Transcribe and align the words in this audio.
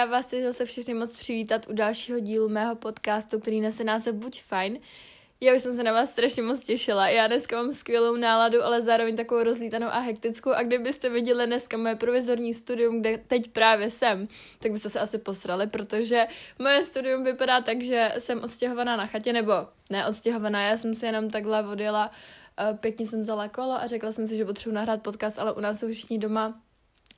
já 0.00 0.06
vás 0.06 0.26
chci 0.26 0.42
zase 0.42 0.64
všechny 0.64 0.94
moc 0.94 1.12
přivítat 1.12 1.68
u 1.68 1.72
dalšího 1.72 2.20
dílu 2.20 2.48
mého 2.48 2.76
podcastu, 2.76 3.40
který 3.40 3.60
nese 3.60 3.84
název 3.84 4.14
Buď 4.14 4.42
fajn. 4.42 4.78
Já 5.40 5.54
už 5.54 5.62
jsem 5.62 5.76
se 5.76 5.82
na 5.82 5.92
vás 5.92 6.10
strašně 6.10 6.42
moc 6.42 6.64
těšila. 6.64 7.08
Já 7.08 7.26
dneska 7.26 7.56
mám 7.56 7.72
skvělou 7.72 8.16
náladu, 8.16 8.64
ale 8.64 8.82
zároveň 8.82 9.16
takovou 9.16 9.42
rozlítanou 9.42 9.86
a 9.86 9.98
hektickou. 9.98 10.50
A 10.50 10.62
kdybyste 10.62 11.08
viděli 11.08 11.46
dneska 11.46 11.76
moje 11.76 11.96
provizorní 11.96 12.54
studium, 12.54 13.00
kde 13.00 13.18
teď 13.18 13.50
právě 13.50 13.90
jsem, 13.90 14.28
tak 14.58 14.72
byste 14.72 14.90
se 14.90 15.00
asi 15.00 15.18
posrali, 15.18 15.66
protože 15.66 16.26
moje 16.58 16.84
studium 16.84 17.24
vypadá 17.24 17.60
tak, 17.60 17.82
že 17.82 18.12
jsem 18.18 18.42
odstěhovaná 18.44 18.96
na 18.96 19.06
chatě, 19.06 19.32
nebo 19.32 19.52
ne 19.90 20.06
odstěhovaná, 20.06 20.62
já 20.62 20.76
jsem 20.76 20.94
si 20.94 21.06
jenom 21.06 21.30
takhle 21.30 21.68
odjela, 21.68 22.10
eh, 22.60 22.74
pěkně 22.80 23.06
jsem 23.06 23.20
vzala 23.20 23.48
kolo 23.48 23.72
a 23.72 23.86
řekla 23.86 24.12
jsem 24.12 24.26
si, 24.26 24.36
že 24.36 24.44
potřebuji 24.44 24.74
nahrát 24.74 25.02
podcast, 25.02 25.38
ale 25.38 25.52
u 25.52 25.60
nás 25.60 25.78
jsou 25.78 25.92
všichni 25.92 26.18
doma 26.18 26.60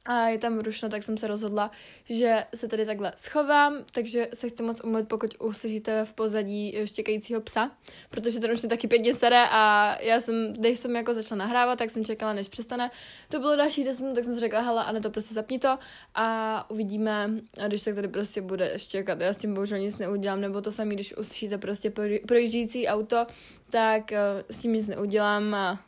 a 0.04 0.28
je 0.28 0.38
tam 0.38 0.58
rušno, 0.58 0.88
tak 0.88 1.02
jsem 1.02 1.18
se 1.18 1.26
rozhodla, 1.26 1.70
že 2.04 2.44
se 2.54 2.68
tady 2.68 2.86
takhle 2.86 3.12
schovám, 3.16 3.84
takže 3.92 4.28
se 4.34 4.48
chci 4.48 4.62
moc 4.62 4.80
umluvit, 4.84 5.08
pokud 5.08 5.30
uslyšíte 5.38 6.04
v 6.04 6.12
pozadí 6.12 6.76
štěkajícího 6.84 7.40
psa, 7.40 7.70
protože 8.10 8.40
ten 8.40 8.50
už 8.50 8.62
mě 8.62 8.68
taky 8.68 8.88
pěkně 8.88 9.14
sere 9.14 9.44
a 9.50 9.96
já 10.00 10.20
jsem, 10.20 10.52
když 10.52 10.78
jsem 10.78 10.96
jako 10.96 11.14
začala 11.14 11.38
nahrávat, 11.38 11.78
tak 11.78 11.90
jsem 11.90 12.04
čekala, 12.04 12.32
než 12.32 12.48
přestane. 12.48 12.90
To 13.28 13.38
bylo 13.38 13.56
další 13.56 13.84
10 13.84 14.02
minut, 14.02 14.14
tak 14.14 14.24
jsem 14.24 14.34
si 14.34 14.40
řekla, 14.40 14.60
hele, 14.60 14.84
Ane, 14.84 15.00
to 15.00 15.10
prostě 15.10 15.34
zapni 15.34 15.58
to 15.58 15.78
a 16.14 16.70
uvidíme, 16.70 17.30
a 17.60 17.68
když 17.68 17.82
tak 17.82 17.94
tady 17.94 18.08
prostě 18.08 18.40
bude 18.40 18.78
štěkat. 18.78 19.20
Já 19.20 19.32
s 19.32 19.36
tím 19.36 19.54
bohužel 19.54 19.78
nic 19.78 19.98
neudělám, 19.98 20.40
nebo 20.40 20.60
to 20.60 20.72
samý, 20.72 20.94
když 20.94 21.16
uslyšíte 21.16 21.58
prostě 21.58 21.92
projíždějící 22.26 22.88
auto, 22.88 23.26
tak 23.70 24.02
uh, 24.10 24.42
s 24.50 24.58
tím 24.58 24.72
nic 24.72 24.86
neudělám 24.86 25.54
a 25.54 25.80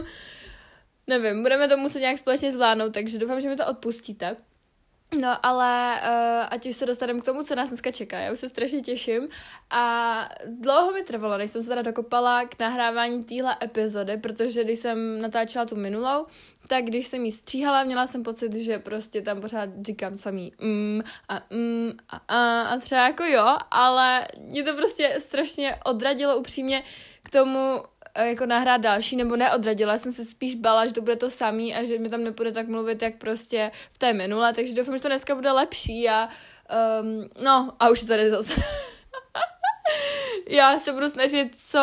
Nevím, 1.06 1.42
budeme 1.42 1.68
to 1.68 1.76
muset 1.76 2.00
nějak 2.00 2.18
společně 2.18 2.52
zvládnout, 2.52 2.94
takže 2.94 3.18
doufám, 3.18 3.40
že 3.40 3.48
mi 3.48 3.56
to 3.56 3.66
odpustíte. 3.66 4.36
No, 5.20 5.46
ale 5.46 6.00
uh, 6.02 6.46
ať 6.50 6.66
už 6.66 6.76
se 6.76 6.86
dostaneme 6.86 7.20
k 7.20 7.24
tomu, 7.24 7.42
co 7.42 7.54
nás 7.54 7.68
dneska 7.68 7.90
čeká. 7.90 8.18
Já 8.18 8.32
už 8.32 8.38
se 8.38 8.48
strašně 8.48 8.80
těším 8.80 9.28
a 9.70 10.28
dlouho 10.46 10.92
mi 10.92 11.02
trvalo, 11.02 11.38
než 11.38 11.50
jsem 11.50 11.62
se 11.62 11.68
teda 11.68 11.82
dokopala 11.82 12.44
k 12.44 12.58
nahrávání 12.58 13.24
téhle 13.24 13.56
epizody, 13.62 14.16
protože 14.16 14.64
když 14.64 14.78
jsem 14.78 15.20
natáčela 15.20 15.64
tu 15.64 15.76
minulou, 15.76 16.26
tak 16.68 16.84
když 16.84 17.06
jsem 17.06 17.24
ji 17.24 17.32
stříhala, 17.32 17.84
měla 17.84 18.06
jsem 18.06 18.22
pocit, 18.22 18.54
že 18.54 18.78
prostě 18.78 19.22
tam 19.22 19.40
pořád 19.40 19.70
říkám 19.86 20.18
samý 20.18 20.52
mm 20.60 21.00
a 21.28 21.42
mm 21.50 21.92
a 22.08 22.20
a, 22.28 22.60
a 22.62 22.76
třeba 22.76 23.06
jako 23.06 23.24
jo, 23.24 23.56
ale 23.70 24.28
mě 24.38 24.62
to 24.62 24.74
prostě 24.74 25.16
strašně 25.18 25.76
odradilo 25.84 26.38
upřímně 26.38 26.82
k 27.22 27.30
tomu 27.30 27.82
jako 28.24 28.46
nahrát 28.46 28.80
další, 28.80 29.16
nebo 29.16 29.36
neodradila. 29.36 29.98
Jsem 29.98 30.12
se 30.12 30.24
spíš 30.24 30.54
bala, 30.54 30.86
že 30.86 30.92
to 30.92 31.00
bude 31.00 31.16
to 31.16 31.30
samý 31.30 31.74
a 31.74 31.84
že 31.84 31.98
mi 31.98 32.08
tam 32.08 32.24
nepůjde 32.24 32.52
tak 32.52 32.68
mluvit, 32.68 33.02
jak 33.02 33.16
prostě 33.16 33.70
v 33.92 33.98
té 33.98 34.12
minule, 34.12 34.52
takže 34.52 34.74
doufám, 34.74 34.96
že 34.96 35.02
to 35.02 35.08
dneska 35.08 35.34
bude 35.34 35.52
lepší 35.52 36.08
a 36.08 36.28
um, 37.02 37.28
no 37.44 37.72
a 37.80 37.88
už 37.88 38.02
je 38.02 38.08
tady 38.08 38.30
zase. 38.30 38.52
já 40.48 40.78
se 40.78 40.92
budu 40.92 41.08
snažit 41.08 41.56
co 41.56 41.80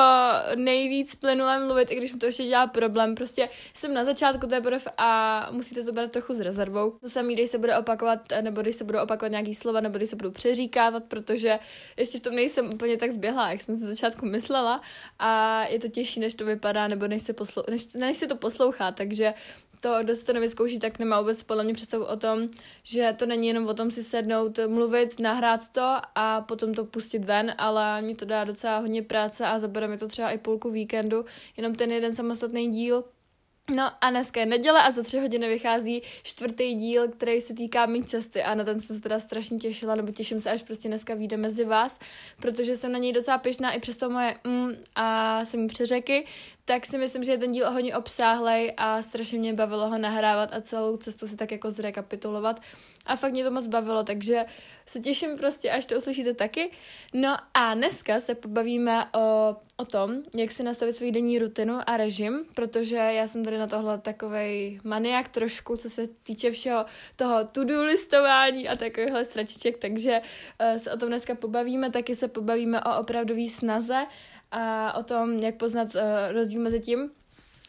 nejvíc 0.55 1.15
plynule 1.15 1.59
mluvit, 1.59 1.91
i 1.91 1.95
když 1.95 2.13
mi 2.13 2.19
to 2.19 2.25
ještě 2.25 2.45
dělá 2.45 2.67
problém. 2.67 3.15
Prostě 3.15 3.49
jsem 3.73 3.93
na 3.93 4.05
začátku 4.05 4.47
té 4.47 4.61
a 4.97 5.47
musíte 5.51 5.83
to 5.83 5.91
brát 5.91 6.11
trochu 6.11 6.33
s 6.33 6.39
rezervou. 6.39 6.91
To 6.91 7.09
samý, 7.09 7.33
když 7.33 7.49
se 7.49 7.57
bude 7.57 7.77
opakovat, 7.77 8.19
nebo 8.41 8.61
když 8.61 8.75
se 8.75 8.83
budou 8.83 8.99
opakovat 8.99 9.31
nějaký 9.31 9.55
slova, 9.55 9.79
nebo 9.79 9.97
když 9.97 10.09
se 10.09 10.15
budu 10.15 10.31
přeříkávat, 10.31 11.03
protože 11.03 11.59
ještě 11.97 12.17
v 12.17 12.21
tom 12.21 12.35
nejsem 12.35 12.69
úplně 12.73 12.97
tak 12.97 13.11
zběhla, 13.11 13.51
jak 13.51 13.61
jsem 13.61 13.77
se 13.77 13.85
začátku 13.85 14.25
myslela 14.25 14.81
a 15.19 15.63
je 15.69 15.79
to 15.79 15.87
těžší, 15.87 16.19
než 16.19 16.35
to 16.35 16.45
vypadá, 16.45 16.87
nebo 16.87 17.07
než 17.07 17.23
se, 17.23 17.33
poslou- 17.33 17.63
než, 17.69 17.93
než 17.93 18.17
se 18.17 18.27
to 18.27 18.35
poslouchá, 18.35 18.91
takže 18.91 19.33
to, 19.83 20.03
kdo 20.03 20.15
si 20.15 20.25
to 20.25 20.33
nevyzkouší, 20.33 20.79
tak 20.79 20.99
nemá 20.99 21.19
vůbec 21.19 21.43
podle 21.43 21.63
mě 21.63 21.73
představu 21.73 22.05
o 22.05 22.17
tom, 22.17 22.49
že 22.83 23.15
to 23.17 23.25
není 23.25 23.47
jenom 23.47 23.67
o 23.67 23.73
tom 23.73 23.91
si 23.91 24.03
sednout, 24.03 24.59
mluvit, 24.67 25.19
nahrát 25.19 25.69
to 25.69 25.95
a 26.15 26.41
potom 26.41 26.73
to 26.73 26.85
pustit 26.85 27.25
ven, 27.25 27.53
ale 27.57 28.01
mě 28.01 28.15
to 28.15 28.25
dá 28.25 28.43
docela 28.43 28.77
hodně 28.77 29.01
práce 29.01 29.45
a 29.45 29.59
zabere 29.59 29.87
mi 29.87 29.97
to 29.97 30.07
třeba 30.07 30.29
i 30.31 30.37
půlku 30.37 30.71
víkendu, 30.71 31.25
jenom 31.57 31.75
ten 31.75 31.91
jeden 31.91 32.13
samostatný 32.13 32.67
díl, 32.67 33.03
No 33.75 33.91
a 34.01 34.09
dneska 34.09 34.39
je 34.39 34.45
neděle 34.45 34.81
a 34.81 34.91
za 34.91 35.03
tři 35.03 35.19
hodiny 35.19 35.49
vychází 35.49 36.01
čtvrtý 36.23 36.73
díl, 36.73 37.07
který 37.07 37.41
se 37.41 37.53
týká 37.53 37.85
mý 37.85 38.03
cesty 38.03 38.43
a 38.43 38.55
na 38.55 38.63
ten 38.63 38.79
jsem 38.79 38.95
se 38.95 39.01
teda 39.01 39.19
strašně 39.19 39.57
těšila, 39.57 39.95
nebo 39.95 40.11
těším 40.11 40.41
se, 40.41 40.51
až 40.51 40.63
prostě 40.63 40.87
dneska 40.87 41.13
vyjde 41.13 41.37
mezi 41.37 41.65
vás, 41.65 41.99
protože 42.41 42.77
jsem 42.77 42.91
na 42.91 42.97
něj 42.97 43.13
docela 43.13 43.37
pěšná 43.37 43.71
i 43.71 43.79
přes 43.79 43.97
to 43.97 44.09
moje 44.09 44.35
mm 44.43 44.71
a 44.95 45.45
jsem 45.45 45.67
přeřeky, 45.67 46.25
tak 46.65 46.85
si 46.85 46.97
myslím, 46.97 47.23
že 47.23 47.31
je 47.31 47.37
ten 47.37 47.51
díl 47.51 47.71
hodně 47.71 47.95
obsáhlej 47.95 48.73
a 48.77 49.01
strašně 49.01 49.39
mě 49.39 49.53
bavilo 49.53 49.89
ho 49.89 49.97
nahrávat 49.97 50.53
a 50.53 50.61
celou 50.61 50.97
cestu 50.97 51.27
si 51.27 51.35
tak 51.35 51.51
jako 51.51 51.69
zrekapitulovat 51.69 52.59
a 53.05 53.15
fakt 53.15 53.31
mě 53.31 53.43
to 53.43 53.51
moc 53.51 53.67
bavilo, 53.67 54.03
takže 54.03 54.45
se 54.85 54.99
těším 54.99 55.37
prostě, 55.37 55.71
až 55.71 55.85
to 55.85 55.97
uslyšíte 55.97 56.33
taky. 56.33 56.71
No 57.13 57.37
a 57.53 57.73
dneska 57.73 58.19
se 58.19 58.35
pobavíme 58.35 59.05
o, 59.05 59.55
o 59.77 59.85
tom, 59.85 60.21
jak 60.35 60.51
si 60.51 60.63
nastavit 60.63 60.95
svůj 60.95 61.11
denní 61.11 61.39
rutinu 61.39 61.79
a 61.85 61.97
režim, 61.97 62.45
protože 62.53 62.95
já 62.95 63.27
jsem 63.27 63.45
tady 63.45 63.57
na 63.57 63.67
tohle 63.67 63.97
takovej 63.97 64.79
maniak 64.83 65.29
trošku, 65.29 65.77
co 65.77 65.89
se 65.89 66.07
týče 66.07 66.51
všeho 66.51 66.85
toho 67.15 67.45
to-do 67.45 67.83
listování 67.83 68.69
a 68.69 68.75
takovýchhle 68.75 69.25
stračiček, 69.25 69.77
takže 69.77 70.21
uh, 70.21 70.77
se 70.77 70.91
o 70.91 70.97
tom 70.97 71.09
dneska 71.09 71.35
pobavíme, 71.35 71.91
taky 71.91 72.15
se 72.15 72.27
pobavíme 72.27 72.81
o 72.81 72.99
opravdový 72.99 73.49
snaze 73.49 74.05
a 74.53 74.93
o 74.93 75.03
tom, 75.03 75.33
jak 75.33 75.55
poznat 75.55 75.95
uh, 75.95 76.01
rozdíl 76.31 76.61
mezi 76.61 76.79
tím, 76.79 77.11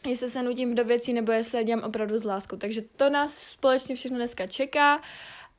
jestli 0.07 0.29
se 0.29 0.43
nutím 0.43 0.75
do 0.75 0.85
věcí, 0.85 1.13
nebo 1.13 1.31
jestli 1.31 1.63
dělám 1.63 1.83
opravdu 1.83 2.17
s 2.17 2.23
láskou. 2.23 2.57
Takže 2.57 2.81
to 2.81 3.09
nás 3.09 3.37
společně 3.37 3.95
všechno 3.95 4.17
dneska 4.17 4.47
čeká. 4.47 5.01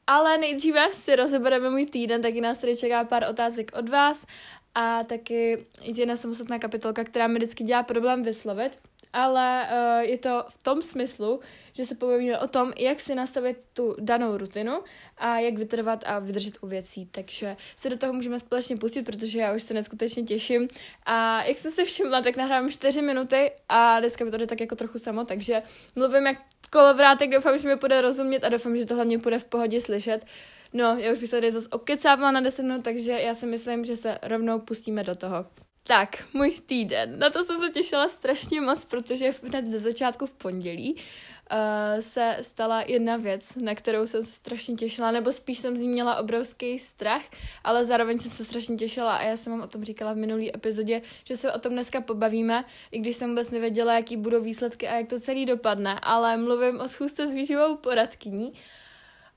Ale 0.07 0.39
nejdříve 0.39 0.89
si 0.93 1.17
rozebereme 1.17 1.71
můj 1.71 1.87
týden, 1.87 2.23
taky 2.23 2.41
nás 2.41 2.59
tady 2.59 2.77
čeká 2.77 3.05
pár 3.05 3.27
otázek 3.31 3.71
od 3.79 3.89
vás 3.89 4.27
a 4.75 5.05
taky 5.05 5.67
jedna 5.83 6.17
samostatná 6.17 6.59
kapitolka, 6.59 7.05
která 7.05 7.27
mi 7.27 7.35
vždycky 7.35 7.65
dělá 7.65 7.83
problém 7.83 8.23
vyslovit, 8.23 8.79
ale 9.17 9.69
uh, 9.71 10.01
je 10.01 10.19
to 10.19 10.45
v 10.49 10.63
tom 10.63 10.83
smyslu, 10.83 11.41
že 11.73 11.87
se 11.87 11.95
povíme 11.95 12.39
o 12.39 12.49
tom, 12.49 12.73
jak 12.79 13.01
si 13.01 13.15
nastavit 13.15 13.57
tu 13.73 13.97
danou 14.01 14.37
rutinu 14.37 14.81
a 15.17 15.39
jak 15.39 15.55
vytrvat 15.55 16.05
a 16.07 16.19
vydržet 16.19 16.55
u 16.61 16.67
věcí. 16.67 17.09
Takže 17.11 17.57
se 17.77 17.91
do 17.91 17.99
toho 17.99 18.13
můžeme 18.13 18.39
společně 18.39 18.77
pustit, 18.77 19.03
protože 19.03 19.39
já 19.39 19.55
už 19.55 19.63
se 19.63 19.75
neskutečně 19.75 20.23
těším. 20.23 20.69
A 21.07 21.43
jak 21.45 21.59
jsem 21.59 21.73
si 21.73 21.85
všimla, 21.85 22.21
tak 22.21 22.37
nahrávám 22.37 22.71
4 22.71 23.03
minuty 23.03 23.51
a 23.69 24.01
dneska 24.01 24.25
mi 24.25 24.31
to 24.31 24.37
jde 24.37 24.47
tak 24.47 24.61
jako 24.61 24.77
trochu 24.77 24.99
samo, 24.99 25.25
takže 25.25 25.63
mluvím 25.95 26.27
jak 26.27 26.39
kolovrátek, 26.71 27.31
doufám, 27.31 27.59
že 27.59 27.69
mi 27.69 27.77
bude 27.77 28.01
rozumět 28.01 28.45
a 28.45 28.49
doufám, 28.49 28.77
že 28.77 28.87
to 28.87 28.95
hlavně 28.95 29.19
bude 29.19 29.39
v 29.39 29.45
pohodě 29.45 29.81
slyšet. 29.81 30.25
No, 30.73 30.97
já 30.99 31.13
už 31.13 31.19
bych 31.19 31.31
tady 31.31 31.53
zase 31.53 31.69
obkecávala 31.69 32.31
na 32.31 32.41
10 32.41 32.63
minut, 32.63 32.85
takže 32.85 33.13
já 33.13 33.35
si 33.35 33.47
myslím, 33.47 33.85
že 33.85 33.97
se 33.97 34.19
rovnou 34.23 34.59
pustíme 34.59 35.05
do 35.05 35.15
toho. 35.15 35.47
Tak, 35.87 36.25
můj 36.33 36.61
týden. 36.67 37.19
Na 37.19 37.31
to 37.31 37.45
jsem 37.45 37.57
se 37.57 37.71
těšila 37.71 38.09
strašně 38.09 38.61
moc, 38.61 38.85
protože 38.85 39.33
hned 39.43 39.67
ze 39.67 39.79
začátku 39.79 40.27
v 40.27 40.33
pondělí 40.33 40.95
uh, 40.95 42.01
se 42.01 42.37
stala 42.41 42.83
jedna 42.87 43.17
věc, 43.17 43.55
na 43.55 43.75
kterou 43.75 44.07
jsem 44.07 44.25
se 44.25 44.33
strašně 44.33 44.75
těšila, 44.75 45.11
nebo 45.11 45.33
spíš 45.33 45.59
jsem 45.59 45.79
z 45.79 45.81
ní 45.81 45.89
měla 45.89 46.17
obrovský 46.17 46.79
strach, 46.79 47.23
ale 47.65 47.85
zároveň 47.85 48.19
jsem 48.19 48.33
se 48.33 48.45
strašně 48.45 48.77
těšila 48.77 49.17
a 49.17 49.23
já 49.23 49.37
jsem 49.37 49.53
vám 49.53 49.63
o 49.63 49.67
tom 49.67 49.85
říkala 49.85 50.13
v 50.13 50.17
minulý 50.17 50.57
epizodě, 50.57 51.03
že 51.25 51.37
se 51.37 51.53
o 51.53 51.59
tom 51.59 51.73
dneska 51.73 52.01
pobavíme, 52.01 52.65
i 52.91 52.99
když 52.99 53.17
jsem 53.17 53.29
vůbec 53.31 53.51
nevěděla, 53.51 53.95
jaký 53.95 54.17
budou 54.17 54.41
výsledky 54.41 54.89
a 54.89 54.97
jak 54.97 55.09
to 55.09 55.21
celý 55.21 55.47
dopadne, 55.47 56.01
ale 56.03 56.37
mluvím 56.37 56.81
o 56.81 56.89
schůzce 56.89 57.27
s 57.27 57.33
výživou 57.33 57.77
poradkyní. 57.77 58.53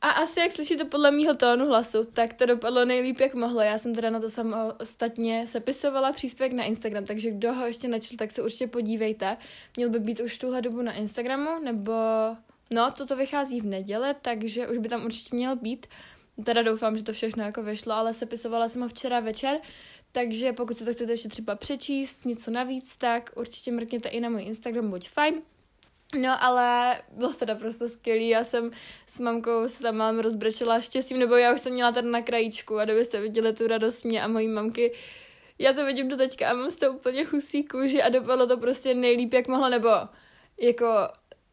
A 0.01 0.09
asi 0.09 0.39
jak 0.39 0.51
slyšíte 0.51 0.85
podle 0.85 1.11
mýho 1.11 1.35
tónu 1.35 1.65
hlasu, 1.65 2.05
tak 2.05 2.33
to 2.33 2.45
dopadlo 2.45 2.85
nejlíp, 2.85 3.19
jak 3.19 3.33
mohlo. 3.33 3.61
Já 3.61 3.77
jsem 3.77 3.95
teda 3.95 4.09
na 4.09 4.19
to 4.19 4.27
ostatně 4.79 5.47
sepisovala 5.47 6.11
příspěvek 6.11 6.53
na 6.53 6.63
Instagram, 6.63 7.05
takže 7.05 7.31
kdo 7.31 7.53
ho 7.53 7.65
ještě 7.65 7.87
nečil, 7.87 8.17
tak 8.17 8.31
se 8.31 8.41
určitě 8.41 8.67
podívejte. 8.67 9.37
Měl 9.77 9.89
by 9.89 9.99
být 9.99 10.19
už 10.19 10.37
tuhle 10.37 10.61
dobu 10.61 10.81
na 10.81 10.93
Instagramu, 10.93 11.63
nebo 11.63 11.93
no, 12.73 12.91
toto 12.91 13.15
vychází 13.15 13.61
v 13.61 13.65
neděle, 13.65 14.15
takže 14.21 14.67
už 14.67 14.77
by 14.77 14.89
tam 14.89 15.05
určitě 15.05 15.35
měl 15.35 15.55
být. 15.55 15.87
Teda 16.43 16.61
doufám, 16.61 16.97
že 16.97 17.03
to 17.03 17.13
všechno 17.13 17.43
jako 17.43 17.63
vyšlo, 17.63 17.93
ale 17.93 18.13
sepisovala 18.13 18.67
jsem 18.67 18.81
ho 18.81 18.87
včera 18.87 19.19
večer, 19.19 19.59
takže 20.11 20.53
pokud 20.53 20.77
se 20.77 20.85
to 20.85 20.93
chcete 20.93 21.13
ještě 21.13 21.29
třeba 21.29 21.55
přečíst, 21.55 22.25
něco 22.25 22.51
navíc, 22.51 22.95
tak 22.97 23.29
určitě 23.35 23.71
mrkněte 23.71 24.09
i 24.09 24.19
na 24.19 24.29
můj 24.29 24.43
Instagram, 24.43 24.89
buď 24.89 25.09
fajn. 25.09 25.41
No 26.15 26.43
ale 26.43 27.01
bylo 27.11 27.33
to 27.33 27.45
naprosto 27.45 27.87
skvělý, 27.87 28.29
já 28.29 28.43
jsem 28.43 28.71
s 29.07 29.19
mamkou 29.19 29.67
se 29.67 29.83
tam 29.83 29.95
mám 29.95 30.19
rozbrečela 30.19 30.81
štěstím, 30.81 31.19
nebo 31.19 31.35
já 31.35 31.53
už 31.53 31.61
jsem 31.61 31.73
měla 31.73 31.91
tady 31.91 32.07
na 32.07 32.21
krajíčku 32.21 32.79
a 32.79 32.85
kdybyste 32.85 33.21
viděli 33.21 33.53
tu 33.53 33.67
radost 33.67 34.03
mě 34.03 34.23
a 34.23 34.27
mojí 34.27 34.47
mamky, 34.47 34.91
já 35.59 35.73
to 35.73 35.85
vidím 35.85 36.07
do 36.07 36.17
teďka 36.17 36.49
a 36.49 36.53
mám 36.53 36.71
z 36.71 36.75
toho 36.75 36.93
úplně 36.93 37.25
husí 37.25 37.63
kůži 37.63 38.01
a 38.01 38.09
dopadlo 38.09 38.47
to 38.47 38.57
prostě 38.57 38.93
nejlíp, 38.93 39.33
jak 39.33 39.47
mohlo, 39.47 39.69
nebo 39.69 39.89
jako 40.61 40.87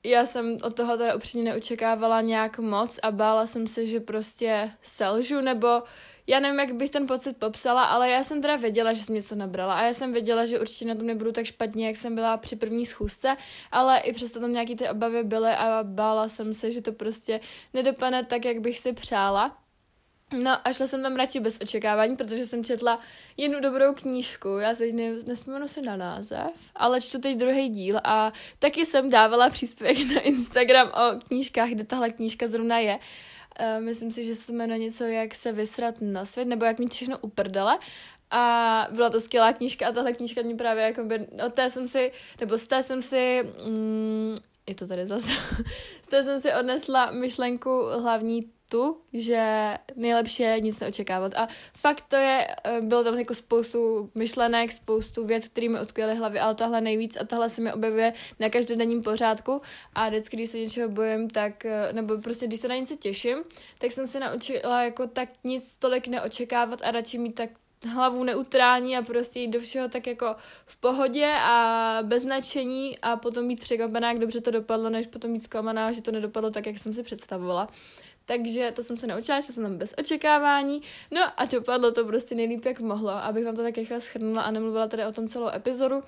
já 0.04 0.26
jsem 0.26 0.58
od 0.62 0.76
toho 0.76 0.96
teda 0.96 1.14
upřímně 1.14 1.50
neočekávala 1.50 2.20
nějak 2.20 2.58
moc 2.58 2.98
a 3.02 3.10
bála 3.10 3.46
jsem 3.46 3.68
se, 3.68 3.86
že 3.86 4.00
prostě 4.00 4.70
selžu, 4.82 5.40
nebo 5.40 5.82
já 6.26 6.40
nevím, 6.40 6.60
jak 6.60 6.72
bych 6.72 6.90
ten 6.90 7.06
pocit 7.06 7.36
popsala, 7.36 7.84
ale 7.84 8.10
já 8.10 8.24
jsem 8.24 8.42
teda 8.42 8.56
věděla, 8.56 8.92
že 8.92 9.02
jsem 9.02 9.14
něco 9.14 9.34
nabrala 9.34 9.74
a 9.74 9.84
já 9.84 9.92
jsem 9.92 10.12
věděla, 10.12 10.46
že 10.46 10.60
určitě 10.60 10.84
na 10.84 10.94
tom 10.94 11.06
nebudu 11.06 11.32
tak 11.32 11.46
špatně, 11.46 11.86
jak 11.86 11.96
jsem 11.96 12.14
byla 12.14 12.36
při 12.36 12.56
první 12.56 12.86
schůzce, 12.86 13.36
ale 13.72 13.98
i 13.98 14.12
přesto 14.12 14.40
tam 14.40 14.52
nějaký 14.52 14.76
ty 14.76 14.88
obavy 14.88 15.24
byly 15.24 15.50
a 15.50 15.80
bála 15.82 16.28
jsem 16.28 16.54
se, 16.54 16.70
že 16.70 16.82
to 16.82 16.92
prostě 16.92 17.40
nedopadne 17.74 18.24
tak, 18.24 18.44
jak 18.44 18.60
bych 18.60 18.78
si 18.78 18.92
přála. 18.92 19.56
No 20.32 20.68
a 20.68 20.72
šla 20.72 20.86
jsem 20.86 21.02
tam 21.02 21.16
radši 21.16 21.40
bez 21.40 21.58
očekávání, 21.62 22.16
protože 22.16 22.46
jsem 22.46 22.64
četla 22.64 23.00
jednu 23.36 23.60
dobrou 23.60 23.94
knížku, 23.94 24.48
já 24.48 24.74
teď 24.74 24.94
ne, 24.94 25.12
nespomenu 25.26 25.68
si 25.68 25.82
na 25.82 25.96
název, 25.96 26.50
ale 26.74 27.00
čtu 27.00 27.18
teď 27.18 27.36
druhý 27.36 27.68
díl 27.68 28.00
a 28.04 28.32
taky 28.58 28.86
jsem 28.86 29.10
dávala 29.10 29.50
příspěvek 29.50 29.98
na 30.14 30.20
Instagram 30.20 30.88
o 30.88 31.20
knížkách, 31.28 31.68
kde 31.68 31.84
tahle 31.84 32.10
knížka 32.10 32.46
zrovna 32.46 32.78
je. 32.78 32.98
Uh, 33.60 33.84
myslím 33.84 34.12
si, 34.12 34.24
že 34.24 34.34
se 34.34 34.46
to 34.46 34.52
jmenuje 34.52 34.78
něco, 34.78 35.04
jak 35.04 35.34
se 35.34 35.52
vysrat 35.52 35.94
na 36.00 36.24
svět, 36.24 36.48
nebo 36.48 36.64
jak 36.64 36.78
mít 36.78 36.94
všechno 36.94 37.18
uprdele. 37.18 37.78
A 38.30 38.88
byla 38.90 39.10
to 39.10 39.20
skvělá 39.20 39.52
knížka 39.52 39.88
a 39.88 39.92
tahle 39.92 40.12
knížka 40.12 40.42
mě 40.42 40.54
právě 40.54 40.84
jako 40.84 41.04
by, 41.04 41.26
od 41.46 41.54
té 41.54 41.70
jsem 41.70 41.88
si, 41.88 42.12
nebo 42.40 42.58
z 42.58 42.66
té 42.66 42.82
jsem 42.82 43.02
si, 43.02 43.42
mm, 43.66 44.34
je 44.66 44.74
to 44.74 44.86
tady 44.86 45.06
zase, 45.06 45.32
z 46.02 46.08
té 46.08 46.22
jsem 46.22 46.40
si 46.40 46.54
odnesla 46.54 47.10
myšlenku 47.10 47.82
hlavní 48.00 48.50
tu, 48.68 49.00
že 49.12 49.74
nejlepší 49.96 50.42
je 50.42 50.60
nic 50.60 50.80
neočekávat. 50.80 51.34
A 51.34 51.48
fakt 51.76 52.04
to 52.08 52.16
je, 52.16 52.46
eh, 52.64 52.80
bylo 52.80 53.04
tam 53.04 53.18
jako 53.18 53.34
spoustu 53.34 54.10
myšlenek, 54.14 54.72
spoustu 54.72 55.26
věd, 55.26 55.48
které 55.48 55.68
mi 55.68 55.80
odkvěly 55.80 56.14
hlavy, 56.14 56.40
ale 56.40 56.54
tahle 56.54 56.80
nejvíc 56.80 57.16
a 57.20 57.24
tahle 57.24 57.48
se 57.48 57.60
mi 57.60 57.72
objevuje 57.72 58.12
na 58.40 58.48
každodenním 58.48 59.02
pořádku 59.02 59.60
a 59.94 60.08
vždycky, 60.08 60.36
když 60.36 60.50
se 60.50 60.58
něčeho 60.58 60.88
bojím, 60.88 61.30
tak, 61.30 61.64
eh, 61.64 61.92
nebo 61.92 62.18
prostě 62.18 62.46
když 62.46 62.60
se 62.60 62.68
na 62.68 62.76
něco 62.76 62.96
těším, 62.96 63.38
tak 63.78 63.92
jsem 63.92 64.06
se 64.06 64.20
naučila 64.20 64.82
jako 64.82 65.06
tak 65.06 65.28
nic 65.44 65.76
tolik 65.76 66.08
neočekávat 66.08 66.82
a 66.82 66.90
radši 66.90 67.18
mít 67.18 67.34
tak 67.34 67.50
hlavu 67.84 68.24
neutrální 68.24 68.96
a 68.96 69.02
prostě 69.02 69.40
jít 69.40 69.50
do 69.50 69.60
všeho 69.60 69.88
tak 69.88 70.06
jako 70.06 70.36
v 70.66 70.76
pohodě 70.76 71.32
a 71.40 71.98
bez 72.02 72.24
nadšení 72.24 72.98
a 72.98 73.16
potom 73.16 73.48
být 73.48 73.60
překvapená, 73.60 74.08
jak 74.08 74.18
dobře 74.18 74.40
to 74.40 74.50
dopadlo, 74.50 74.90
než 74.90 75.06
potom 75.06 75.32
být 75.32 75.42
zklamaná, 75.42 75.92
že 75.92 76.02
to 76.02 76.10
nedopadlo 76.10 76.50
tak, 76.50 76.66
jak 76.66 76.78
jsem 76.78 76.94
si 76.94 77.02
představovala. 77.02 77.68
Takže 78.26 78.72
to 78.76 78.82
jsem 78.82 78.96
se 78.96 79.06
naučila, 79.06 79.40
že 79.40 79.52
jsem 79.52 79.64
tam 79.64 79.78
bez 79.78 79.94
očekávání. 79.98 80.82
No 81.10 81.20
a 81.36 81.44
dopadlo 81.44 81.92
to 81.92 82.04
prostě 82.04 82.34
nejlíp, 82.34 82.64
jak 82.64 82.80
mohlo. 82.80 83.10
Abych 83.10 83.44
vám 83.44 83.56
to 83.56 83.62
tak 83.62 83.76
rychle 83.76 84.00
schrnula 84.00 84.42
a 84.42 84.50
nemluvila 84.50 84.88
tady 84.88 85.04
o 85.04 85.12
tom 85.12 85.28
celou 85.28 85.48
epizodu, 85.48 86.02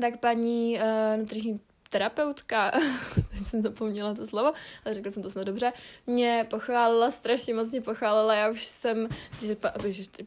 tak 0.00 0.20
paní 0.20 0.78
uh, 0.78 1.20
nutriční 1.20 1.60
terapeutka, 1.94 2.70
teď 3.14 3.46
jsem 3.46 3.62
zapomněla 3.62 4.14
to 4.14 4.26
slovo, 4.26 4.52
ale 4.84 4.94
řekla 4.94 5.10
jsem 5.12 5.22
to 5.22 5.30
snad 5.30 5.44
dobře, 5.44 5.72
mě 6.06 6.46
pochválila, 6.50 7.10
strašně 7.10 7.54
moc 7.54 7.70
mě 7.70 7.80
pochválila, 7.80 8.34
já 8.34 8.50
už 8.50 8.64
jsem, 8.66 9.08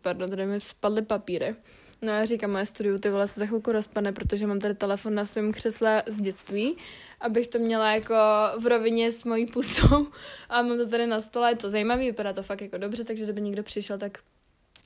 pardon, 0.02 0.30
tady 0.30 0.46
mi 0.46 0.62
spadly 0.62 1.02
papíry. 1.02 1.56
No 2.02 2.12
já 2.12 2.26
říkám, 2.26 2.52
moje 2.52 2.66
studiu 2.66 3.00
ty 3.00 3.10
vole 3.10 3.28
se 3.28 3.40
za 3.40 3.46
chvilku 3.46 3.72
rozpadne, 3.72 4.12
protože 4.14 4.48
mám 4.48 4.60
tady 4.60 4.76
telefon 4.76 5.16
na 5.16 5.26
svém 5.26 5.54
křesle 5.54 6.04
z 6.06 6.22
dětství, 6.22 6.78
abych 7.22 7.48
to 7.48 7.60
měla 7.60 7.92
jako 7.92 8.16
v 8.60 8.68
rovině 8.68 9.12
s 9.12 9.24
mojí 9.24 9.46
pusou 9.46 10.08
a 10.50 10.62
mám 10.62 10.78
to 10.78 10.88
tady 10.88 11.08
na 11.08 11.22
stole, 11.22 11.52
je 11.52 11.56
to 11.56 11.70
zajímavé, 11.70 12.04
vypadá 12.04 12.34
to 12.34 12.44
fakt 12.44 12.62
jako 12.62 12.78
dobře, 12.78 13.04
takže 13.04 13.24
kdyby 13.24 13.42
někdo 13.42 13.64
přišel, 13.64 13.98
tak 13.98 14.18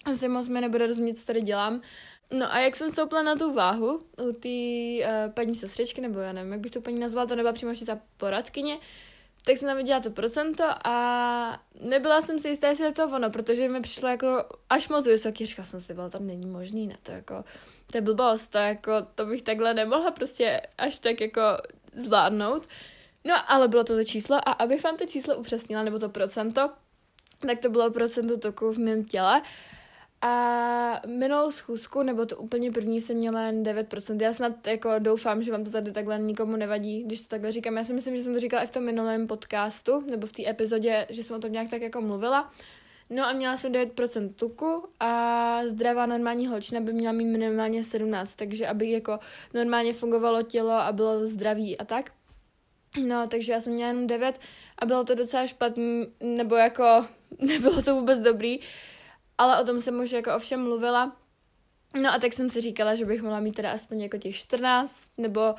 asi 0.05 0.27
moc 0.27 0.47
mi 0.47 0.61
nebude 0.61 0.87
rozumět, 0.87 1.13
co 1.13 1.25
tady 1.25 1.41
dělám. 1.41 1.81
No 2.31 2.53
a 2.53 2.59
jak 2.59 2.75
jsem 2.75 2.91
stoupla 2.91 3.23
na 3.23 3.35
tu 3.35 3.53
váhu 3.53 4.01
u 4.21 4.31
té 4.31 4.49
uh, 5.05 5.31
paní 5.33 5.55
sestřečky, 5.55 6.01
nebo 6.01 6.19
já 6.19 6.31
nevím, 6.33 6.51
jak 6.51 6.61
bych 6.61 6.71
to 6.71 6.81
paní 6.81 6.99
nazvala, 6.99 7.27
to 7.27 7.35
nebyla 7.35 7.53
přímo 7.53 7.73
ta 7.85 7.99
poradkyně, 8.17 8.77
tak 9.43 9.57
jsem 9.57 9.67
tam 9.67 9.77
viděla 9.77 9.99
to 9.99 10.09
procento 10.09 10.63
a 10.83 11.63
nebyla 11.81 12.21
jsem 12.21 12.39
si 12.39 12.49
jistá, 12.49 12.67
jestli 12.67 12.85
je 12.85 12.91
to 12.91 13.05
ono, 13.05 13.29
protože 13.29 13.69
mi 13.69 13.81
přišlo 13.81 14.09
jako 14.09 14.45
až 14.69 14.89
moc 14.89 15.07
vysoký, 15.07 15.45
říkala 15.45 15.65
jsem 15.65 15.81
si, 15.81 15.93
tam 16.09 16.27
není 16.27 16.47
možný, 16.47 16.87
ne, 16.87 16.97
to 17.03 17.11
jako, 17.11 17.43
to 17.91 17.97
je 17.97 18.01
blbost, 18.01 18.47
to 18.47 18.57
jako, 18.57 18.91
to 19.15 19.25
bych 19.25 19.41
takhle 19.41 19.73
nemohla 19.73 20.11
prostě 20.11 20.61
až 20.77 20.99
tak 20.99 21.21
jako 21.21 21.41
zvládnout. 21.95 22.67
No, 23.23 23.51
ale 23.51 23.67
bylo 23.67 23.83
to 23.83 23.95
to 23.95 24.03
číslo 24.03 24.35
a 24.35 24.51
abych 24.51 24.83
vám 24.83 24.97
to 24.97 25.05
číslo 25.05 25.35
upřesnila, 25.35 25.83
nebo 25.83 25.99
to 25.99 26.09
procento, 26.09 26.69
tak 27.47 27.59
to 27.59 27.69
bylo 27.69 27.91
procento 27.91 28.37
toku 28.37 28.71
v 28.71 28.77
mém 28.77 29.03
těle. 29.03 29.41
A 30.21 31.01
minulou 31.07 31.51
schůzku, 31.51 32.03
nebo 32.03 32.25
to 32.25 32.37
úplně 32.37 32.71
první, 32.71 33.01
jsem 33.01 33.17
měla 33.17 33.41
jen 33.41 33.63
9%. 33.63 34.21
Já 34.21 34.33
snad 34.33 34.67
jako 34.67 34.89
doufám, 34.99 35.43
že 35.43 35.51
vám 35.51 35.63
to 35.63 35.71
tady 35.71 35.91
takhle 35.91 36.19
nikomu 36.19 36.55
nevadí, 36.55 37.03
když 37.03 37.21
to 37.21 37.27
takhle 37.27 37.51
říkám. 37.51 37.77
Já 37.77 37.83
si 37.83 37.93
myslím, 37.93 38.15
že 38.15 38.23
jsem 38.23 38.33
to 38.33 38.39
říkala 38.39 38.63
i 38.63 38.67
v 38.67 38.71
tom 38.71 38.83
minulém 38.83 39.27
podcastu, 39.27 40.03
nebo 40.11 40.27
v 40.27 40.31
té 40.31 40.49
epizodě, 40.49 41.07
že 41.09 41.23
jsem 41.23 41.35
o 41.35 41.39
tom 41.39 41.51
nějak 41.51 41.69
tak 41.69 41.81
jako 41.81 42.01
mluvila. 42.01 42.51
No 43.09 43.25
a 43.25 43.33
měla 43.33 43.57
jsem 43.57 43.71
9% 43.71 44.33
tuku 44.33 44.83
a 44.99 45.61
zdravá 45.67 46.05
normální 46.05 46.47
holčina 46.47 46.81
by 46.81 46.93
měla 46.93 47.11
mít 47.13 47.25
minimálně 47.25 47.83
17, 47.83 48.35
takže 48.35 48.67
aby 48.67 48.91
jako 48.91 49.19
normálně 49.53 49.93
fungovalo 49.93 50.41
tělo 50.41 50.71
a 50.71 50.91
bylo 50.91 51.27
zdraví 51.27 51.77
a 51.77 51.85
tak. 51.85 52.11
No, 53.07 53.27
takže 53.27 53.51
já 53.51 53.61
jsem 53.61 53.73
měla 53.73 53.87
jenom 53.87 54.07
9 54.07 54.39
a 54.79 54.85
bylo 54.85 55.03
to 55.03 55.15
docela 55.15 55.47
špatný, 55.47 56.07
nebo 56.23 56.55
jako 56.55 57.05
nebylo 57.39 57.81
to 57.81 57.95
vůbec 57.95 58.19
dobrý, 58.19 58.59
ale 59.41 59.61
o 59.61 59.65
tom 59.65 59.79
jsem 59.79 59.99
už 59.99 60.11
jako 60.11 60.35
ovšem 60.35 60.63
mluvila. 60.63 61.15
No 62.01 62.13
a 62.13 62.19
tak 62.19 62.33
jsem 62.33 62.49
si 62.49 62.61
říkala, 62.61 62.95
že 62.95 63.05
bych 63.05 63.21
mohla 63.21 63.39
mít 63.39 63.55
teda 63.55 63.71
aspoň 63.71 64.01
jako 64.01 64.17
těch 64.17 64.35
14, 64.35 65.03
nebo 65.17 65.55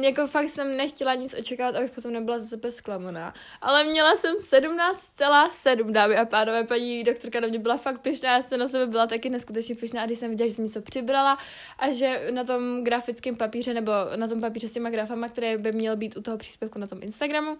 jako 0.00 0.26
fakt 0.26 0.50
jsem 0.50 0.76
nechtěla 0.76 1.14
nic 1.14 1.34
očekávat, 1.38 1.76
abych 1.76 1.90
potom 1.90 2.12
nebyla 2.12 2.38
zase 2.38 2.70
zklamaná. 2.70 3.34
Ale 3.60 3.84
měla 3.84 4.16
jsem 4.16 4.36
17,7 4.36 5.90
dámy 5.90 6.16
a 6.16 6.24
pánové, 6.24 6.64
paní 6.64 7.04
doktorka 7.04 7.40
na 7.40 7.48
mě 7.48 7.58
byla 7.58 7.76
fakt 7.76 8.00
pyšná, 8.00 8.32
já 8.32 8.42
jsem 8.42 8.60
na 8.60 8.68
sebe 8.68 8.86
byla 8.86 9.06
taky 9.06 9.28
neskutečně 9.28 9.74
pyšná 9.74 10.02
a 10.02 10.06
když 10.06 10.18
jsem 10.18 10.30
viděla, 10.30 10.48
že 10.48 10.54
jsem 10.54 10.64
něco 10.64 10.82
přibrala 10.82 11.38
a 11.78 11.92
že 11.92 12.28
na 12.30 12.44
tom 12.44 12.84
grafickém 12.84 13.36
papíře 13.36 13.74
nebo 13.74 13.92
na 14.16 14.28
tom 14.28 14.40
papíře 14.40 14.68
s 14.68 14.72
těma 14.72 14.90
grafama, 14.90 15.28
které 15.28 15.58
by 15.58 15.72
měl 15.72 15.96
být 15.96 16.16
u 16.16 16.22
toho 16.22 16.38
příspěvku 16.38 16.78
na 16.78 16.86
tom 16.86 16.98
Instagramu, 17.02 17.58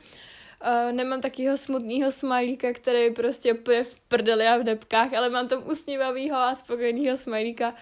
Uh, 0.66 0.92
nemám 0.92 1.20
takého 1.20 1.56
smutného 1.56 2.12
smajlíka, 2.12 2.72
který 2.72 3.14
prostě 3.14 3.52
úplně 3.54 3.84
v 3.84 4.00
prdeli 4.00 4.46
a 4.46 4.56
v 4.56 4.62
depkách, 4.62 5.14
ale 5.14 5.28
mám 5.28 5.48
tam 5.48 5.70
usmívavýho 5.70 6.36
a 6.36 6.54
spokojeného 6.54 7.16
smajlíka, 7.16 7.74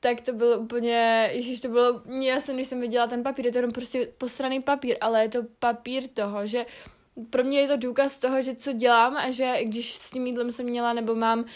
tak 0.00 0.20
to 0.20 0.32
bylo 0.32 0.58
úplně, 0.58 1.30
ježiš, 1.32 1.60
to 1.60 1.68
bylo, 1.68 2.02
já 2.22 2.40
jsem, 2.40 2.54
když 2.54 2.66
jsem 2.66 2.80
viděla 2.80 3.06
ten 3.06 3.22
papír, 3.22 3.46
je 3.46 3.52
to 3.52 3.58
jenom 3.58 3.70
prostě 3.70 4.08
posraný 4.18 4.62
papír, 4.62 4.96
ale 5.00 5.22
je 5.22 5.28
to 5.28 5.42
papír 5.58 6.08
toho, 6.08 6.46
že 6.46 6.66
pro 7.30 7.44
mě 7.44 7.60
je 7.60 7.68
to 7.68 7.76
důkaz 7.76 8.18
toho, 8.18 8.42
že 8.42 8.54
co 8.54 8.72
dělám 8.72 9.16
a 9.16 9.30
že 9.30 9.54
když 9.62 9.94
s 9.94 10.10
tím 10.10 10.26
jídlem 10.26 10.52
jsem 10.52 10.66
měla 10.66 10.92
nebo 10.92 11.14
mám 11.14 11.38
uh, 11.38 11.46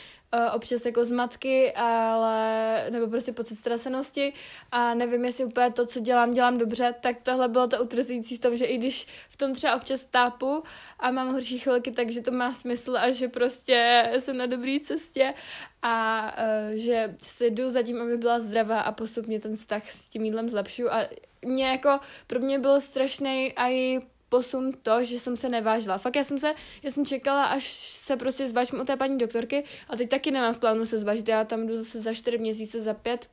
občas 0.54 0.86
jako 0.86 1.04
zmatky, 1.04 1.72
ale 1.72 2.86
nebo 2.90 3.06
prostě 3.06 3.32
pocit 3.32 3.54
strasenosti 3.54 4.32
a 4.72 4.94
nevím, 4.94 5.24
jestli 5.24 5.44
úplně 5.44 5.70
to, 5.70 5.86
co 5.86 6.00
dělám, 6.00 6.32
dělám 6.32 6.58
dobře, 6.58 6.94
tak 7.00 7.16
tohle 7.22 7.48
bylo 7.48 7.66
to 7.66 7.82
utvrzující 7.82 8.36
v 8.36 8.40
tom, 8.40 8.56
že 8.56 8.64
i 8.64 8.78
když 8.78 9.06
v 9.28 9.36
tom 9.36 9.54
třeba 9.54 9.76
občas 9.76 10.04
tápu 10.04 10.62
a 10.98 11.10
mám 11.10 11.32
horší 11.32 11.58
chvilky, 11.58 11.90
takže 11.90 12.20
to 12.20 12.30
má 12.30 12.52
smysl 12.52 12.96
a 12.96 13.10
že 13.10 13.28
prostě 13.28 14.10
jsem 14.18 14.36
na 14.36 14.46
dobré 14.46 14.76
cestě 14.82 15.34
a 15.82 16.26
uh, 16.70 16.76
že 16.76 17.16
si 17.22 17.50
jdu 17.50 17.70
za 17.70 17.82
tím, 17.82 18.02
aby 18.02 18.16
byla 18.16 18.38
zdravá 18.38 18.80
a 18.80 18.92
postupně 18.92 19.40
ten 19.40 19.56
vztah 19.56 19.90
s 19.90 20.08
tím 20.08 20.24
jídlem 20.24 20.50
zlepšuju. 20.50 20.90
A 20.90 21.08
mě 21.44 21.68
jako, 21.68 22.00
pro 22.26 22.40
mě 22.40 22.58
bylo 22.58 22.80
strašný 22.80 23.52
i 23.56 24.00
posun 24.30 24.72
to, 24.82 25.04
že 25.04 25.18
jsem 25.18 25.36
se 25.36 25.48
nevážila. 25.48 25.98
Fakt 25.98 26.16
já 26.16 26.24
jsem 26.24 26.38
se, 26.38 26.54
já 26.82 26.90
jsem 26.90 27.06
čekala, 27.06 27.44
až 27.44 27.72
se 27.72 28.16
prostě 28.16 28.48
zvážím 28.48 28.80
u 28.80 28.84
té 28.84 28.96
paní 28.96 29.18
doktorky 29.18 29.64
a 29.88 29.96
teď 29.96 30.08
taky 30.08 30.30
nemám 30.30 30.54
v 30.54 30.58
plánu 30.58 30.86
se 30.86 30.98
zvážit. 30.98 31.28
Já 31.28 31.44
tam 31.44 31.66
jdu 31.66 31.76
zase 31.76 32.00
za 32.00 32.14
čtyři 32.14 32.38
měsíce, 32.38 32.80
za 32.80 32.94
pět 32.94 33.28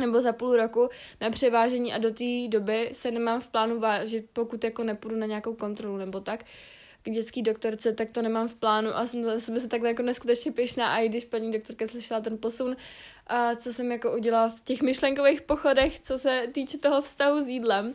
nebo 0.00 0.20
za 0.20 0.32
půl 0.32 0.56
roku 0.56 0.88
na 1.20 1.30
převážení 1.30 1.92
a 1.92 1.98
do 1.98 2.10
té 2.10 2.48
doby 2.48 2.90
se 2.92 3.10
nemám 3.10 3.40
v 3.40 3.48
plánu 3.48 3.80
vážit, 3.80 4.26
pokud 4.32 4.64
jako 4.64 4.84
nepůjdu 4.84 5.16
na 5.16 5.26
nějakou 5.26 5.54
kontrolu 5.54 5.96
nebo 5.96 6.20
tak 6.20 6.44
k 7.02 7.10
dětský 7.10 7.42
doktorce, 7.42 7.92
tak 7.92 8.10
to 8.10 8.22
nemám 8.22 8.48
v 8.48 8.54
plánu 8.54 8.96
a 8.96 9.06
jsem 9.06 9.24
za 9.24 9.38
sebe 9.38 9.60
se 9.60 9.68
takhle 9.68 9.88
jako 9.88 10.02
neskutečně 10.02 10.52
pěšná 10.52 10.94
a 10.94 10.98
i 10.98 11.08
když 11.08 11.24
paní 11.24 11.52
doktorka 11.52 11.86
slyšela 11.86 12.20
ten 12.20 12.38
posun, 12.38 12.76
a 13.26 13.54
co 13.54 13.72
jsem 13.72 13.92
jako 13.92 14.12
udělala 14.12 14.48
v 14.48 14.60
těch 14.60 14.82
myšlenkových 14.82 15.42
pochodech, 15.42 16.00
co 16.00 16.18
se 16.18 16.46
týče 16.52 16.78
toho 16.78 17.00
vztahu 17.00 17.42
s 17.42 17.48
jídlem, 17.48 17.92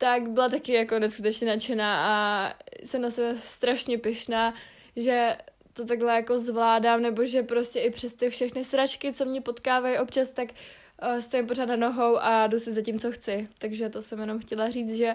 tak 0.00 0.30
byla 0.30 0.48
taky 0.48 0.72
jako 0.72 0.98
neskutečně 0.98 1.46
nadšená 1.46 2.06
a 2.06 2.54
jsem 2.84 3.02
na 3.02 3.10
sebe 3.10 3.38
strašně 3.38 3.98
pyšná, 3.98 4.54
že 4.96 5.36
to 5.72 5.84
takhle 5.84 6.14
jako 6.14 6.38
zvládám, 6.38 7.02
nebo 7.02 7.24
že 7.24 7.42
prostě 7.42 7.80
i 7.80 7.90
přes 7.90 8.12
ty 8.12 8.30
všechny 8.30 8.64
sračky, 8.64 9.12
co 9.12 9.24
mě 9.24 9.40
potkávají 9.40 9.98
občas, 9.98 10.30
tak 10.30 10.48
uh, 11.02 11.18
stojím 11.18 11.46
pořád 11.46 11.64
na 11.64 11.76
nohou 11.76 12.16
a 12.16 12.46
jdu 12.46 12.58
si 12.58 12.74
za 12.74 12.82
tím, 12.82 12.98
co 12.98 13.12
chci. 13.12 13.48
Takže 13.58 13.88
to 13.88 14.02
jsem 14.02 14.20
jenom 14.20 14.38
chtěla 14.38 14.70
říct, 14.70 14.96
že 14.96 15.14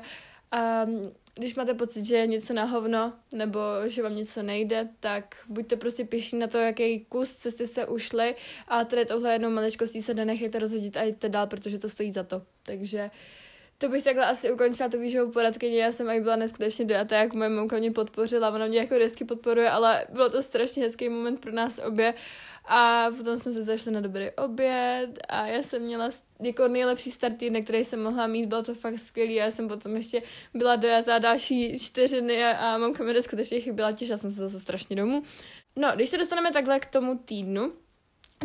um, 0.85 1.01
když 1.35 1.55
máte 1.55 1.73
pocit, 1.73 2.05
že 2.05 2.15
je 2.15 2.27
něco 2.27 2.53
na 2.53 2.63
hovno, 2.63 3.13
nebo 3.33 3.59
že 3.85 4.03
vám 4.03 4.15
něco 4.15 4.43
nejde, 4.43 4.89
tak 4.99 5.35
buďte 5.47 5.75
prostě 5.75 6.05
pišní 6.05 6.39
na 6.39 6.47
to, 6.47 6.57
jaký 6.57 6.99
kus 6.99 7.31
cesty 7.31 7.67
se 7.67 7.87
ušli 7.87 8.35
a 8.67 8.83
tady 8.83 9.05
tohle 9.05 9.33
jednou 9.33 9.49
maličkostí 9.49 10.01
se 10.01 10.13
nenechejte 10.13 10.59
rozhodit 10.59 10.97
a 10.97 11.03
jděte 11.03 11.29
dál, 11.29 11.47
protože 11.47 11.79
to 11.79 11.89
stojí 11.89 12.11
za 12.11 12.23
to. 12.23 12.41
Takže 12.63 13.03
uh, 13.03 13.44
to 13.77 13.89
bych 13.89 14.03
takhle 14.03 14.25
asi 14.25 14.51
ukončila 14.51 14.89
tu 14.89 14.99
výživou 14.99 15.31
poradkyni. 15.31 15.77
Já 15.77 15.91
jsem 15.91 16.09
i 16.09 16.21
byla 16.21 16.35
neskutečně 16.35 16.85
dojatá, 16.85 17.17
jak 17.17 17.33
moje 17.33 17.49
mamka 17.49 17.77
mě 17.77 17.91
podpořila. 17.91 18.49
Ona 18.49 18.65
mě 18.65 18.79
jako 18.79 18.95
vždycky 18.95 19.25
podporuje, 19.25 19.69
ale 19.69 20.05
bylo 20.09 20.29
to 20.29 20.41
strašně 20.41 20.83
hezký 20.83 21.09
moment 21.09 21.39
pro 21.39 21.51
nás 21.51 21.79
obě. 21.87 22.13
A 22.67 23.11
potom 23.17 23.37
jsme 23.37 23.53
se 23.53 23.63
zašli 23.63 23.91
na 23.91 24.01
dobrý 24.01 24.31
oběd 24.31 25.09
a 25.29 25.47
já 25.47 25.63
jsem 25.63 25.81
měla 25.81 26.09
jako 26.39 26.67
nejlepší 26.67 27.11
start 27.11 27.37
týdne, 27.37 27.61
který 27.61 27.85
jsem 27.85 28.03
mohla 28.03 28.27
mít, 28.27 28.45
bylo 28.45 28.63
to 28.63 28.73
fakt 28.73 28.99
skvělý. 28.99 29.33
Já 29.33 29.51
jsem 29.51 29.67
potom 29.67 29.95
ještě 29.95 30.21
byla 30.53 30.75
dojatá 30.75 31.19
další 31.19 31.79
čtyři 31.79 32.21
dny 32.21 32.45
a, 32.45 32.51
a 32.51 32.77
mamka 32.77 33.03
mi 33.03 33.13
neskutečně 33.13 33.59
chyběla, 33.59 33.91
těšila 33.91 34.17
jsem 34.17 34.31
se 34.31 34.39
zase 34.39 34.59
strašně 34.59 34.95
domů. 34.95 35.23
No, 35.75 35.91
když 35.95 36.09
se 36.09 36.17
dostaneme 36.17 36.51
takhle 36.51 36.79
k 36.79 36.85
tomu 36.85 37.17
týdnu, 37.17 37.73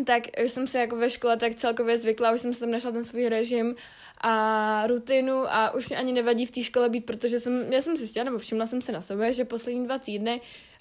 tak 0.04 0.22
jsem 0.38 0.66
se 0.66 0.78
jako 0.78 0.96
ve 0.96 1.10
škole 1.10 1.36
tak 1.36 1.54
celkově 1.54 1.98
zvykla, 1.98 2.32
už 2.32 2.40
jsem 2.40 2.54
se 2.54 2.60
tam 2.60 2.70
našla 2.70 2.90
ten 2.90 3.04
svůj 3.04 3.28
režim 3.28 3.74
a 4.20 4.86
rutinu 4.86 5.44
a 5.48 5.70
už 5.74 5.88
mě 5.88 5.98
ani 5.98 6.12
nevadí 6.12 6.46
v 6.46 6.50
té 6.50 6.62
škole 6.62 6.88
být, 6.88 7.06
protože 7.06 7.40
jsem, 7.40 7.72
já 7.72 7.80
jsem 7.80 7.96
si 7.96 7.98
zjistila, 7.98 8.24
nebo 8.24 8.38
všimla 8.38 8.66
jsem 8.66 8.82
se 8.82 8.92
na 8.92 9.00
sebe, 9.00 9.32
že 9.32 9.44
poslední 9.44 9.84
dva 9.84 9.98
týdny 9.98 10.40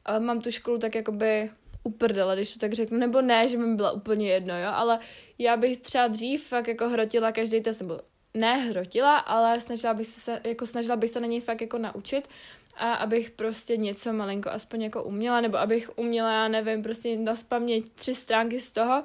uh, 0.09 0.25
mám 0.25 0.41
tu 0.41 0.51
školu 0.51 0.77
tak 0.77 0.95
jakoby 0.95 1.49
uprdela, 1.83 2.35
když 2.35 2.53
to 2.53 2.59
tak 2.59 2.73
řeknu, 2.73 2.97
nebo 2.97 3.21
ne, 3.21 3.47
že 3.47 3.57
mi 3.57 3.75
byla 3.75 3.91
úplně 3.91 4.31
jedno, 4.31 4.59
jo, 4.59 4.69
ale 4.73 4.99
já 5.38 5.57
bych 5.57 5.77
třeba 5.77 6.07
dřív 6.07 6.43
fakt 6.47 6.67
jako 6.67 6.89
hrotila 6.89 7.31
každý 7.31 7.61
test, 7.61 7.79
nebo 7.79 7.99
ne 8.33 8.57
hrotila, 8.57 9.17
ale 9.17 9.62
snažila 9.62 9.93
bych 9.93 10.07
se, 10.07 10.41
jako 10.43 10.65
snažila 10.65 10.95
bych 10.95 11.09
se 11.09 11.19
na 11.19 11.27
něj 11.27 11.41
fakt 11.41 11.62
jako 11.62 11.77
naučit 11.77 12.27
a 12.77 12.93
abych 12.93 13.31
prostě 13.31 13.77
něco 13.77 14.13
malinko 14.13 14.50
aspoň 14.50 14.81
jako 14.81 15.03
uměla, 15.03 15.41
nebo 15.41 15.57
abych 15.57 15.89
uměla, 15.95 16.31
já 16.31 16.48
nevím, 16.48 16.83
prostě 16.83 17.17
na 17.17 17.36
spaměť 17.36 17.89
tři 17.89 18.15
stránky 18.15 18.59
z 18.59 18.71
toho. 18.71 19.03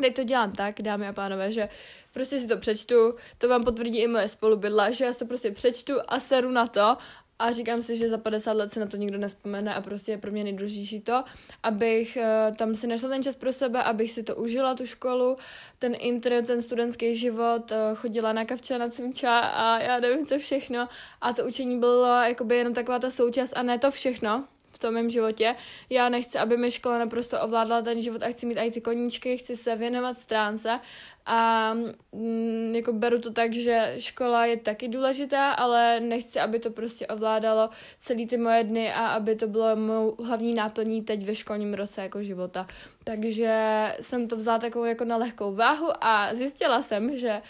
Teď 0.00 0.14
to 0.14 0.24
dělám 0.24 0.52
tak, 0.52 0.82
dámy 0.82 1.08
a 1.08 1.12
pánové, 1.12 1.52
že 1.52 1.68
prostě 2.12 2.38
si 2.38 2.46
to 2.46 2.56
přečtu, 2.56 3.14
to 3.38 3.48
vám 3.48 3.64
potvrdí 3.64 3.98
i 3.98 4.08
moje 4.08 4.28
spolubydla, 4.28 4.90
že 4.90 5.04
já 5.04 5.12
to 5.12 5.26
prostě 5.26 5.50
přečtu 5.50 5.92
a 6.08 6.20
seru 6.20 6.50
na 6.50 6.66
to 6.66 6.96
a 7.40 7.52
říkám 7.52 7.82
si, 7.82 7.96
že 7.96 8.08
za 8.08 8.18
50 8.18 8.52
let 8.52 8.72
se 8.72 8.80
na 8.80 8.86
to 8.86 8.96
nikdo 8.96 9.18
nespomene 9.18 9.74
a 9.74 9.80
prostě 9.80 10.12
je 10.12 10.18
pro 10.18 10.30
mě 10.30 10.44
nejdůležitější 10.44 11.00
to, 11.00 11.24
abych 11.62 12.18
uh, 12.20 12.56
tam 12.56 12.76
si 12.76 12.86
našla 12.86 13.08
ten 13.08 13.22
čas 13.22 13.36
pro 13.36 13.52
sebe, 13.52 13.82
abych 13.82 14.12
si 14.12 14.22
to 14.22 14.36
užila, 14.36 14.74
tu 14.74 14.86
školu, 14.86 15.36
ten 15.78 15.96
intro, 15.98 16.42
ten 16.42 16.62
studentský 16.62 17.14
život, 17.14 17.70
uh, 17.70 17.96
chodila 17.96 18.32
na 18.32 18.44
kavče, 18.44 18.78
na 18.78 18.88
cviča 18.88 19.38
a 19.38 19.78
já 19.78 20.00
nevím 20.00 20.26
co 20.26 20.38
všechno. 20.38 20.88
A 21.20 21.32
to 21.32 21.46
učení 21.46 21.78
bylo 21.78 22.06
jakoby 22.06 22.56
jenom 22.56 22.74
taková 22.74 22.98
ta 22.98 23.10
součást 23.10 23.52
a 23.56 23.62
ne 23.62 23.78
to 23.78 23.90
všechno, 23.90 24.44
tom 24.80 24.94
mém 24.94 25.10
životě. 25.10 25.56
Já 25.90 26.08
nechci, 26.08 26.38
aby 26.38 26.56
mi 26.56 26.70
škola 26.70 26.98
naprosto 26.98 27.40
ovládla 27.40 27.82
ten 27.82 28.00
život 28.00 28.22
a 28.22 28.28
chci 28.28 28.46
mít 28.46 28.58
i 28.58 28.70
ty 28.70 28.80
koníčky, 28.80 29.38
chci 29.38 29.56
se 29.56 29.76
věnovat 29.76 30.14
stránce 30.14 30.80
a 31.26 31.74
mm, 32.12 32.72
jako 32.74 32.92
beru 32.92 33.18
to 33.18 33.32
tak, 33.32 33.54
že 33.54 33.94
škola 33.98 34.46
je 34.46 34.56
taky 34.56 34.88
důležitá, 34.88 35.52
ale 35.52 36.00
nechci, 36.00 36.40
aby 36.40 36.58
to 36.58 36.70
prostě 36.70 37.06
ovládalo 37.06 37.70
celý 37.98 38.26
ty 38.26 38.36
moje 38.36 38.64
dny 38.64 38.92
a 38.92 39.06
aby 39.06 39.36
to 39.36 39.46
bylo 39.46 39.76
mou 39.76 40.16
hlavní 40.24 40.54
náplní 40.54 41.02
teď 41.02 41.24
ve 41.24 41.34
školním 41.34 41.74
roce 41.74 42.02
jako 42.02 42.22
života. 42.22 42.66
Takže 43.04 43.52
jsem 44.00 44.28
to 44.28 44.36
vzala 44.36 44.58
takovou 44.58 44.84
jako 44.84 45.04
na 45.04 45.16
lehkou 45.16 45.54
váhu 45.54 45.88
a 46.00 46.34
zjistila 46.34 46.82
jsem, 46.82 47.16
že 47.16 47.42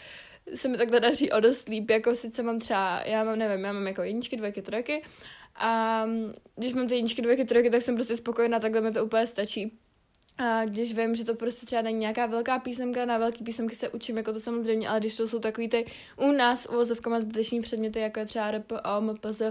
se 0.54 0.68
mi 0.68 0.76
takhle 0.76 1.00
daří 1.00 1.32
o 1.32 1.40
dost 1.40 1.68
líp, 1.68 1.90
jako 1.90 2.14
sice 2.14 2.42
mám 2.42 2.58
třeba, 2.58 3.02
já 3.04 3.24
mám, 3.24 3.38
nevím, 3.38 3.64
já 3.64 3.72
mám 3.72 3.86
jako 3.86 4.02
jedničky, 4.02 4.36
dvojky, 4.36 4.62
trojky 4.62 5.02
a 5.60 6.04
když 6.56 6.72
mám 6.72 6.88
ty 6.88 6.94
jedničky, 6.94 7.22
dvojky, 7.22 7.44
trojky, 7.44 7.70
tak 7.70 7.82
jsem 7.82 7.94
prostě 7.94 8.16
spokojená, 8.16 8.60
takhle 8.60 8.80
mi 8.80 8.92
to 8.92 9.04
úplně 9.04 9.26
stačí. 9.26 9.78
A 10.38 10.64
když 10.64 10.94
vím, 10.94 11.14
že 11.14 11.24
to 11.24 11.34
prostě 11.34 11.66
třeba 11.66 11.82
není 11.82 11.98
nějaká 11.98 12.26
velká 12.26 12.58
písemka, 12.58 13.04
na 13.04 13.18
velký 13.18 13.44
písemky 13.44 13.74
se 13.74 13.88
učím, 13.88 14.16
jako 14.16 14.32
to 14.32 14.40
samozřejmě, 14.40 14.88
ale 14.88 15.00
když 15.00 15.16
to 15.16 15.28
jsou 15.28 15.38
takový 15.38 15.68
ty 15.68 15.86
u 16.16 16.32
nás 16.32 16.66
uvozovkama 16.70 17.20
zbyteční 17.20 17.60
předměty, 17.60 18.00
jako 18.00 18.20
je 18.20 18.26
třeba 18.26 18.50
RPO, 18.50 19.00
MPZ, 19.00 19.42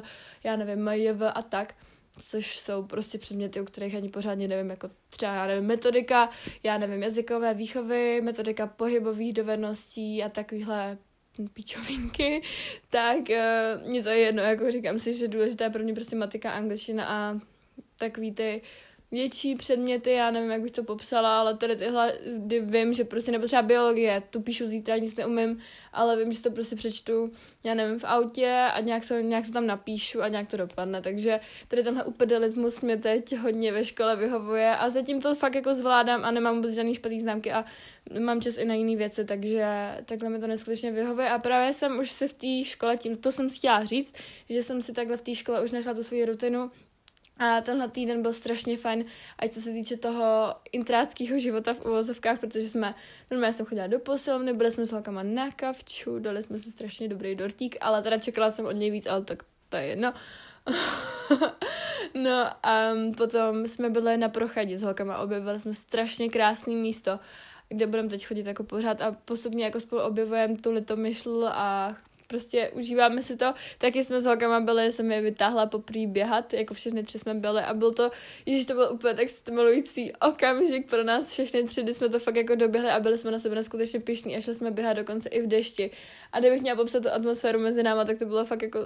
já 0.44 0.56
nevím, 0.56 0.86
MJV 0.86 1.22
a 1.36 1.42
tak, 1.42 1.76
což 2.24 2.58
jsou 2.58 2.84
prostě 2.84 3.18
předměty, 3.18 3.62
u 3.62 3.66
kterých 3.66 3.96
ani 3.96 4.10
pořádně 4.10 4.48
nevím, 4.48 4.70
jako 4.70 4.90
třeba, 5.10 5.34
já 5.34 5.48
nevím, 5.48 5.64
metodika, 5.64 6.30
já 6.64 6.78
nevím, 6.78 7.04
jazykové 7.04 7.54
výchovy, 7.54 8.22
metodika 8.22 8.68
pohybových 8.68 9.34
dovedností 9.34 10.24
a 10.24 10.30
takovýhle 10.30 10.98
píčovinky, 11.54 12.42
tak 12.90 13.18
uh, 13.30 13.90
mě 13.90 14.04
to 14.04 14.10
je 14.10 14.18
jedno, 14.18 14.42
jako 14.42 14.72
říkám 14.72 15.00
si, 15.00 15.14
že 15.14 15.28
důležité 15.28 15.70
pro 15.70 15.84
mě 15.84 15.94
prostě 15.94 16.16
matika, 16.16 16.52
angličtina 16.52 17.06
a 17.08 17.40
takový 18.00 18.32
ty 18.32 18.62
větší 19.12 19.56
předměty, 19.56 20.12
já 20.12 20.32
nevím, 20.32 20.52
jak 20.52 20.62
bych 20.62 20.72
to 20.72 20.84
popsala, 20.84 21.40
ale 21.40 21.58
tady 21.58 21.76
tyhle, 21.76 22.14
kdy 22.38 22.60
vím, 22.60 22.94
že 22.94 23.04
prostě 23.04 23.32
nebo 23.32 23.46
třeba 23.46 23.62
biologie, 23.62 24.24
tu 24.30 24.42
píšu 24.42 24.66
zítra, 24.66 24.98
nic 24.98 25.16
neumím, 25.16 25.60
ale 25.94 26.18
vím, 26.18 26.34
že 26.34 26.42
to 26.42 26.52
prostě 26.52 26.76
přečtu, 26.76 27.32
já 27.64 27.74
nevím, 27.74 28.00
v 28.00 28.04
autě 28.04 28.68
a 28.74 28.80
nějak 28.80 29.08
to, 29.08 29.14
nějak 29.14 29.46
to 29.46 29.52
tam 29.52 29.68
napíšu 29.68 30.22
a 30.22 30.28
nějak 30.28 30.48
to 30.48 30.58
dopadne, 30.58 31.02
takže 31.02 31.40
tady 31.68 31.84
tenhle 31.84 32.04
upedelismus 32.04 32.82
mě 32.82 32.98
teď 32.98 33.38
hodně 33.38 33.72
ve 33.72 33.86
škole 33.86 34.16
vyhovuje 34.16 34.76
a 34.76 34.90
zatím 34.90 35.22
to 35.22 35.36
fakt 35.36 35.56
jako 35.56 35.74
zvládám 35.74 36.26
a 36.26 36.32
nemám 36.32 36.56
vůbec 36.56 36.74
žádný 36.74 36.96
špatný 36.96 37.22
známky 37.22 37.52
a 37.52 37.66
mám 38.20 38.42
čas 38.42 38.58
i 38.58 38.66
na 38.66 38.74
jiné 38.74 38.96
věci, 38.96 39.26
takže 39.26 39.66
takhle 40.06 40.30
mi 40.30 40.40
to 40.40 40.48
neskutečně 40.48 40.92
vyhovuje. 40.92 41.30
A 41.30 41.40
právě 41.40 41.74
jsem 41.74 42.00
už 42.00 42.12
si 42.12 42.28
v 42.28 42.34
té 42.34 42.70
škole, 42.70 42.98
tím 42.98 43.18
to 43.18 43.32
jsem 43.32 43.50
chtěla 43.50 43.86
říct, 43.86 44.14
že 44.50 44.64
jsem 44.64 44.82
si 44.82 44.94
takhle 44.94 45.18
v 45.18 45.22
té 45.22 45.36
škole 45.36 45.62
už 45.62 45.72
našla 45.72 45.94
tu 45.94 46.04
svoji 46.04 46.26
rutinu, 46.26 46.72
a 47.40 47.62
tenhle 47.62 47.88
týden 47.88 48.22
byl 48.22 48.34
strašně 48.34 48.78
fajn, 48.78 49.06
ať 49.40 49.54
co 49.54 49.62
se 49.62 49.72
týče 49.72 49.98
toho 49.98 50.56
intráckého 50.72 51.40
života 51.40 51.74
v 51.74 51.86
uvozovkách, 51.86 52.40
protože 52.40 52.68
jsme, 52.68 52.96
normálně 53.32 53.54
jsem 53.54 53.66
chodila 53.66 53.88
do 53.88 54.00
posilovny, 54.00 54.54
byli 54.54 54.72
jsme 54.72 54.86
s 54.86 54.92
holkama 54.92 55.24
na 55.24 55.52
kavču, 55.52 56.20
dali 56.20 56.44
jsme 56.44 56.60
si 56.60 56.72
strašně 56.72 57.08
dobrý 57.08 57.36
dortík, 57.36 57.78
ale 57.82 58.02
teda 58.02 58.18
čekala 58.18 58.50
jsem 58.50 58.66
od 58.66 58.72
něj 58.72 58.92
víc, 58.92 59.06
ale 59.06 59.22
tak 59.22 59.44
to 59.70 59.78
je 59.78 59.84
jedno. 59.84 60.14
no 62.24 62.50
a 62.64 62.92
um, 62.94 63.14
potom 63.14 63.68
jsme 63.68 63.90
byli 63.90 64.18
na 64.18 64.30
prochadě 64.30 64.78
s 64.78 64.82
holkama, 64.82 65.18
objevili 65.18 65.60
jsme 65.60 65.74
strašně 65.74 66.30
krásné 66.30 66.74
místo, 66.74 67.20
kde 67.70 67.88
budeme 67.88 68.10
teď 68.10 68.26
chodit 68.28 68.46
jako 68.46 68.64
pořád 68.64 69.02
a 69.02 69.12
postupně 69.26 69.64
jako 69.64 69.80
spolu 69.80 70.02
objevujeme 70.02 70.58
tu 70.58 70.72
litomyšl 70.72 71.50
a 71.52 71.96
prostě 72.30 72.70
užíváme 72.70 73.22
si 73.22 73.38
to. 73.38 73.54
Taky 73.78 74.04
jsme 74.04 74.22
s 74.22 74.26
holkama 74.26 74.60
byli, 74.60 74.92
jsem 74.92 75.12
je 75.12 75.22
vytáhla 75.22 75.66
poprvé 75.66 76.08
běhat, 76.08 76.54
jako 76.54 76.74
všechny 76.74 77.04
tři 77.04 77.20
jsme 77.20 77.34
byli 77.34 77.62
a 77.62 77.74
byl 77.74 77.92
to, 77.92 78.12
že 78.48 78.66
to 78.66 78.74
byl 78.74 78.90
úplně 78.92 79.14
tak 79.14 79.30
stimulující 79.30 80.14
okamžik 80.14 80.90
pro 80.90 81.04
nás 81.04 81.32
všechny 81.32 81.64
tři, 81.64 81.84
kdy 81.84 81.94
jsme 81.94 82.10
to 82.10 82.20
fakt 82.20 82.36
jako 82.36 82.56
doběhli 82.56 82.90
a 82.90 83.00
byli 83.00 83.18
jsme 83.18 83.32
na 83.32 83.40
sebe 83.40 83.56
neskutečně 83.56 84.00
pišní 84.00 84.38
a 84.38 84.42
šli 84.42 84.56
jsme 84.56 84.72
běhat 84.72 84.98
dokonce 84.98 85.30
i 85.30 85.42
v 85.42 85.48
dešti. 85.48 85.92
A 86.32 86.40
kdybych 86.40 86.62
měla 86.62 86.78
popsat 86.78 87.04
tu 87.04 87.10
atmosféru 87.10 87.60
mezi 87.60 87.84
náma, 87.84 88.06
tak 88.06 88.20
to 88.20 88.26
bylo 88.26 88.46
fakt 88.46 88.62
jako, 88.62 88.80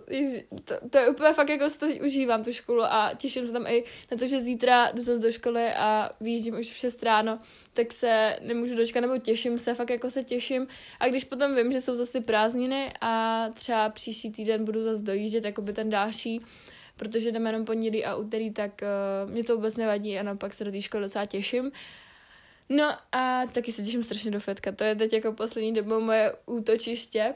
to, 0.66 0.76
to 0.90 0.98
je 0.98 1.10
úplně 1.10 1.34
fakt 1.34 1.50
jako, 1.50 1.66
to 1.80 1.88
užívám 2.06 2.44
tu 2.44 2.52
školu 2.52 2.84
a 2.84 3.12
těším 3.18 3.48
se 3.48 3.54
tam 3.54 3.68
i 3.68 3.84
na 4.12 4.18
to, 4.18 4.28
že 4.28 4.40
zítra 4.40 4.92
jdu 4.92 5.02
zase 5.02 5.20
do 5.20 5.32
školy 5.32 5.74
a 5.74 6.10
výjíždím 6.22 6.60
už 6.60 6.68
v 6.72 6.78
6 6.78 7.04
ráno, 7.04 7.40
tak 7.74 7.94
se 7.94 8.38
nemůžu 8.42 8.76
dočkat, 8.76 9.02
nebo 9.02 9.18
těším 9.18 9.60
se, 9.60 9.74
fakt 9.74 9.90
jako 9.90 10.10
se 10.10 10.24
těším. 10.24 10.68
A 11.00 11.08
když 11.08 11.24
potom 11.24 11.56
vím, 11.56 11.72
že 11.72 11.82
jsou 11.82 11.96
zase 11.96 12.22
prázdniny 12.22 12.88
a 13.02 13.33
třeba 13.54 13.90
příští 13.90 14.32
týden 14.32 14.66
budu 14.66 14.84
zase 14.84 15.02
dojíždět, 15.02 15.46
jako 15.46 15.62
by 15.62 15.74
ten 15.74 15.90
další, 15.90 16.42
protože 16.98 17.32
jdeme 17.32 17.50
jenom 17.50 17.66
pondělí 17.66 18.06
a 18.06 18.16
úterý, 18.16 18.52
tak 18.52 18.82
uh, 19.26 19.32
mě 19.32 19.44
to 19.44 19.56
vůbec 19.56 19.78
nevadí 19.78 20.20
a 20.20 20.24
naopak 20.24 20.54
se 20.54 20.64
do 20.64 20.72
té 20.72 20.82
školy 20.82 21.04
docela 21.04 21.26
těším. 21.26 21.72
No 22.70 22.98
a 23.12 23.46
taky 23.52 23.72
se 23.72 23.84
těším 23.84 24.04
strašně 24.04 24.32
do 24.32 24.40
fetka, 24.40 24.72
to 24.72 24.84
je 24.84 24.96
teď 24.96 25.14
jako 25.14 25.34
poslední 25.34 25.74
dobou 25.74 26.02
moje 26.02 26.34
útočiště, 26.46 27.36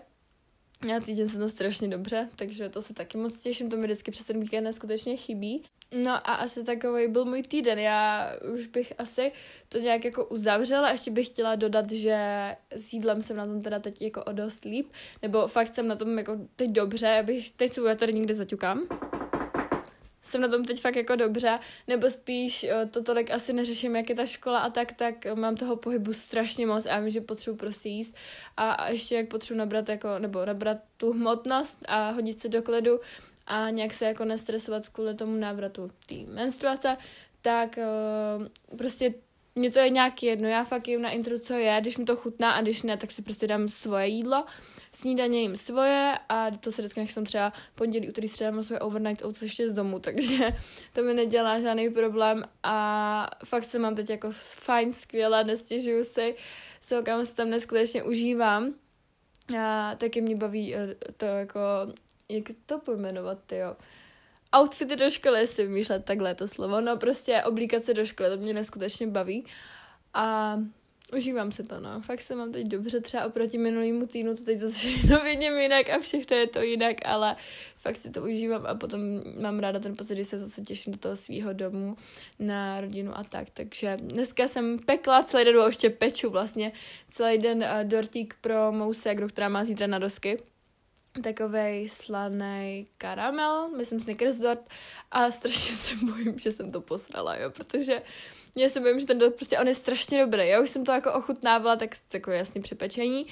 já 0.85 1.01
cítím 1.01 1.29
se 1.29 1.37
to 1.37 1.49
strašně 1.49 1.87
dobře, 1.87 2.29
takže 2.35 2.69
to 2.69 2.81
se 2.81 2.93
taky 2.93 3.17
moc 3.17 3.37
těším, 3.37 3.69
to 3.69 3.77
mi 3.77 3.83
vždycky 3.83 4.11
přes 4.11 4.25
ten 4.25 4.39
víkend 4.39 4.63
neskutečně 4.63 5.17
chybí. 5.17 5.63
No 6.03 6.11
a 6.11 6.33
asi 6.33 6.63
takový 6.63 7.07
byl 7.07 7.25
můj 7.25 7.43
týden. 7.43 7.79
Já 7.79 8.31
už 8.53 8.67
bych 8.67 8.93
asi 8.97 9.31
to 9.69 9.77
nějak 9.77 10.05
jako 10.05 10.25
uzavřela. 10.25 10.91
Ještě 10.91 11.11
bych 11.11 11.27
chtěla 11.27 11.55
dodat, 11.55 11.91
že 11.91 12.17
s 12.71 12.93
jídlem 12.93 13.21
jsem 13.21 13.37
na 13.37 13.45
tom 13.45 13.61
teda 13.61 13.79
teď 13.79 14.01
jako 14.01 14.23
o 14.23 14.31
dost 14.31 14.65
líp. 14.65 14.91
Nebo 15.21 15.47
fakt 15.47 15.75
jsem 15.75 15.87
na 15.87 15.95
tom 15.95 16.17
jako 16.17 16.37
teď 16.55 16.71
dobře. 16.71 17.05
Já 17.05 17.23
bych 17.23 17.51
teď 17.51 17.73
se 17.73 17.95
tady 17.95 18.13
někde 18.13 18.35
zaťukám. 18.35 18.87
Jsem 20.27 20.41
na 20.41 20.47
tom 20.47 20.65
teď 20.65 20.81
fakt 20.81 20.95
jako 20.95 21.15
dobře, 21.15 21.59
nebo 21.87 22.09
spíš 22.09 22.63
eh, 22.63 22.85
to 22.85 23.03
tolik 23.03 23.31
asi 23.31 23.53
neřeším, 23.53 23.95
jak 23.95 24.09
je 24.09 24.15
ta 24.15 24.25
škola 24.25 24.59
a 24.59 24.69
tak, 24.69 24.93
tak 24.93 25.35
mám 25.35 25.55
toho 25.55 25.75
pohybu 25.75 26.13
strašně 26.13 26.65
moc 26.65 26.85
a 26.85 26.89
já 26.89 26.99
vím, 26.99 27.09
že 27.09 27.21
potřebuji 27.21 27.57
prostě 27.57 27.89
jíst. 27.89 28.15
A, 28.57 28.89
ještě 28.89 29.15
jak 29.15 29.27
potřebuji 29.27 29.57
nabrat 29.57 29.89
jako, 29.89 30.19
nebo 30.19 30.45
nabrat 30.45 30.77
tu 30.97 31.13
hmotnost 31.13 31.79
a 31.87 32.09
hodit 32.09 32.39
se 32.39 32.49
do 32.49 32.61
klidu, 32.61 32.99
a 33.47 33.69
nějak 33.69 33.93
se 33.93 34.05
jako 34.05 34.25
nestresovat 34.25 34.89
kvůli 34.89 35.15
tomu 35.15 35.35
návratu 35.35 35.91
té 36.05 36.15
menstruace, 36.15 36.97
tak 37.41 37.77
uh, 37.77 38.77
prostě 38.77 39.13
mě 39.55 39.71
to 39.71 39.79
je 39.79 39.89
nějak 39.89 40.23
jedno, 40.23 40.47
já 40.47 40.63
fakt 40.63 40.87
jim 40.87 41.01
na 41.01 41.09
intro, 41.09 41.39
co 41.39 41.53
je, 41.53 41.77
když 41.81 41.97
mi 41.97 42.05
to 42.05 42.15
chutná 42.15 42.51
a 42.51 42.61
když 42.61 42.83
ne, 42.83 42.97
tak 42.97 43.11
si 43.11 43.21
prostě 43.21 43.47
dám 43.47 43.69
svoje 43.69 44.07
jídlo, 44.07 44.45
snídaně 44.99 45.41
jim 45.41 45.57
svoje 45.57 46.13
a 46.29 46.51
to 46.51 46.71
se 46.71 46.81
vždycky 46.81 46.99
nechám 46.99 47.23
třeba 47.23 47.53
pondělí, 47.75 48.09
úterý, 48.09 48.27
středa 48.27 48.51
mám 48.51 48.63
svoje 48.63 48.79
overnight 48.79 49.25
oats 49.25 49.41
ještě 49.41 49.69
z 49.69 49.73
domu, 49.73 49.99
takže 50.07 50.53
to 50.93 51.03
mi 51.03 51.13
nedělá 51.13 51.59
žádný 51.59 51.89
problém 51.89 52.43
a 52.63 53.29
fakt 53.45 53.65
se 53.65 53.79
mám 53.79 53.95
teď 53.95 54.09
jako 54.09 54.27
fajn, 54.31 54.91
skvěle, 54.93 55.43
nestěžuju 55.43 56.03
si, 56.03 56.35
se 56.81 57.01
kam 57.01 57.25
se 57.25 57.35
tam 57.35 57.49
neskutečně 57.49 58.03
užívám. 58.03 58.73
A 59.59 59.95
taky 59.95 60.21
mě 60.21 60.35
baví 60.35 60.75
eh, 60.75 60.95
to 61.17 61.25
jako 61.25 61.59
jak 62.29 62.43
to 62.65 62.79
pojmenovat, 62.79 63.51
jo. 63.51 63.75
Outfity 64.59 64.95
do 64.95 65.09
školy 65.09 65.47
si 65.47 65.63
vymýšlet 65.63 66.05
takhle 66.05 66.35
to 66.35 66.47
slovo, 66.47 66.81
no 66.81 66.97
prostě 66.97 67.43
oblíkat 67.43 67.83
se 67.83 67.93
do 67.93 68.05
školy, 68.05 68.29
to 68.29 68.37
mě 68.37 68.53
neskutečně 68.53 69.07
baví. 69.07 69.45
a 70.13 70.57
užívám 71.13 71.51
se 71.51 71.63
to, 71.63 71.79
no. 71.79 72.01
Fakt 72.01 72.21
se 72.21 72.35
mám 72.35 72.51
teď 72.51 72.67
dobře, 72.67 73.01
třeba 73.01 73.25
oproti 73.25 73.57
minulýmu 73.57 74.07
týdnu 74.07 74.35
to 74.35 74.43
teď 74.43 74.59
zase 74.59 74.75
všechno 74.87 75.23
vidím 75.23 75.57
jinak 75.57 75.89
a 75.89 75.99
všechno 75.99 76.37
je 76.37 76.47
to 76.47 76.61
jinak, 76.61 76.95
ale 77.05 77.35
fakt 77.77 77.97
si 77.97 78.09
to 78.09 78.21
užívám 78.21 78.65
a 78.65 78.75
potom 78.75 79.01
mám 79.41 79.59
ráda 79.59 79.79
ten 79.79 79.95
pocit, 79.95 80.15
že 80.15 80.25
se 80.25 80.39
zase 80.39 80.61
těším 80.61 80.93
do 80.93 80.99
toho 80.99 81.15
svého 81.15 81.53
domu 81.53 81.97
na 82.39 82.81
rodinu 82.81 83.17
a 83.17 83.23
tak. 83.23 83.49
Takže 83.49 83.97
dneska 84.01 84.47
jsem 84.47 84.79
pekla 84.79 85.23
celý 85.23 85.45
den, 85.45 85.55
ještě 85.67 85.89
peču 85.89 86.29
vlastně, 86.29 86.71
celý 87.09 87.37
den 87.37 87.57
uh, 87.57 87.89
dortík 87.89 88.33
pro 88.41 88.71
mou 88.71 88.93
segru, 88.93 89.27
která 89.27 89.49
má 89.49 89.63
zítra 89.63 89.87
na 89.87 89.99
dosky 89.99 90.39
takový 91.21 91.89
slaný 91.89 92.87
karamel, 92.97 93.69
myslím 93.77 93.99
Snickers 93.99 94.35
dort 94.35 94.69
a 95.11 95.31
strašně 95.31 95.75
se 95.75 95.95
bojím, 96.05 96.39
že 96.39 96.51
jsem 96.51 96.71
to 96.71 96.81
posrala, 96.81 97.35
jo, 97.35 97.49
protože 97.49 98.01
já 98.57 98.69
se 98.69 98.79
bojím, 98.79 98.99
že 98.99 99.05
ten 99.05 99.19
dort 99.19 99.35
prostě, 99.35 99.59
on 99.59 99.67
je 99.67 99.73
strašně 99.73 100.25
dobrý, 100.25 100.47
já 100.47 100.61
už 100.61 100.69
jsem 100.69 100.85
to 100.85 100.91
jako 100.91 101.13
ochutnávala, 101.13 101.75
tak 101.75 101.89
jako 102.13 102.31
jasný 102.31 102.61
přepečení, 102.61 103.27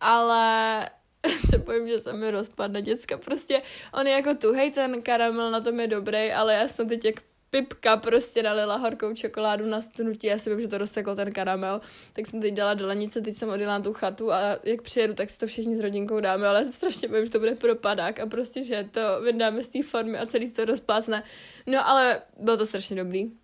ale 0.00 0.90
se 1.50 1.58
bojím, 1.58 1.88
že 1.88 1.98
se 1.98 2.12
mi 2.12 2.30
rozpadne 2.30 2.82
děcka, 2.82 3.18
prostě 3.18 3.62
on 3.92 4.06
je 4.06 4.12
jako 4.12 4.34
tuhej, 4.34 4.70
ten 4.70 5.02
karamel 5.02 5.50
na 5.50 5.60
tom 5.60 5.80
je 5.80 5.86
dobrý, 5.86 6.32
ale 6.32 6.54
já 6.54 6.68
jsem 6.68 6.88
teď 6.88 7.04
jak 7.04 7.14
Pipka 7.54 7.96
prostě 7.96 8.42
nalila 8.42 8.76
horkou 8.76 9.14
čokoládu 9.14 9.66
na 9.66 9.80
stnutí, 9.80 10.26
já 10.26 10.38
si 10.38 10.50
vím, 10.50 10.60
že 10.60 10.68
to 10.68 10.78
roztekl 10.78 11.16
ten 11.16 11.32
karamel, 11.32 11.80
tak 12.12 12.26
jsem 12.26 12.40
teď 12.40 12.54
dala 12.54 12.74
do 12.74 12.86
lenice, 12.86 13.20
teď 13.20 13.34
jsem 13.36 13.48
odjela 13.48 13.78
na 13.78 13.84
tu 13.84 13.92
chatu 13.92 14.32
a 14.32 14.58
jak 14.64 14.82
přijedu, 14.82 15.14
tak 15.14 15.30
si 15.30 15.38
to 15.38 15.46
všichni 15.46 15.76
s 15.76 15.80
rodinkou 15.80 16.20
dáme, 16.20 16.46
ale 16.46 16.64
strašně 16.64 17.08
vím, 17.08 17.24
že 17.24 17.30
to 17.30 17.38
bude 17.38 17.54
propadák 17.54 18.20
a 18.20 18.26
prostě, 18.26 18.64
že 18.64 18.88
to 18.90 19.00
vydáme 19.22 19.62
z 19.62 19.68
té 19.68 19.82
formy 19.82 20.18
a 20.18 20.26
celý 20.26 20.46
se 20.46 20.54
to 20.54 20.64
rozplásne. 20.64 21.22
No 21.66 21.88
ale 21.88 22.22
bylo 22.40 22.56
to 22.56 22.66
strašně 22.66 22.96
dobrý. 22.96 23.43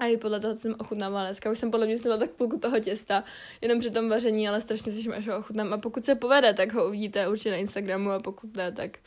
A 0.00 0.06
i 0.06 0.16
podle 0.16 0.40
toho, 0.40 0.54
co 0.54 0.60
jsem 0.60 0.74
ochutnávala 0.78 1.24
dneska, 1.24 1.50
už 1.50 1.58
jsem 1.58 1.70
podle 1.70 1.86
mě 1.86 1.98
sněla 1.98 2.16
tak 2.16 2.30
půlku 2.30 2.58
toho 2.58 2.80
těsta, 2.80 3.24
jenom 3.60 3.78
při 3.80 3.90
tom 3.90 4.08
vaření, 4.08 4.48
ale 4.48 4.60
strašně 4.60 4.92
se 4.92 5.14
až 5.14 5.28
ho 5.28 5.38
ochutnám. 5.38 5.72
A 5.72 5.78
pokud 5.78 6.04
se 6.04 6.14
povede, 6.14 6.54
tak 6.54 6.72
ho 6.72 6.86
uvidíte 6.86 7.28
určitě 7.28 7.50
na 7.50 7.56
Instagramu 7.56 8.10
a 8.10 8.18
pokud 8.18 8.56
ne, 8.56 8.72
tak 8.72 8.98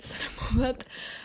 se 0.00 0.14
nemluvat. 0.24 0.84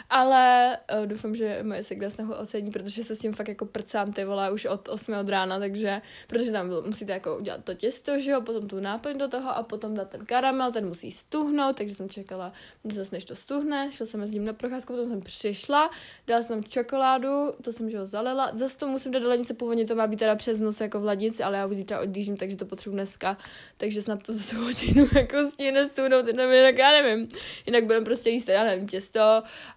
Ale 0.09 0.77
uh, 0.99 1.05
doufám, 1.05 1.35
že 1.35 1.63
moje 1.63 1.83
segra 1.83 2.09
snahu 2.09 2.33
ocení, 2.33 2.71
protože 2.71 3.03
se 3.03 3.15
s 3.15 3.19
tím 3.19 3.33
fakt 3.33 3.47
jako 3.47 3.65
prcám 3.65 4.13
ty 4.13 4.25
vole 4.25 4.51
už 4.51 4.65
od 4.65 4.89
8 4.89 5.13
od 5.13 5.29
rána, 5.29 5.59
takže, 5.59 6.01
protože 6.27 6.51
tam 6.51 6.69
musíte 6.85 7.11
jako 7.11 7.37
udělat 7.37 7.63
to 7.63 7.73
těsto, 7.73 8.19
že 8.19 8.31
jo, 8.31 8.41
potom 8.41 8.67
tu 8.67 8.79
náplň 8.79 9.17
do 9.17 9.27
toho 9.27 9.57
a 9.57 9.63
potom 9.63 9.93
dát 9.93 10.09
ten 10.09 10.25
karamel, 10.25 10.71
ten 10.71 10.87
musí 10.87 11.11
stuhnout, 11.11 11.75
takže 11.75 11.95
jsem 11.95 12.09
čekala 12.09 12.53
zase 12.83 13.15
než 13.15 13.25
to 13.25 13.35
stuhne, 13.35 13.89
šla 13.91 14.05
jsem 14.05 14.27
s 14.27 14.33
ním 14.33 14.45
na 14.45 14.53
procházku, 14.53 14.93
potom 14.93 15.09
jsem 15.09 15.21
přišla, 15.21 15.89
dala 16.27 16.41
jsem 16.41 16.55
tam 16.55 16.63
čokoládu, 16.63 17.51
to 17.61 17.73
jsem, 17.73 17.89
že 17.89 17.99
ho 17.99 18.05
zalila, 18.05 18.51
zase 18.53 18.77
to 18.77 18.87
musím 18.87 19.11
dát 19.11 19.19
do 19.19 19.29
lednice, 19.29 19.53
původně 19.53 19.85
to 19.85 19.95
má 19.95 20.07
být 20.07 20.19
teda 20.19 20.35
přes 20.35 20.59
noc 20.59 20.81
jako 20.81 20.99
v 20.99 21.05
lednici, 21.05 21.43
ale 21.43 21.57
já 21.57 21.65
ho 21.65 21.73
zítra 21.73 21.99
odjíždím, 21.99 22.37
takže 22.37 22.55
to 22.55 22.65
potřebuji 22.65 22.95
dneska, 22.95 23.37
takže 23.77 24.01
snad 24.01 24.23
to 24.23 24.33
za 24.33 24.43
tu 24.49 24.63
hodinu 24.63 25.07
jako 25.15 25.51
stíne 25.51 25.89
stuhnout, 25.89 26.27
jinak 26.27 26.77
já 26.77 26.91
nevím, 26.91 27.27
jinak 27.65 27.85
budeme 27.85 28.05
prostě 28.05 28.29
jíst, 28.29 28.49
já 28.49 28.63
nevím, 28.63 28.87
těsto 28.87 29.19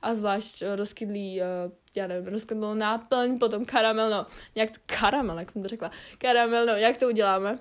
a 0.03 0.15
zvlášť 0.15 0.22
uh, 0.23 0.77
rozkydlý, 0.77 1.41
uh, 1.41 1.73
já 1.95 2.07
nevím, 2.07 2.33
rozkydlou 2.33 2.75
náplň, 2.75 3.39
potom 3.39 3.65
karamel, 3.65 4.11
no, 4.11 4.27
jak 4.55 4.71
to, 4.71 4.81
karamel, 4.87 5.39
jak 5.39 5.51
jsem 5.51 5.63
to 5.63 5.69
řekla, 5.69 5.91
karamel, 6.19 6.67
no, 6.67 6.73
jak 6.73 6.97
to 6.97 7.09
uděláme? 7.09 7.59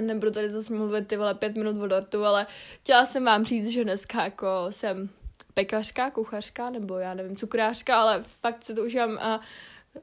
Nebudu 0.00 0.32
tady 0.32 0.50
zase 0.50 0.74
mluvit 0.74 1.08
ty 1.08 1.16
vole 1.16 1.34
pět 1.34 1.56
minut 1.56 1.82
o 1.82 1.86
dortu, 1.86 2.24
ale 2.24 2.46
chtěla 2.80 3.06
jsem 3.06 3.24
vám 3.24 3.44
říct, 3.44 3.68
že 3.68 3.84
dneska 3.84 4.24
jako 4.24 4.66
jsem 4.70 5.08
pekařka, 5.54 6.10
kuchařka, 6.10 6.70
nebo 6.70 6.98
já 6.98 7.14
nevím, 7.14 7.36
cukrářka, 7.36 8.00
ale 8.00 8.22
fakt 8.22 8.64
se 8.64 8.74
to 8.74 8.84
užívám 8.84 9.18
a 9.18 9.40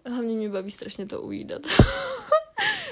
hlavně 0.05 0.35
mě 0.35 0.49
baví 0.49 0.71
strašně 0.71 1.05
to 1.05 1.21
ujídat. 1.21 1.61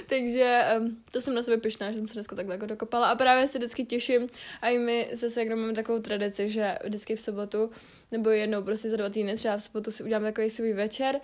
Takže 0.09 0.63
um, 0.79 1.03
to 1.11 1.21
jsem 1.21 1.35
na 1.35 1.41
sebe 1.41 1.57
pyšná, 1.57 1.91
že 1.91 1.97
jsem 1.97 2.07
se 2.07 2.13
dneska 2.13 2.35
takhle 2.35 2.55
jako 2.55 2.65
dokopala. 2.65 3.07
A 3.07 3.15
právě 3.15 3.47
se 3.47 3.57
vždycky 3.57 3.85
těším 3.85 4.27
a 4.61 4.69
i 4.69 4.77
my 4.77 5.09
se 5.13 5.29
Segrou 5.29 5.55
máme 5.55 5.73
takovou 5.73 5.99
tradici, 5.99 6.49
že 6.49 6.77
vždycky 6.83 7.15
v 7.15 7.21
sobotu 7.21 7.69
nebo 8.11 8.29
jednou 8.29 8.63
prostě 8.63 8.89
za 8.89 8.97
dva 8.97 9.09
týdny 9.09 9.35
třeba 9.35 9.57
v 9.57 9.63
sobotu 9.63 9.91
si 9.91 10.03
uděláme 10.03 10.31
takový 10.31 10.49
svůj 10.49 10.73
večer, 10.73 11.19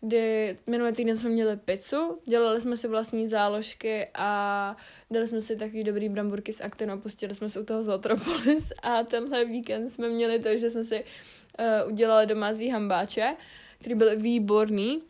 kdy 0.00 0.56
minulý 0.66 0.92
týden 0.92 1.16
jsme 1.16 1.30
měli 1.30 1.56
pizzu, 1.56 2.18
dělali 2.28 2.60
jsme 2.60 2.76
si 2.76 2.88
vlastní 2.88 3.28
záložky 3.28 4.08
a 4.14 4.76
dali 5.10 5.28
jsme 5.28 5.40
si 5.40 5.56
takový 5.56 5.84
dobrý 5.84 6.08
bramburky 6.08 6.52
s 6.52 6.60
aktinou, 6.60 6.98
pustili 6.98 7.34
jsme 7.34 7.48
si 7.48 7.58
u 7.60 7.64
toho 7.64 7.82
Zlatropolis 7.82 8.72
a 8.82 9.02
tenhle 9.02 9.44
víkend 9.44 9.88
jsme 9.88 10.08
měli 10.08 10.38
to, 10.38 10.56
že 10.56 10.70
jsme 10.70 10.84
si 10.84 11.04
uh, 11.04 11.92
udělali 11.92 12.26
domácí 12.26 12.68
hambáče, 12.68 13.36
který 13.78 13.94
byl 13.94 14.16
výborný 14.16 15.02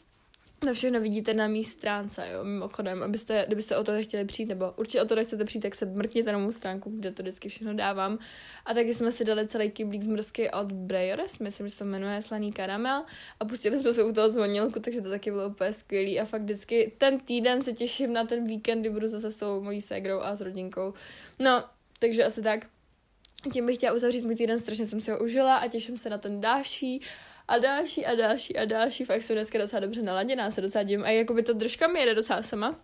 to 0.60 0.74
všechno 0.74 1.00
vidíte 1.00 1.34
na 1.34 1.48
mý 1.48 1.64
stránce, 1.64 2.28
jo, 2.32 2.44
mimochodem, 2.44 3.02
abyste, 3.02 3.44
kdybyste 3.46 3.76
o 3.76 3.84
to 3.84 4.02
chtěli 4.02 4.24
přijít, 4.24 4.46
nebo 4.46 4.72
určitě 4.76 5.02
o 5.02 5.04
to 5.04 5.24
chcete 5.24 5.44
přijít, 5.44 5.62
tak 5.62 5.74
se 5.74 5.86
mrkněte 5.86 6.32
na 6.32 6.38
mou 6.38 6.52
stránku, 6.52 6.90
kde 6.90 7.12
to 7.12 7.22
vždycky 7.22 7.48
všechno 7.48 7.74
dávám. 7.74 8.18
A 8.66 8.74
taky 8.74 8.94
jsme 8.94 9.12
si 9.12 9.24
dali 9.24 9.48
celý 9.48 9.70
kyblík 9.70 10.02
zmrzky 10.02 10.50
od 10.50 10.72
Brejores, 10.72 11.38
myslím, 11.38 11.66
že 11.66 11.70
se 11.70 11.78
to 11.78 11.84
jmenuje 11.84 12.22
slaný 12.22 12.52
karamel 12.52 13.04
a 13.40 13.44
pustili 13.44 13.78
jsme 13.78 13.92
se 13.92 14.04
u 14.04 14.12
toho 14.12 14.28
zvonilku, 14.28 14.80
takže 14.80 15.00
to 15.00 15.10
taky 15.10 15.30
bylo 15.30 15.48
úplně 15.48 15.72
skvělý 15.72 16.20
a 16.20 16.24
fakt 16.24 16.42
vždycky 16.42 16.92
ten 16.98 17.20
týden 17.20 17.62
se 17.62 17.72
těším 17.72 18.12
na 18.12 18.24
ten 18.24 18.44
víkend, 18.44 18.80
kdy 18.80 18.90
budu 18.90 19.08
zase 19.08 19.30
s 19.30 19.36
tou 19.36 19.60
mojí 19.62 19.82
ségrou 19.82 20.20
a 20.20 20.36
s 20.36 20.40
rodinkou. 20.40 20.94
No, 21.38 21.64
takže 22.00 22.24
asi 22.24 22.42
tak. 22.42 22.66
Tím 23.52 23.66
bych 23.66 23.76
chtěla 23.76 23.94
uzavřít 23.94 24.24
můj 24.24 24.34
týden, 24.34 24.58
strašně 24.58 24.86
jsem 24.86 25.00
si 25.00 25.10
ho 25.10 25.18
užila 25.18 25.56
a 25.56 25.68
těším 25.68 25.98
se 25.98 26.10
na 26.10 26.18
ten 26.18 26.40
další 26.40 27.02
a 27.48 27.58
další 27.58 28.06
a 28.06 28.14
další 28.14 28.56
a 28.56 28.64
další. 28.64 29.04
Fakt 29.04 29.22
jsem 29.22 29.36
dneska 29.36 29.58
docela 29.58 29.80
dobře 29.80 30.02
naladěná, 30.02 30.50
se 30.50 30.60
docela 30.60 30.82
dím. 30.82 31.04
A 31.04 31.08
jakoby 31.08 31.42
to 31.42 31.52
držka 31.52 31.88
mi 31.88 32.00
jede 32.00 32.14
docela 32.14 32.42
sama. 32.42 32.76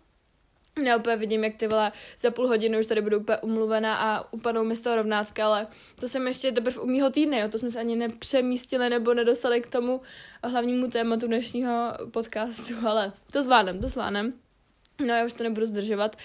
Já 0.85 0.97
úplně 0.97 1.15
vidím, 1.15 1.43
jak 1.43 1.55
ty 1.55 1.67
vole 1.67 1.91
za 2.19 2.31
půl 2.31 2.47
hodiny 2.47 2.79
už 2.79 2.85
tady 2.85 3.01
budu 3.01 3.19
úplně 3.19 3.37
umluvená 3.37 3.95
a 3.95 4.33
upadnou 4.33 4.63
mi 4.63 4.75
z 4.75 4.81
toho 4.81 4.95
rovnátka, 4.95 5.45
ale 5.45 5.67
to 5.99 6.07
jsem 6.07 6.27
ještě 6.27 6.51
teprve 6.51 6.79
u 6.79 6.87
mýho 6.87 7.09
týdne, 7.09 7.39
jo, 7.39 7.49
to 7.49 7.59
jsme 7.59 7.71
se 7.71 7.79
ani 7.79 7.95
nepřemístili 7.95 8.89
nebo 8.89 9.13
nedostali 9.13 9.61
k 9.61 9.67
tomu 9.67 10.01
hlavnímu 10.43 10.89
tématu 10.89 11.27
dnešního 11.27 11.93
podcastu, 12.11 12.73
ale 12.87 13.13
to 13.31 13.43
zvládnem, 13.43 13.81
to 13.81 13.87
zvládnem. 13.87 14.33
No 14.99 15.13
já 15.13 15.25
už 15.25 15.33
to 15.33 15.43
nebudu 15.43 15.65
zdržovat 15.65 16.15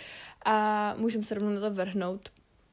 a 0.44 0.94
můžeme 0.96 1.24
se 1.24 1.34
rovnou 1.34 1.50
na 1.50 1.60
to 1.60 1.70
vrhnout. 1.70 2.28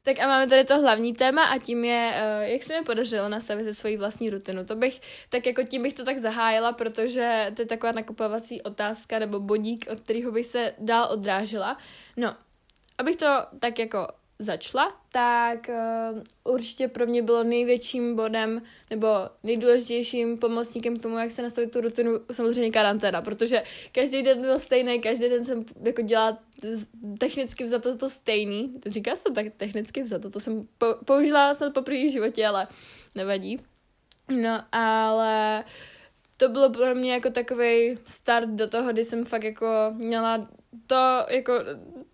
Tak 0.06 0.20
a 0.20 0.28
máme 0.28 0.48
tady 0.48 0.64
to 0.64 0.80
hlavní 0.80 1.14
téma 1.14 1.44
a 1.44 1.58
tím 1.58 1.84
je, 1.84 2.14
uh, 2.38 2.44
jak 2.44 2.64
se 2.64 2.80
mi 2.80 2.86
podařilo 2.86 3.30
nastavit 3.30 3.74
svoji 3.74 3.98
vlastní 3.98 4.30
rutinu. 4.30 4.66
To 4.66 4.76
bych, 4.76 5.02
tak 5.30 5.46
jako 5.46 5.64
tím 5.64 5.84
bych 5.84 5.94
to 5.94 6.06
tak 6.06 6.18
zahájila, 6.18 6.74
protože 6.74 7.52
to 7.56 7.62
je 7.62 7.66
taková 7.66 7.92
nakupovací 7.92 8.62
otázka 8.62 9.20
nebo 9.20 9.40
bodík, 9.40 9.86
od 9.92 10.00
kterého 10.00 10.32
bych 10.32 10.46
se 10.46 10.74
dál 10.80 11.08
odrážila. 11.12 11.78
No, 12.18 12.36
abych 12.98 13.16
to 13.16 13.26
tak 13.60 13.80
jako 13.80 14.08
začala, 14.40 15.02
tak 15.12 15.70
uh, 15.70 16.54
určitě 16.54 16.88
pro 16.88 17.06
mě 17.06 17.22
bylo 17.22 17.44
největším 17.44 18.16
bodem 18.16 18.62
nebo 18.90 19.08
nejdůležitějším 19.44 20.38
pomocníkem 20.38 20.98
k 20.98 21.02
tomu, 21.02 21.18
jak 21.18 21.32
se 21.32 21.42
nastavit 21.42 21.72
tu 21.72 21.82
rutinu, 21.82 22.12
samozřejmě 22.32 22.72
karanténa, 22.72 23.22
protože 23.22 23.64
každý 23.92 24.24
den 24.24 24.42
byl 24.42 24.60
stejný, 24.60 25.02
každý 25.02 25.30
den 25.30 25.46
jsem 25.46 25.66
jako 25.84 26.02
dělala 26.02 26.40
technicky 27.20 27.64
vzato 27.64 27.98
to 27.98 28.10
stejný. 28.10 28.74
Říká 28.86 29.16
se 29.16 29.24
to 29.24 29.34
tak 29.34 29.46
technicky 29.58 30.02
vzato, 30.02 30.30
to 30.30 30.40
jsem 30.40 30.68
po, 30.78 30.86
použila 31.06 31.54
snad 31.54 31.74
po 31.74 31.82
první 31.82 32.12
životě, 32.12 32.48
ale 32.48 32.68
nevadí. 33.16 33.60
No, 34.30 34.64
ale 34.72 35.64
to 36.38 36.50
bylo 36.50 36.70
pro 36.70 36.96
mě 36.96 37.14
jako 37.14 37.30
takový 37.30 37.98
start 38.06 38.50
do 38.50 38.68
toho, 38.68 38.92
kdy 38.92 39.06
jsem 39.06 39.26
fakt 39.26 39.44
jako 39.44 39.68
měla 39.92 40.48
to 40.88 41.26
jako 41.30 41.54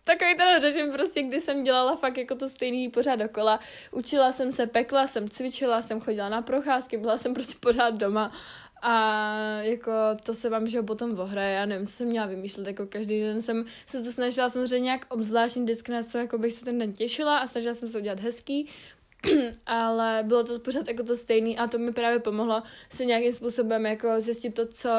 takový 0.03 0.36
ten 0.36 0.62
režim 0.62 0.91
prostě, 0.91 1.23
kdy 1.23 1.41
jsem 1.41 1.63
dělala 1.63 1.95
fakt 1.95 2.17
jako 2.17 2.36
to 2.36 2.49
stejný 2.49 2.89
pořád 2.89 3.15
dokola. 3.15 3.60
Učila 3.91 4.31
jsem 4.31 4.51
se, 4.51 4.67
pekla 4.67 5.07
jsem, 5.07 5.29
cvičila 5.29 5.81
jsem, 5.81 6.01
chodila 6.01 6.29
na 6.29 6.41
procházky, 6.41 6.97
byla 6.97 7.17
jsem 7.17 7.34
prostě 7.34 7.53
pořád 7.60 7.89
doma. 7.89 8.31
A 8.84 9.25
jako 9.62 9.91
to 10.23 10.34
se 10.34 10.49
vám, 10.49 10.67
že 10.67 10.77
ho 10.77 10.84
potom 10.84 11.19
ohraje, 11.19 11.55
já 11.55 11.65
nevím, 11.65 11.88
co 11.88 11.93
jsem 11.93 12.07
měla 12.07 12.25
vymýšlet, 12.25 12.67
jako 12.67 12.86
každý 12.86 13.21
den 13.21 13.41
jsem 13.41 13.65
se 13.86 14.03
to 14.03 14.12
snažila 14.12 14.49
samozřejmě 14.49 14.79
nějak 14.79 15.05
obzvláštní 15.10 15.63
vždycky 15.63 15.91
na 15.91 16.03
co 16.03 16.17
jako 16.17 16.38
bych 16.38 16.53
se 16.53 16.65
ten 16.65 16.79
den 16.79 16.93
těšila 16.93 17.38
a 17.38 17.47
snažila 17.47 17.73
jsem 17.73 17.88
se 17.88 17.91
to 17.91 17.99
udělat 17.99 18.19
hezký, 18.19 18.69
ale 19.65 20.23
bylo 20.27 20.43
to 20.43 20.60
pořád 20.60 20.88
jako 20.88 21.03
to 21.03 21.15
stejný 21.15 21.57
a 21.57 21.67
to 21.67 21.77
mi 21.77 21.91
právě 21.91 22.19
pomohlo 22.19 22.63
se 22.89 23.05
nějakým 23.05 23.34
způsobem 23.34 23.86
jako 23.86 24.21
zjistit 24.21 24.55
to, 24.55 24.67
co 24.67 24.89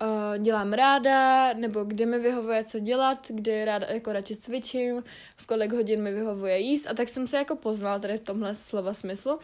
uh, 0.00 0.38
dělám 0.38 0.72
ráda, 0.72 1.52
nebo 1.52 1.84
kde 1.84 2.06
mi 2.06 2.18
vyhovuje 2.18 2.64
co 2.64 2.78
dělat, 2.78 3.26
kde 3.28 3.64
ráda 3.64 3.86
jako 3.86 4.12
radši 4.12 4.36
cvičím, 4.36 5.04
v 5.36 5.46
kolik 5.46 5.72
hodin 5.72 6.02
mi 6.02 6.12
vyhovuje 6.12 6.58
jíst 6.58 6.86
a 6.86 6.94
tak 6.94 7.08
jsem 7.08 7.26
se 7.26 7.36
jako 7.36 7.56
poznala 7.56 7.98
tady 7.98 8.16
v 8.16 8.20
tomhle 8.20 8.54
slova 8.54 8.94
smyslu 8.94 9.38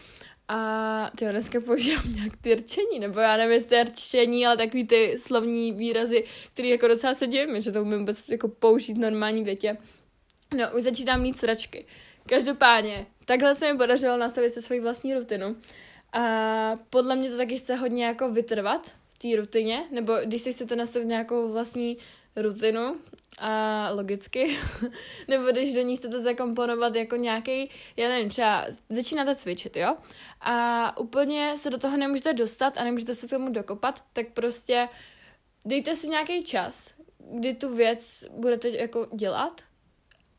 a 0.49 1.11
ty 1.17 1.25
dneska 1.25 1.61
používám 1.61 2.13
nějak 2.13 2.33
ty 2.41 2.55
rčení, 2.55 2.99
nebo 2.99 3.21
já 3.21 3.37
nevím, 3.37 3.53
jestli 3.53 3.83
rčení, 3.83 4.47
ale 4.47 4.57
takový 4.57 4.87
ty 4.87 5.19
slovní 5.19 5.73
výrazy, 5.73 6.25
které 6.53 6.69
jako 6.69 6.89
docela 6.89 7.15
se 7.15 7.27
dějí, 7.27 7.63
že 7.63 7.73
to 7.73 7.83
umím 7.83 7.99
vůbec 7.99 8.23
jako 8.29 8.49
použít 8.49 8.99
normální 8.99 9.45
větě. 9.45 9.77
No, 10.57 10.77
už 10.77 10.83
začínám 10.83 11.23
mít 11.23 11.39
sračky. 11.39 11.87
Každopádně, 12.27 13.07
takhle 13.25 13.55
se 13.55 13.73
mi 13.73 13.79
podařilo 13.79 14.17
nastavit 14.17 14.55
se 14.55 14.63
svoji 14.63 14.81
vlastní 14.81 15.15
rutinu. 15.15 15.57
A 16.13 16.75
podle 16.91 17.17
mě 17.17 17.31
to 17.31 17.37
taky 17.37 17.59
chce 17.59 17.75
hodně 17.75 18.05
jako 18.05 18.31
vytrvat 18.31 18.95
v 19.09 19.19
té 19.19 19.41
rutině, 19.41 19.85
nebo 19.91 20.13
když 20.25 20.43
si 20.43 20.53
chcete 20.53 20.77
nastavit 20.77 21.09
nějakou 21.09 21.53
vlastní 21.53 21.99
rutinu, 22.37 22.97
a 23.39 23.91
logicky, 23.91 24.59
nebo 25.29 25.47
když 25.47 25.75
do 25.75 25.81
ní 25.81 25.97
chcete 25.97 26.23
zakomponovat 26.23 26.97
jako 26.97 27.17
nějaký, 27.17 27.71
já 27.97 28.09
nevím, 28.09 28.31
třeba 28.31 28.67
začínáte 28.91 29.37
cvičit, 29.37 29.77
jo, 29.77 29.97
a 30.41 30.99
úplně 30.99 31.55
se 31.57 31.71
do 31.71 31.79
toho 31.79 31.97
nemůžete 31.97 32.33
dostat 32.33 32.79
a 32.79 32.85
nemůžete 32.85 33.15
se 33.15 33.27
k 33.27 33.31
tomu 33.31 33.49
dokopat, 33.49 34.05
tak 34.13 34.27
prostě 34.35 34.89
dejte 35.65 35.95
si 35.95 36.09
nějaký 36.09 36.45
čas, 36.45 36.95
kdy 37.19 37.55
tu 37.55 37.75
věc 37.75 38.25
budete 38.31 38.69
jako 38.69 39.07
dělat 39.13 39.63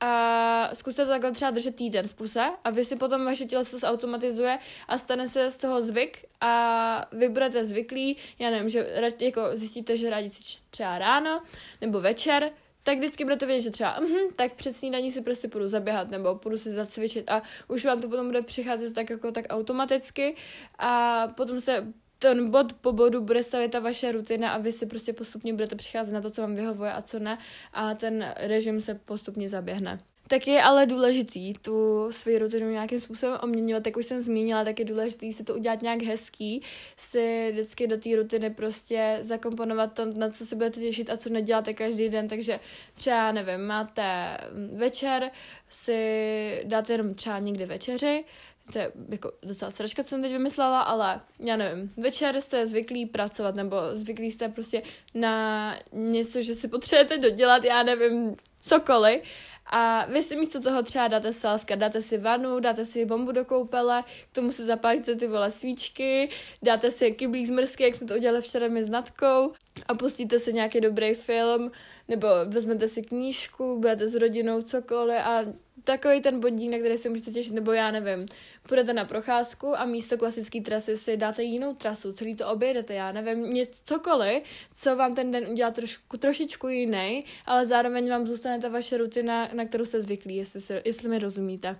a 0.04 0.70
zkuste 0.74 1.06
to 1.06 1.12
takhle 1.12 1.32
třeba 1.32 1.52
držet 1.52 1.76
týden 1.76 2.08
v 2.08 2.16
kuse 2.16 2.44
a 2.63 2.70
vy 2.70 2.86
si 2.86 2.96
potom 2.96 3.26
vaše 3.26 3.46
tělo 3.46 3.63
se 3.63 3.72
to 3.72 3.80
zautomatizuje 3.80 4.60
a 4.88 4.98
stane 4.98 5.28
se 5.28 5.52
z 5.52 5.58
toho 5.58 5.82
zvyk 5.82 6.26
a 6.42 7.06
vy 7.12 7.30
budete 7.30 7.63
zvyklí, 7.63 8.18
já 8.39 8.50
nevím, 8.50 8.70
že 8.70 8.89
jako 9.20 9.42
zjistíte, 9.54 9.98
že 9.98 10.10
rádi 10.10 10.30
si 10.30 10.44
třeba 10.70 11.00
ráno 11.00 11.42
nebo 11.82 12.02
večer, 12.02 12.52
tak 12.84 12.98
vždycky 12.98 13.24
budete 13.24 13.46
vědět, 13.46 13.63
že 13.63 13.70
třeba, 13.70 14.00
uh, 14.00 14.08
tak 14.36 14.54
před 14.54 14.74
snídaní 14.74 15.12
si 15.12 15.22
prostě 15.22 15.48
půjdu 15.48 15.68
zaběhat 15.68 16.12
nebo 16.12 16.36
půjdu 16.36 16.58
si 16.58 16.72
zacvičit 16.72 17.32
a 17.32 17.42
už 17.68 17.86
vám 17.86 18.02
to 18.02 18.10
potom 18.10 18.26
bude 18.26 18.42
přicházet 18.42 18.94
tak 18.94 19.10
jako 19.10 19.32
tak 19.32 19.46
automaticky 19.50 20.36
a 20.80 21.28
potom 21.28 21.60
se 21.60 21.94
ten 22.24 22.50
bod 22.50 22.74
po 22.74 22.92
bodu 22.92 23.22
bude 23.22 23.44
stavit 23.44 23.72
ta 23.72 23.80
vaše 23.80 24.12
rutina 24.12 24.52
a 24.52 24.58
vy 24.58 24.72
si 24.72 24.86
prostě 24.86 25.14
postupně 25.14 25.54
budete 25.54 25.76
přicházet 25.76 26.12
na 26.12 26.22
to, 26.22 26.30
co 26.30 26.42
vám 26.42 26.56
vyhovuje 26.56 26.94
a 26.94 27.02
co 27.02 27.20
ne 27.20 27.38
a 27.74 27.94
ten 27.94 28.34
režim 28.38 28.82
se 28.82 28.96
postupně 28.96 29.50
zaběhne. 29.50 30.00
Tak 30.28 30.48
je 30.48 30.62
ale 30.62 30.86
důležitý 30.86 31.54
tu 31.54 32.08
svou 32.12 32.38
rutinu 32.38 32.70
nějakým 32.70 33.00
způsobem 33.00 33.38
oměňovat, 33.44 33.86
jak 33.86 33.98
už 33.98 34.06
jsem 34.06 34.22
zmínila, 34.22 34.64
tak 34.64 34.80
je 34.80 34.86
důležitý 34.86 35.34
si 35.34 35.44
to 35.44 35.56
udělat 35.56 35.82
nějak 35.82 36.02
hezký, 36.02 36.62
si 36.98 37.50
vždycky 37.52 37.88
do 37.88 37.98
té 37.98 38.16
rutiny 38.16 38.50
prostě 38.50 39.18
zakomponovat 39.22 39.94
to, 39.94 40.06
na 40.06 40.30
co 40.30 40.46
se 40.46 40.56
budete 40.56 40.80
těšit 40.80 41.10
a 41.10 41.18
co 41.18 41.30
neděláte 41.30 41.74
každý 41.74 42.10
den, 42.10 42.28
takže 42.28 42.60
třeba, 42.94 43.32
nevím, 43.32 43.60
máte 43.60 44.38
večer, 44.74 45.32
si 45.70 46.62
dáte 46.64 46.94
jenom 46.94 47.14
třeba 47.14 47.40
někdy 47.40 47.66
večeři, 47.66 48.26
to 48.71 48.80
je 48.80 48.91
jako 49.10 49.32
docela 49.41 49.71
straška, 49.71 50.04
co 50.04 50.10
jsem 50.10 50.21
teď 50.21 50.32
vymyslela, 50.32 50.82
ale 50.82 51.21
já 51.45 51.56
nevím, 51.56 51.93
večer 51.97 52.41
jste 52.41 52.65
zvyklí 52.65 53.06
pracovat, 53.06 53.56
nebo 53.56 53.78
zvyklí 53.93 54.32
jste 54.32 54.49
prostě 54.49 54.82
na 55.13 55.76
něco, 55.91 56.41
že 56.41 56.56
si 56.56 56.67
potřebujete 56.67 57.17
dodělat, 57.17 57.63
já 57.63 57.84
nevím, 57.84 58.36
cokoliv. 58.62 59.21
A 59.65 60.06
vy 60.06 60.23
si 60.23 60.36
místo 60.36 60.62
toho 60.62 60.84
třeba 60.84 61.08
dáte 61.08 61.34
selfka, 61.34 61.76
dáte 61.76 62.02
si 62.02 62.17
vanu, 62.17 62.60
dáte 62.60 62.86
si 62.86 63.06
bombu 63.06 63.32
do 63.32 63.45
koupele, 63.45 64.04
k 64.32 64.36
tomu 64.36 64.52
si 64.52 64.65
zapálíte 64.65 65.15
ty 65.15 65.28
vole 65.28 65.52
svíčky, 65.52 66.30
dáte 66.62 66.91
si 66.91 67.12
kyblík 67.12 67.47
z 67.47 67.49
mrzky, 67.49 67.84
jak 67.84 67.95
jsme 67.95 68.08
to 68.08 68.15
udělali 68.15 68.41
včera 68.41 68.67
my 68.67 68.84
s 68.84 68.89
Natkou 68.89 69.54
a 69.88 69.94
pustíte 69.94 70.40
si 70.40 70.54
nějaký 70.54 70.82
dobrý 70.82 71.14
film, 71.14 71.72
nebo 72.08 72.28
vezmete 72.46 72.88
si 72.88 73.02
knížku, 73.02 73.80
budete 73.80 74.08
s 74.08 74.16
rodinou, 74.16 74.62
cokoliv 74.62 75.18
a 75.18 75.46
takový 75.84 76.22
ten 76.22 76.40
bodík, 76.40 76.72
na 76.72 76.78
který 76.78 76.98
se 76.98 77.10
můžete 77.10 77.32
těšit, 77.32 77.54
nebo 77.54 77.72
já 77.72 77.92
nevím, 77.92 78.26
půjdete 78.68 78.94
na 78.94 79.06
procházku 79.06 79.80
a 79.80 79.86
místo 79.86 80.18
klasické 80.18 80.62
trasy 80.62 80.98
si 80.98 81.18
dáte 81.18 81.44
jinou 81.44 81.74
trasu, 81.74 82.14
celý 82.14 82.36
to 82.36 82.48
objedete, 82.48 82.94
já 82.94 83.12
nevím, 83.12 83.54
něco, 83.54 83.80
cokoliv, 83.84 84.44
co 84.74 84.96
vám 84.96 85.16
ten 85.16 85.32
den 85.32 85.48
udělá 85.52 85.72
trošku, 85.72 86.18
trošičku 86.18 86.68
jiný, 86.68 87.26
ale 87.46 87.66
zároveň 87.66 88.10
vám 88.10 88.28
zůstane 88.28 88.60
ta 88.60 88.70
vaše 88.70 88.98
rutina, 88.98 89.50
na 89.54 89.66
kterou 89.66 89.86
jste 89.86 90.02
zvyklí, 90.02 90.36
jestli, 90.36 90.82
jestli 90.86 91.10
mi 91.10 91.20
rozumíte. 91.20 91.80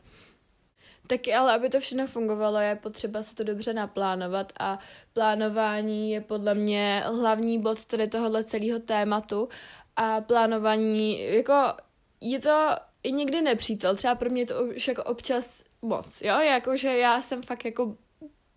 Taky 1.07 1.33
ale, 1.33 1.53
aby 1.55 1.69
to 1.69 1.79
všechno 1.79 2.07
fungovalo, 2.07 2.59
je 2.59 2.75
potřeba 2.75 3.21
se 3.21 3.35
to 3.35 3.43
dobře 3.43 3.73
naplánovat 3.73 4.53
a 4.59 4.79
plánování 5.13 6.11
je 6.11 6.21
podle 6.21 6.55
mě 6.55 7.03
hlavní 7.05 7.59
bod 7.59 7.85
tady 7.85 8.07
tohohle 8.07 8.43
celého 8.43 8.79
tématu. 8.79 9.49
A 9.95 10.21
plánování, 10.21 11.21
jako 11.35 11.73
je 12.21 12.39
to 12.39 12.69
i 13.03 13.11
někdy 13.11 13.41
nepřítel, 13.41 13.95
třeba 13.95 14.15
pro 14.15 14.29
mě 14.29 14.45
to 14.45 14.63
už 14.63 14.87
jako 14.87 15.03
občas 15.03 15.63
moc, 15.81 16.21
jo, 16.21 16.39
jakože 16.39 16.97
já 16.97 17.21
jsem 17.21 17.41
fakt 17.41 17.65
jako 17.65 17.95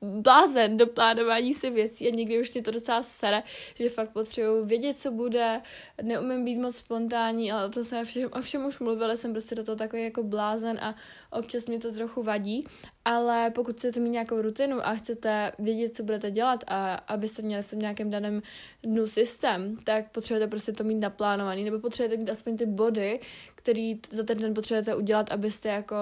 blázen 0.07 0.77
do 0.77 0.87
plánování 0.87 1.55
si 1.55 1.71
věcí 1.71 2.09
a 2.09 2.14
někdy 2.14 2.40
už 2.40 2.55
mě 2.55 2.62
to 2.62 2.71
docela 2.71 3.03
sere, 3.03 3.42
že 3.75 3.88
fakt 3.88 4.11
potřebuji 4.11 4.64
vědět, 4.64 4.99
co 4.99 5.11
bude, 5.11 5.61
neumím 6.03 6.45
být 6.45 6.57
moc 6.57 6.77
spontánní, 6.77 7.53
ale 7.53 7.71
to 7.71 7.85
jsem 7.85 8.05
všem, 8.05 8.31
o 8.33 8.40
všem 8.40 8.66
už 8.66 8.79
mluvila, 8.79 9.16
jsem 9.16 9.33
prostě 9.33 9.55
do 9.55 9.64
toho 9.64 9.77
takový 9.77 10.03
jako 10.03 10.23
blázen 10.23 10.79
a 10.79 10.95
občas 11.31 11.66
mě 11.66 11.79
to 11.79 11.92
trochu 11.92 12.23
vadí, 12.23 12.66
ale 13.05 13.51
pokud 13.51 13.77
chcete 13.77 14.01
mít 14.01 14.11
nějakou 14.11 14.42
rutinu 14.42 14.87
a 14.87 14.95
chcete 14.95 15.53
vědět, 15.59 15.97
co 15.97 16.03
budete 16.03 16.31
dělat 16.31 16.64
a 16.66 16.95
abyste 16.95 17.42
měli 17.42 17.62
v 17.62 17.71
tom 17.71 17.79
nějakém 17.79 18.11
daném 18.11 18.42
dnu 18.83 19.07
systém, 19.07 19.77
tak 19.85 20.11
potřebujete 20.11 20.51
prostě 20.51 20.73
to 20.73 20.85
mít 20.85 20.99
naplánovaný, 20.99 21.64
nebo 21.64 21.79
potřebujete 21.79 22.16
mít 22.16 22.31
aspoň 22.31 22.57
ty 22.57 22.66
body, 22.66 23.21
který 23.55 24.01
za 24.11 24.23
ten 24.23 24.38
den 24.38 24.55
potřebujete 24.55 24.97
udělat, 24.97 25.33
abyste 25.33 25.69
jako 25.69 25.97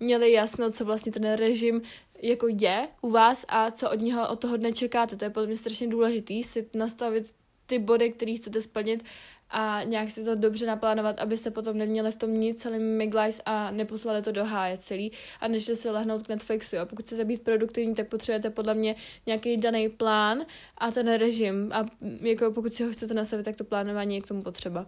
měli 0.00 0.32
jasno, 0.32 0.70
co 0.70 0.84
vlastně 0.84 1.12
ten 1.12 1.32
režim 1.32 1.82
jako 2.22 2.46
je 2.60 2.88
u 3.00 3.10
vás 3.10 3.44
a 3.48 3.70
co 3.70 3.90
od 3.90 4.00
něho 4.00 4.28
od 4.28 4.40
toho 4.40 4.56
dne 4.56 4.72
čekáte. 4.72 5.16
To 5.16 5.24
je 5.24 5.30
podle 5.30 5.46
mě 5.46 5.56
strašně 5.56 5.88
důležitý 5.88 6.42
si 6.42 6.66
nastavit 6.74 7.32
ty 7.66 7.78
body, 7.78 8.10
které 8.10 8.34
chcete 8.34 8.62
splnit 8.62 9.04
a 9.50 9.82
nějak 9.84 10.10
si 10.10 10.24
to 10.24 10.34
dobře 10.34 10.66
naplánovat, 10.66 11.18
abyste 11.18 11.50
potom 11.50 11.78
neměli 11.78 12.10
v 12.10 12.16
tom 12.16 12.40
nic 12.40 12.62
celý 12.62 12.78
miglajs 12.78 13.40
a 13.46 13.70
neposlali 13.70 14.22
to 14.22 14.32
do 14.32 14.44
háje 14.44 14.78
celý 14.78 15.12
a 15.40 15.48
než 15.48 15.64
si 15.74 15.90
lehnout 15.90 16.22
k 16.22 16.28
Netflixu. 16.28 16.78
A 16.78 16.84
pokud 16.84 17.04
chcete 17.04 17.24
být 17.24 17.42
produktivní, 17.42 17.94
tak 17.94 18.08
potřebujete 18.08 18.50
podle 18.50 18.74
mě 18.74 18.96
nějaký 19.26 19.56
daný 19.56 19.88
plán 19.88 20.42
a 20.78 20.90
ten 20.90 21.14
režim 21.14 21.70
a 21.72 21.86
jako 22.20 22.52
pokud 22.52 22.74
si 22.74 22.84
ho 22.84 22.92
chcete 22.92 23.14
nastavit, 23.14 23.44
tak 23.44 23.56
to 23.56 23.64
plánování 23.64 24.14
je 24.14 24.20
k 24.20 24.26
tomu 24.26 24.42
potřeba. 24.42 24.86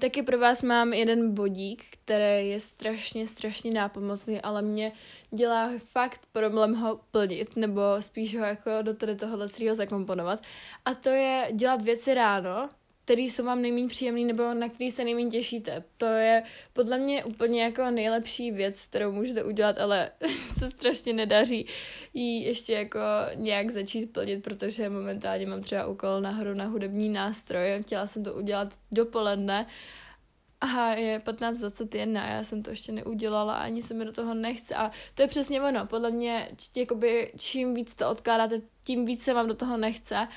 Taky 0.00 0.22
pro 0.22 0.38
vás 0.38 0.62
mám 0.62 0.92
jeden 0.92 1.34
bodík, 1.34 1.84
který 1.90 2.48
je 2.48 2.60
strašně, 2.60 3.26
strašně 3.26 3.70
nápomocný, 3.70 4.40
ale 4.40 4.62
mě 4.62 4.92
dělá 5.30 5.70
fakt 5.78 6.20
problém 6.32 6.74
ho 6.74 7.00
plnit, 7.10 7.56
nebo 7.56 7.82
spíš 8.00 8.36
ho 8.36 8.44
jako 8.44 8.70
do 8.82 8.94
tady 8.94 9.16
tohohle 9.16 9.48
celého 9.48 9.74
zakomponovat. 9.74 10.42
A 10.84 10.94
to 10.94 11.10
je 11.10 11.48
dělat 11.52 11.82
věci 11.82 12.14
ráno, 12.14 12.70
který 13.04 13.30
jsou 13.30 13.44
vám 13.44 13.62
nejméně 13.62 13.88
příjemný 13.88 14.24
nebo 14.24 14.54
na 14.54 14.68
který 14.68 14.90
se 14.90 15.04
nejméně 15.04 15.30
těšíte. 15.30 15.84
To 15.96 16.06
je 16.06 16.42
podle 16.72 16.98
mě 16.98 17.24
úplně 17.24 17.62
jako 17.62 17.90
nejlepší 17.90 18.50
věc, 18.52 18.86
kterou 18.86 19.12
můžete 19.12 19.44
udělat, 19.44 19.78
ale 19.78 20.10
se 20.28 20.70
strašně 20.70 21.12
nedaří 21.12 21.66
ji 22.14 22.44
ještě 22.44 22.72
jako 22.72 22.98
nějak 23.34 23.70
začít 23.70 24.06
plnit, 24.06 24.44
protože 24.44 24.88
momentálně 24.88 25.46
mám 25.46 25.60
třeba 25.60 25.86
úkol 25.86 26.20
na 26.20 26.30
hru 26.30 26.54
na 26.54 26.64
hudební 26.64 27.08
nástroj. 27.08 27.78
Chtěla 27.82 28.06
jsem 28.06 28.24
to 28.24 28.34
udělat 28.34 28.74
dopoledne 28.92 29.66
a 30.60 30.94
je 30.94 31.18
15.21 31.18 32.22
a 32.22 32.26
já 32.26 32.44
jsem 32.44 32.62
to 32.62 32.70
ještě 32.70 32.92
neudělala, 32.92 33.54
ani 33.54 33.82
se 33.82 33.94
mi 33.94 34.04
do 34.04 34.12
toho 34.12 34.34
nechce 34.34 34.74
a 34.74 34.90
to 35.14 35.22
je 35.22 35.28
přesně 35.28 35.62
ono, 35.62 35.86
podle 35.86 36.10
mě 36.10 36.48
jakoby, 36.76 37.32
čím 37.38 37.74
víc 37.74 37.94
to 37.94 38.10
odkládáte, 38.10 38.60
tím 38.84 39.04
víc 39.04 39.22
se 39.22 39.34
vám 39.34 39.48
do 39.48 39.54
toho 39.54 39.76
nechce 39.76 40.28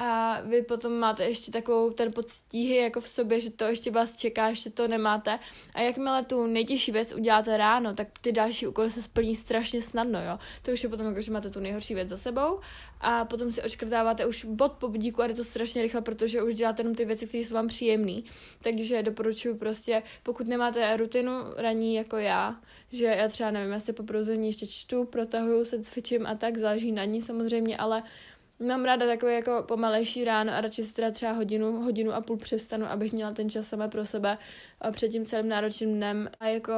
a 0.00 0.40
vy 0.40 0.62
potom 0.62 0.92
máte 0.92 1.24
ještě 1.24 1.52
takovou 1.52 1.90
ten 1.90 2.12
poctíhy 2.12 2.76
jako 2.76 3.00
v 3.00 3.08
sobě, 3.08 3.40
že 3.40 3.50
to 3.50 3.64
ještě 3.64 3.90
vás 3.90 4.16
čeká, 4.16 4.48
ještě 4.48 4.70
to 4.70 4.88
nemáte. 4.88 5.38
A 5.74 5.80
jakmile 5.80 6.24
tu 6.24 6.46
nejtěžší 6.46 6.92
věc 6.92 7.14
uděláte 7.14 7.56
ráno, 7.56 7.94
tak 7.94 8.08
ty 8.20 8.32
další 8.32 8.66
úkoly 8.66 8.90
se 8.90 9.02
splní 9.02 9.36
strašně 9.36 9.82
snadno, 9.82 10.18
jo. 10.24 10.38
To 10.62 10.72
už 10.72 10.82
je 10.82 10.88
potom 10.88 11.06
jako, 11.06 11.20
že 11.20 11.32
máte 11.32 11.50
tu 11.50 11.60
nejhorší 11.60 11.94
věc 11.94 12.08
za 12.08 12.16
sebou 12.16 12.60
a 13.00 13.24
potom 13.24 13.52
si 13.52 13.62
očkrtáváte 13.62 14.26
už 14.26 14.44
bod 14.44 14.72
po 14.72 14.88
bodíku 14.88 15.22
a 15.22 15.26
je 15.26 15.34
to 15.34 15.44
strašně 15.44 15.82
rychle, 15.82 16.00
protože 16.00 16.42
už 16.42 16.54
děláte 16.54 16.80
jenom 16.80 16.94
ty 16.94 17.04
věci, 17.04 17.26
které 17.26 17.44
jsou 17.44 17.54
vám 17.54 17.68
příjemné. 17.68 18.20
Takže 18.60 19.02
doporučuji 19.02 19.54
prostě, 19.54 20.02
pokud 20.22 20.46
nemáte 20.46 20.96
rutinu 20.96 21.30
raní 21.56 21.94
jako 21.94 22.16
já, 22.16 22.56
že 22.92 23.04
já 23.04 23.28
třeba 23.28 23.50
nevím, 23.50 23.72
já 23.72 23.80
si 23.80 23.92
po 23.92 24.04
ještě 24.40 24.66
čtu, 24.66 25.04
protahuju 25.04 25.64
se, 25.64 25.82
cvičím 25.82 26.26
a 26.26 26.34
tak, 26.34 26.56
záleží 26.56 26.92
na 26.92 27.04
ní 27.04 27.22
samozřejmě, 27.22 27.76
ale 27.76 28.02
Mám 28.60 28.84
ráda 28.84 29.06
takové 29.06 29.34
jako 29.34 29.64
pomalejší 29.68 30.24
ráno 30.24 30.52
a 30.52 30.60
radši 30.60 30.84
si 30.84 30.94
teda 30.94 31.10
třeba 31.10 31.32
hodinu, 31.32 31.82
hodinu 31.82 32.12
a 32.12 32.20
půl 32.20 32.36
převstanu, 32.36 32.86
abych 32.86 33.12
měla 33.12 33.32
ten 33.32 33.50
čas 33.50 33.66
sama 33.66 33.88
pro 33.88 34.06
sebe 34.06 34.38
před 34.90 35.08
tím 35.08 35.26
celým 35.26 35.48
náročným 35.48 35.94
dnem. 35.94 36.30
A 36.40 36.46
jako 36.46 36.72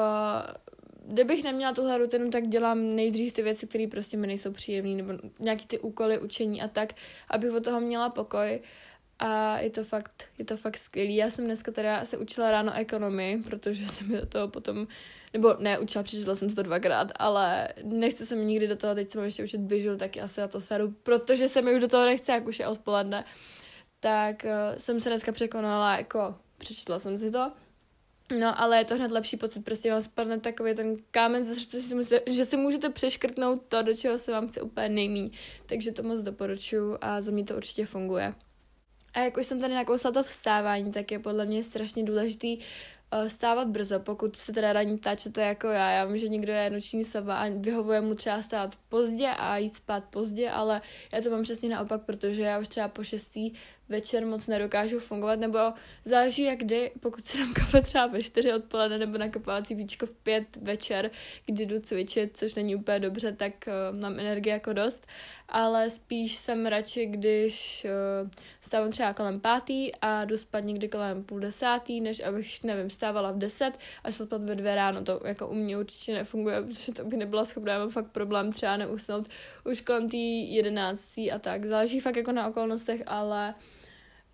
kdybych 1.06 1.44
neměla 1.44 1.72
tuhle 1.72 1.98
rutinu, 1.98 2.30
tak 2.30 2.48
dělám 2.48 2.96
nejdřív 2.96 3.32
ty 3.32 3.42
věci, 3.42 3.66
které 3.66 3.86
prostě 3.90 4.16
mi 4.16 4.26
nejsou 4.26 4.52
příjemné, 4.52 4.94
nebo 4.94 5.12
nějaký 5.38 5.66
ty 5.66 5.78
úkoly, 5.78 6.18
učení 6.18 6.62
a 6.62 6.68
tak, 6.68 6.92
abych 7.28 7.52
od 7.52 7.64
toho 7.64 7.80
měla 7.80 8.08
pokoj. 8.08 8.60
A 9.22 9.58
je 9.58 9.70
to 9.70 9.84
fakt, 9.84 10.24
je 10.38 10.44
to 10.44 10.56
fakt 10.56 10.78
skvělý. 10.78 11.16
Já 11.16 11.30
jsem 11.30 11.44
dneska 11.44 11.72
teda 11.72 12.04
se 12.04 12.16
učila 12.16 12.50
ráno 12.50 12.72
ekonomii, 12.74 13.42
protože 13.42 13.88
jsem 13.88 14.08
do 14.08 14.26
toho 14.26 14.48
potom 14.48 14.86
nebo 15.32 15.54
ne, 15.58 15.78
učila, 15.78 16.04
přečetla 16.04 16.34
jsem 16.34 16.54
to 16.54 16.62
dvakrát, 16.62 17.12
ale 17.16 17.68
nechce 17.84 18.26
se 18.26 18.36
mi 18.36 18.44
nikdy 18.44 18.68
do 18.68 18.76
toho, 18.76 18.94
teď 18.94 19.10
se 19.10 19.18
mám 19.18 19.24
ještě 19.24 19.44
učit 19.44 19.60
bižul, 19.60 19.96
tak 19.96 20.16
asi 20.16 20.40
na 20.40 20.48
to 20.48 20.60
sedu, 20.60 20.94
protože 21.02 21.48
se 21.48 21.62
mi 21.62 21.74
už 21.74 21.80
do 21.80 21.88
toho 21.88 22.04
nechce, 22.04 22.32
jak 22.32 22.46
už 22.46 22.58
je 22.58 22.66
odpoledne. 22.66 23.24
Tak 24.00 24.44
uh, 24.44 24.78
jsem 24.78 25.00
se 25.00 25.08
dneska 25.08 25.32
překonala, 25.32 25.96
jako 25.96 26.34
přečetla 26.58 26.98
jsem 26.98 27.18
si 27.18 27.30
to, 27.30 27.52
No, 28.38 28.60
ale 28.60 28.78
je 28.78 28.84
to 28.84 28.94
hned 28.94 29.10
lepší 29.10 29.36
pocit, 29.36 29.64
prostě 29.64 29.92
vám 29.92 30.02
spadne 30.02 30.40
takový 30.40 30.74
ten 30.74 30.96
kámen 31.10 31.44
ze 31.44 31.54
srdce, 31.54 31.78
že 32.26 32.44
si 32.44 32.56
můžete 32.56 32.90
přeškrtnout 32.90 33.62
to, 33.68 33.82
do 33.82 33.94
čeho 33.94 34.18
se 34.18 34.32
vám 34.32 34.48
chce 34.48 34.62
úplně 34.62 34.88
nejmí. 34.88 35.32
Takže 35.66 35.92
to 35.92 36.02
moc 36.02 36.20
doporučuji 36.20 36.98
a 37.00 37.20
za 37.20 37.32
mě 37.32 37.44
to 37.44 37.56
určitě 37.56 37.86
funguje. 37.86 38.34
A 39.14 39.20
jak 39.20 39.36
už 39.36 39.46
jsem 39.46 39.60
tady 39.60 39.74
nakousla 39.74 40.10
to 40.10 40.22
vstávání, 40.22 40.92
tak 40.92 41.12
je 41.12 41.18
podle 41.18 41.46
mě 41.46 41.64
strašně 41.64 42.04
důležitý 42.04 42.58
uh, 42.58 43.26
stávat 43.28 43.68
brzo, 43.68 44.00
pokud 44.00 44.36
se 44.36 44.52
teda 44.52 44.72
raní 44.72 44.98
ptáčete 44.98 45.42
jako 45.42 45.66
já. 45.66 45.90
Já 45.90 46.04
vím, 46.04 46.18
že 46.18 46.28
někdo 46.28 46.52
je 46.52 46.70
noční 46.70 47.04
sova 47.04 47.36
a 47.36 47.48
vyhovuje 47.48 48.00
mu 48.00 48.14
třeba 48.14 48.42
stát 48.42 48.74
pozdě 48.88 49.28
a 49.28 49.56
jít 49.56 49.76
spát 49.76 50.04
pozdě, 50.04 50.50
ale 50.50 50.80
já 51.12 51.20
to 51.22 51.30
mám 51.30 51.42
přesně 51.42 51.68
naopak, 51.68 52.02
protože 52.02 52.42
já 52.42 52.58
už 52.58 52.68
třeba 52.68 52.88
po 52.88 53.04
šestý 53.04 53.52
večer 53.90 54.26
moc 54.26 54.46
nedokážu 54.46 54.98
fungovat, 54.98 55.38
nebo 55.38 55.58
záleží 56.04 56.42
jak 56.42 56.58
kdy, 56.58 56.90
pokud 57.00 57.26
si 57.26 57.38
dám 57.38 57.54
kafe 57.54 57.82
třeba 57.82 58.06
ve 58.06 58.22
čtyři 58.22 58.52
odpoledne 58.52 58.98
nebo 58.98 59.18
na 59.18 59.28
kapácí 59.28 59.74
víčko 59.74 60.06
v 60.06 60.12
pět 60.12 60.56
večer, 60.56 61.10
kdy 61.46 61.66
jdu 61.66 61.80
cvičit, 61.80 62.36
což 62.36 62.54
není 62.54 62.76
úplně 62.76 63.00
dobře, 63.00 63.32
tak 63.32 63.52
uh, 63.66 63.98
mám 64.00 64.18
energie 64.18 64.52
jako 64.52 64.72
dost, 64.72 65.06
ale 65.48 65.90
spíš 65.90 66.36
jsem 66.36 66.66
radši, 66.66 67.06
když 67.06 67.86
uh, 68.22 68.30
stávám 68.60 68.90
třeba 68.90 69.14
kolem 69.14 69.40
pátý 69.40 69.94
a 69.94 70.24
jdu 70.24 70.38
spát 70.38 70.60
někdy 70.60 70.88
kolem 70.88 71.24
půl 71.24 71.40
desátý, 71.40 72.00
než 72.00 72.20
abych, 72.20 72.64
nevím, 72.64 72.90
stávala 72.90 73.32
v 73.32 73.38
deset 73.38 73.78
a 74.04 74.10
šla 74.10 74.26
spát 74.26 74.42
ve 74.42 74.54
dvě 74.54 74.74
ráno, 74.74 75.04
to 75.04 75.20
jako 75.24 75.48
u 75.48 75.54
mě 75.54 75.78
určitě 75.78 76.14
nefunguje, 76.14 76.62
protože 76.62 76.92
to 76.92 77.04
by 77.04 77.16
nebyla 77.16 77.44
schopná, 77.44 77.78
mám 77.78 77.90
fakt 77.90 78.10
problém 78.12 78.52
třeba 78.52 78.76
neusnout 78.76 79.28
už 79.64 79.80
kolem 79.80 80.08
té 80.08 80.16
jedenáctý 80.16 81.32
a 81.32 81.38
tak, 81.38 81.64
záleží 81.64 82.00
fakt 82.00 82.16
jako 82.16 82.32
na 82.32 82.48
okolnostech, 82.48 83.02
ale 83.06 83.54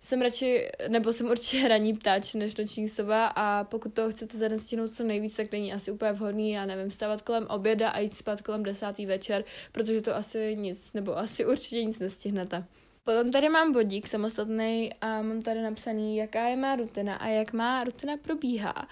jsem 0.01 0.21
radši, 0.21 0.69
nebo 0.87 1.13
jsem 1.13 1.29
určitě 1.29 1.67
raní 1.67 1.93
ptáč 1.93 2.33
než 2.33 2.55
noční 2.55 2.87
sova 2.87 3.27
a 3.27 3.63
pokud 3.63 3.93
to 3.93 4.11
chcete 4.11 4.37
za 4.37 4.47
den 4.47 4.59
stihnout 4.59 4.91
co 4.91 5.03
nejvíc, 5.03 5.35
tak 5.35 5.51
není 5.51 5.73
asi 5.73 5.91
úplně 5.91 6.11
vhodný, 6.11 6.51
já 6.51 6.65
nevím, 6.65 6.91
stávat 6.91 7.21
kolem 7.21 7.47
oběda 7.47 7.89
a 7.89 7.99
jít 7.99 8.15
spát 8.15 8.41
kolem 8.41 8.63
desátý 8.63 9.05
večer, 9.05 9.43
protože 9.71 10.01
to 10.01 10.15
asi 10.15 10.55
nic, 10.55 10.93
nebo 10.93 11.17
asi 11.17 11.45
určitě 11.45 11.83
nic 11.83 11.99
nestihnete. 11.99 12.65
Potom 13.03 13.31
tady 13.31 13.49
mám 13.49 13.71
bodík 13.71 14.07
samostatný 14.07 14.93
a 15.01 15.21
mám 15.21 15.41
tady 15.41 15.61
napsaný, 15.61 16.17
jaká 16.17 16.47
je 16.47 16.55
má 16.55 16.75
rutina 16.75 17.15
a 17.15 17.27
jak 17.27 17.53
má 17.53 17.83
rutina 17.83 18.17
probíhá. 18.17 18.87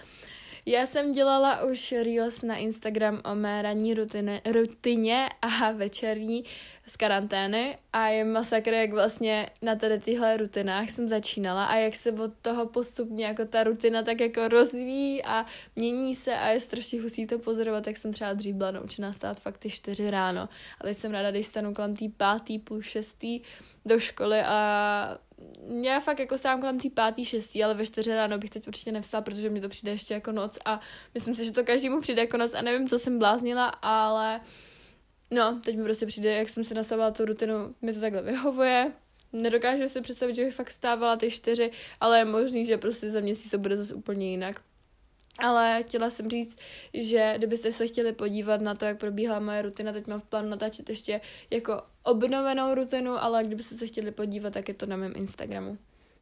Já 0.68 0.86
jsem 0.86 1.12
dělala 1.12 1.64
už 1.64 1.92
reels 1.92 2.44
na 2.44 2.56
Instagram 2.56 3.22
o 3.32 3.36
mé 3.36 3.62
ranní 3.62 3.94
rutine, 3.94 4.42
rutině 4.46 5.30
a 5.42 5.72
večerní 5.72 6.44
z 6.88 6.98
karantény 6.98 7.78
a 7.94 8.08
je 8.08 8.24
masakr, 8.24 8.74
jak 8.74 8.92
vlastně 8.92 9.50
na 9.62 9.76
tady 9.76 10.00
tyhle 10.00 10.38
rutinách 10.38 10.90
jsem 10.90 11.08
začínala 11.08 11.66
a 11.66 11.76
jak 11.76 11.96
se 11.96 12.12
od 12.12 12.32
toho 12.42 12.66
postupně 12.66 13.26
jako 13.26 13.46
ta 13.46 13.64
rutina 13.64 14.04
tak 14.04 14.20
jako 14.20 14.48
rozvíjí 14.48 15.24
a 15.24 15.46
mění 15.76 16.16
se 16.16 16.36
a 16.36 16.48
je 16.48 16.60
strašně 16.60 17.02
husí 17.02 17.28
to 17.28 17.40
pozorovat, 17.40 17.88
jak 17.88 17.98
jsem 17.98 18.14
třeba 18.14 18.34
dřív 18.34 18.56
byla 18.56 18.72
naučená 18.72 19.14
stát 19.14 19.40
fakt 19.40 19.58
ty 19.58 19.70
čtyři 19.70 20.12
ráno 20.12 20.50
a 20.82 20.84
teď 20.84 20.98
jsem 20.98 21.12
ráda, 21.12 21.32
když 21.32 21.48
stanu 21.48 21.74
kolem 21.74 21.96
tý 21.96 22.10
pátý, 22.10 22.60
půl 22.60 22.82
šestý 22.82 23.42
do 23.86 24.00
školy 24.00 24.42
a 24.42 25.18
já 25.82 26.00
fakt 26.00 26.20
jako 26.20 26.38
stávám 26.38 26.62
kolem 26.62 26.80
tý 26.80 26.90
pátý, 26.90 27.26
šestý, 27.26 27.64
ale 27.64 27.74
ve 27.74 27.86
čtyři 27.86 28.16
ráno 28.16 28.38
bych 28.38 28.50
teď 28.50 28.68
určitě 28.68 28.92
nevstala, 28.92 29.22
protože 29.22 29.50
mi 29.50 29.62
to 29.62 29.70
přijde 29.70 29.92
ještě 29.92 30.14
jako 30.14 30.32
noc 30.32 30.58
a 30.66 30.80
myslím 31.14 31.36
si, 31.36 31.46
že 31.46 31.52
to 31.52 31.64
každému 31.64 32.02
přijde 32.02 32.22
jako 32.22 32.38
noc 32.38 32.54
a 32.54 32.62
nevím, 32.62 32.90
co 32.90 33.00
jsem 33.00 33.20
bláznila, 33.20 33.68
ale 33.68 34.42
no, 35.36 35.62
teď 35.66 35.78
mi 35.78 35.84
prostě 35.84 36.06
přijde, 36.06 36.34
jak 36.34 36.50
jsem 36.50 36.64
si 36.64 36.74
nastavila 36.74 37.12
tu 37.12 37.26
rutinu, 37.26 37.76
mi 37.82 37.94
to 37.94 38.00
takhle 38.00 38.22
vyhovuje, 38.22 38.92
nedokážu 39.34 39.88
si 39.88 40.02
představit, 40.02 40.36
že 40.36 40.46
bych 40.46 40.56
fakt 40.56 40.72
stávala 40.72 41.16
ty 41.16 41.32
čtyři, 41.32 41.72
ale 42.00 42.20
je 42.20 42.26
možný, 42.26 42.66
že 42.66 42.78
prostě 42.78 43.12
za 43.12 43.20
měsíc 43.20 43.52
to 43.52 43.58
bude 43.58 43.78
zase 43.78 43.94
úplně 43.94 44.32
jinak. 44.32 44.62
Ale 45.40 45.84
chtěla 45.84 46.10
jsem 46.10 46.30
říct, 46.30 46.56
že 46.94 47.34
kdybyste 47.38 47.72
se 47.72 47.88
chtěli 47.88 48.14
podívat 48.14 48.62
na 48.62 48.76
to, 48.76 48.86
jak 48.86 48.98
probíhá 48.98 49.40
moje 49.40 49.62
rutina, 49.62 49.94
teď 49.94 50.08
mám 50.08 50.20
v 50.20 50.24
plánu 50.24 50.50
natáčet 50.50 50.90
ještě 50.90 51.22
jako 51.50 51.82
obnovenou 52.04 52.76
rutinu, 52.76 53.24
ale 53.24 53.44
kdybyste 53.44 53.76
se 53.76 53.88
chtěli 53.88 54.12
podívat, 54.12 54.54
tak 54.54 54.68
je 54.68 54.74
to 54.74 54.86
na 54.86 54.96
mém 54.96 55.14
Instagramu. 55.16 55.78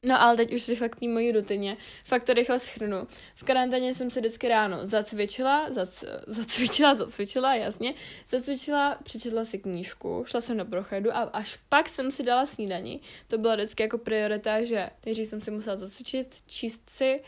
No 0.05 0.21
ale 0.21 0.37
teď 0.37 0.53
už 0.53 0.67
rychle 0.67 0.89
k 0.89 0.95
té 0.95 1.07
mojí 1.07 1.31
rutině. 1.31 1.77
Fakt 2.05 2.23
to 2.23 2.33
rychle 2.33 2.59
schrnu. 2.59 3.07
V 3.35 3.43
karanténě 3.43 3.93
jsem 3.93 4.11
se 4.11 4.19
vždycky 4.19 4.47
ráno 4.47 4.79
zacvičila, 4.83 5.71
zac, 5.71 6.03
zacvičila, 6.27 6.93
zacvičila, 6.93 7.55
jasně. 7.55 7.93
Zacvičila, 8.29 8.97
přečetla 9.03 9.45
si 9.45 9.59
knížku, 9.59 10.23
šla 10.27 10.41
jsem 10.41 10.57
na 10.57 10.65
prochodu 10.65 11.15
a 11.15 11.21
až 11.21 11.59
pak 11.69 11.89
jsem 11.89 12.11
si 12.11 12.23
dala 12.23 12.45
snídani. 12.45 12.99
To 13.27 13.37
byla 13.37 13.55
vždycky 13.55 13.83
jako 13.83 13.97
priorita, 13.97 14.63
že 14.63 14.89
nejdřív 15.05 15.27
jsem 15.27 15.41
si 15.41 15.51
musela 15.51 15.75
zacvičit, 15.75 16.35
číst 16.47 16.89
si 16.89 17.21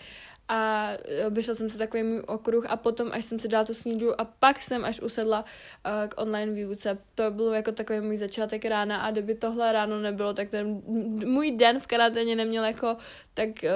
a 0.47 0.91
obešla 1.27 1.53
jsem 1.53 1.69
se 1.69 1.77
takový 1.77 2.03
můj 2.03 2.23
okruh 2.27 2.65
a 2.69 2.75
potom, 2.75 3.09
až 3.11 3.25
jsem 3.25 3.39
si 3.39 3.47
dala 3.47 3.65
tu 3.65 3.73
snídu 3.73 4.21
a 4.21 4.25
pak 4.25 4.61
jsem 4.61 4.85
až 4.85 5.01
usedla 5.01 5.39
uh, 5.39 6.07
k 6.07 6.21
online 6.21 6.51
výuce. 6.51 6.97
To 7.15 7.31
bylo 7.31 7.53
jako 7.53 7.71
takový 7.71 7.99
můj 7.99 8.17
začátek 8.17 8.65
rána 8.65 8.97
a 8.97 9.11
kdyby 9.11 9.35
tohle 9.35 9.73
ráno 9.73 9.99
nebylo, 9.99 10.33
tak 10.33 10.49
ten 10.49 10.81
můj 11.25 11.51
den 11.51 11.79
v 11.79 11.87
karanténě 11.87 12.35
neměl 12.35 12.63
jako 12.63 12.97
tak 13.33 13.49
uh, 13.49 13.69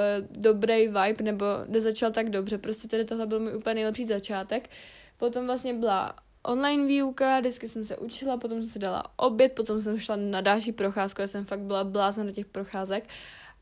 dobrý 0.43 0.87
vibe 0.87 1.23
nebo 1.23 1.45
nezačal 1.67 2.11
tak 2.11 2.29
dobře. 2.29 2.57
Prostě 2.57 2.87
tady 2.87 3.05
tohle 3.05 3.25
byl 3.25 3.39
můj 3.39 3.55
úplně 3.55 3.75
nejlepší 3.75 4.05
začátek. 4.05 4.69
Potom 5.17 5.45
vlastně 5.45 5.73
byla 5.73 6.15
online 6.43 6.85
výuka, 6.85 7.39
vždycky 7.39 7.67
jsem 7.67 7.85
se 7.85 7.97
učila, 7.97 8.37
potom 8.37 8.63
jsem 8.63 8.71
si 8.71 8.79
dala 8.79 9.03
oběd, 9.15 9.51
potom 9.53 9.81
jsem 9.81 9.99
šla 9.99 10.15
na 10.15 10.41
další 10.41 10.71
procházku, 10.71 11.21
já 11.21 11.27
jsem 11.27 11.45
fakt 11.45 11.59
byla 11.59 11.83
blázna 11.83 12.23
do 12.23 12.31
těch 12.31 12.45
procházek 12.45 13.03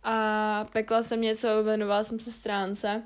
a 0.03 0.65
pekla 0.73 1.03
jsem 1.03 1.21
něco, 1.21 1.63
věnovala 1.63 2.03
jsem 2.03 2.19
se 2.19 2.31
stránce, 2.31 3.03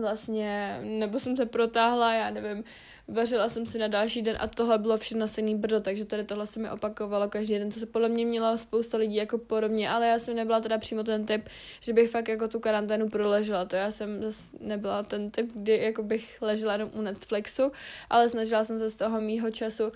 vlastně, 0.00 0.80
nebo 0.82 1.20
jsem 1.20 1.36
se 1.36 1.46
protáhla, 1.46 2.14
já 2.14 2.30
nevím, 2.30 2.64
vařila 3.08 3.48
jsem 3.48 3.66
si 3.66 3.78
na 3.78 3.88
další 3.88 4.22
den 4.22 4.36
a 4.40 4.46
tohle 4.46 4.78
bylo 4.78 4.96
všechno 4.96 5.28
stejný 5.28 5.54
brdo, 5.54 5.80
takže 5.80 6.04
tady 6.04 6.24
tohle 6.24 6.46
se 6.46 6.60
mi 6.60 6.70
opakovalo 6.70 7.28
každý 7.28 7.58
den, 7.58 7.70
to 7.70 7.80
se 7.80 7.86
podle 7.86 8.08
mě 8.08 8.24
mělo 8.26 8.58
spousta 8.58 8.98
lidí 8.98 9.14
jako 9.14 9.38
podobně, 9.38 9.90
ale 9.90 10.06
já 10.06 10.18
jsem 10.18 10.36
nebyla 10.36 10.60
teda 10.60 10.78
přímo 10.78 11.04
ten 11.04 11.26
typ, 11.26 11.48
že 11.80 11.92
bych 11.92 12.10
fakt 12.10 12.28
jako 12.28 12.48
tu 12.48 12.60
karanténu 12.60 13.08
proležela, 13.08 13.64
to 13.64 13.76
já 13.76 13.90
jsem 13.90 14.22
zase 14.22 14.56
nebyla 14.60 15.02
ten 15.02 15.30
typ, 15.30 15.50
kdy 15.54 15.76
jako 15.76 16.02
bych 16.02 16.42
ležela 16.42 16.72
jenom 16.72 16.90
u 16.94 17.02
Netflixu, 17.02 17.72
ale 18.10 18.28
snažila 18.28 18.64
jsem 18.64 18.78
se 18.78 18.90
z 18.90 18.94
toho 18.94 19.20
mýho 19.20 19.50
času 19.50 19.92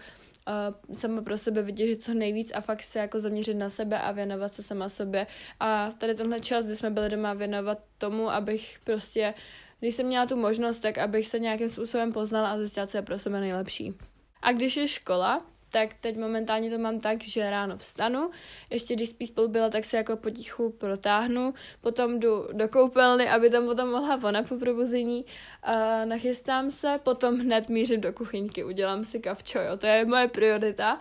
uh, 0.48 0.94
sama 0.94 1.22
pro 1.22 1.38
sebe 1.38 1.62
vytěžit 1.62 2.02
co 2.02 2.14
nejvíc 2.14 2.52
a 2.54 2.60
fakt 2.60 2.82
se 2.82 2.98
jako 2.98 3.20
zaměřit 3.20 3.54
na 3.54 3.68
sebe 3.68 3.98
a 3.98 4.12
věnovat 4.12 4.54
se 4.54 4.62
sama 4.62 4.88
sobě. 4.88 5.26
A 5.60 5.90
tady 5.98 6.14
tenhle 6.14 6.40
čas, 6.40 6.64
kdy 6.64 6.76
jsme 6.76 6.90
byli 6.90 7.08
doma, 7.08 7.32
věnovat 7.34 7.78
tomu, 7.98 8.30
abych 8.30 8.78
prostě, 8.84 9.34
když 9.80 9.94
jsem 9.94 10.06
měla 10.06 10.26
tu 10.26 10.36
možnost, 10.36 10.80
tak 10.80 10.98
abych 10.98 11.28
se 11.28 11.38
nějakým 11.38 11.68
způsobem 11.68 12.12
poznala 12.12 12.50
a 12.50 12.58
zjistila, 12.58 12.86
co 12.86 12.96
je 12.98 13.02
pro 13.02 13.18
sebe 13.18 13.40
nejlepší. 13.40 13.94
A 14.42 14.52
když 14.52 14.76
je 14.76 14.88
škola, 14.88 15.46
tak 15.72 15.94
teď 16.00 16.16
momentálně 16.16 16.70
to 16.70 16.78
mám 16.78 17.00
tak, 17.00 17.24
že 17.24 17.50
ráno 17.50 17.76
vstanu, 17.76 18.30
ještě 18.70 18.94
když 18.94 19.08
spíš 19.08 19.28
spolu 19.28 19.48
byla, 19.48 19.70
tak 19.70 19.84
se 19.84 19.96
jako 19.96 20.16
potichu 20.16 20.70
protáhnu, 20.70 21.54
potom 21.80 22.20
jdu 22.20 22.48
do 22.52 22.68
koupelny, 22.68 23.28
aby 23.28 23.50
tam 23.50 23.66
potom 23.66 23.90
mohla 23.90 24.20
ona 24.24 24.42
po 24.42 24.56
probuzení, 24.56 25.24
uh, 25.68 25.74
nachystám 26.04 26.70
se, 26.70 27.00
potom 27.02 27.38
hned 27.38 27.68
mířím 27.68 28.00
do 28.00 28.12
kuchyňky, 28.12 28.64
udělám 28.64 29.04
si 29.04 29.20
kavčo, 29.20 29.58
jo, 29.58 29.76
to 29.76 29.86
je 29.86 30.04
moje 30.04 30.28
priorita. 30.28 30.98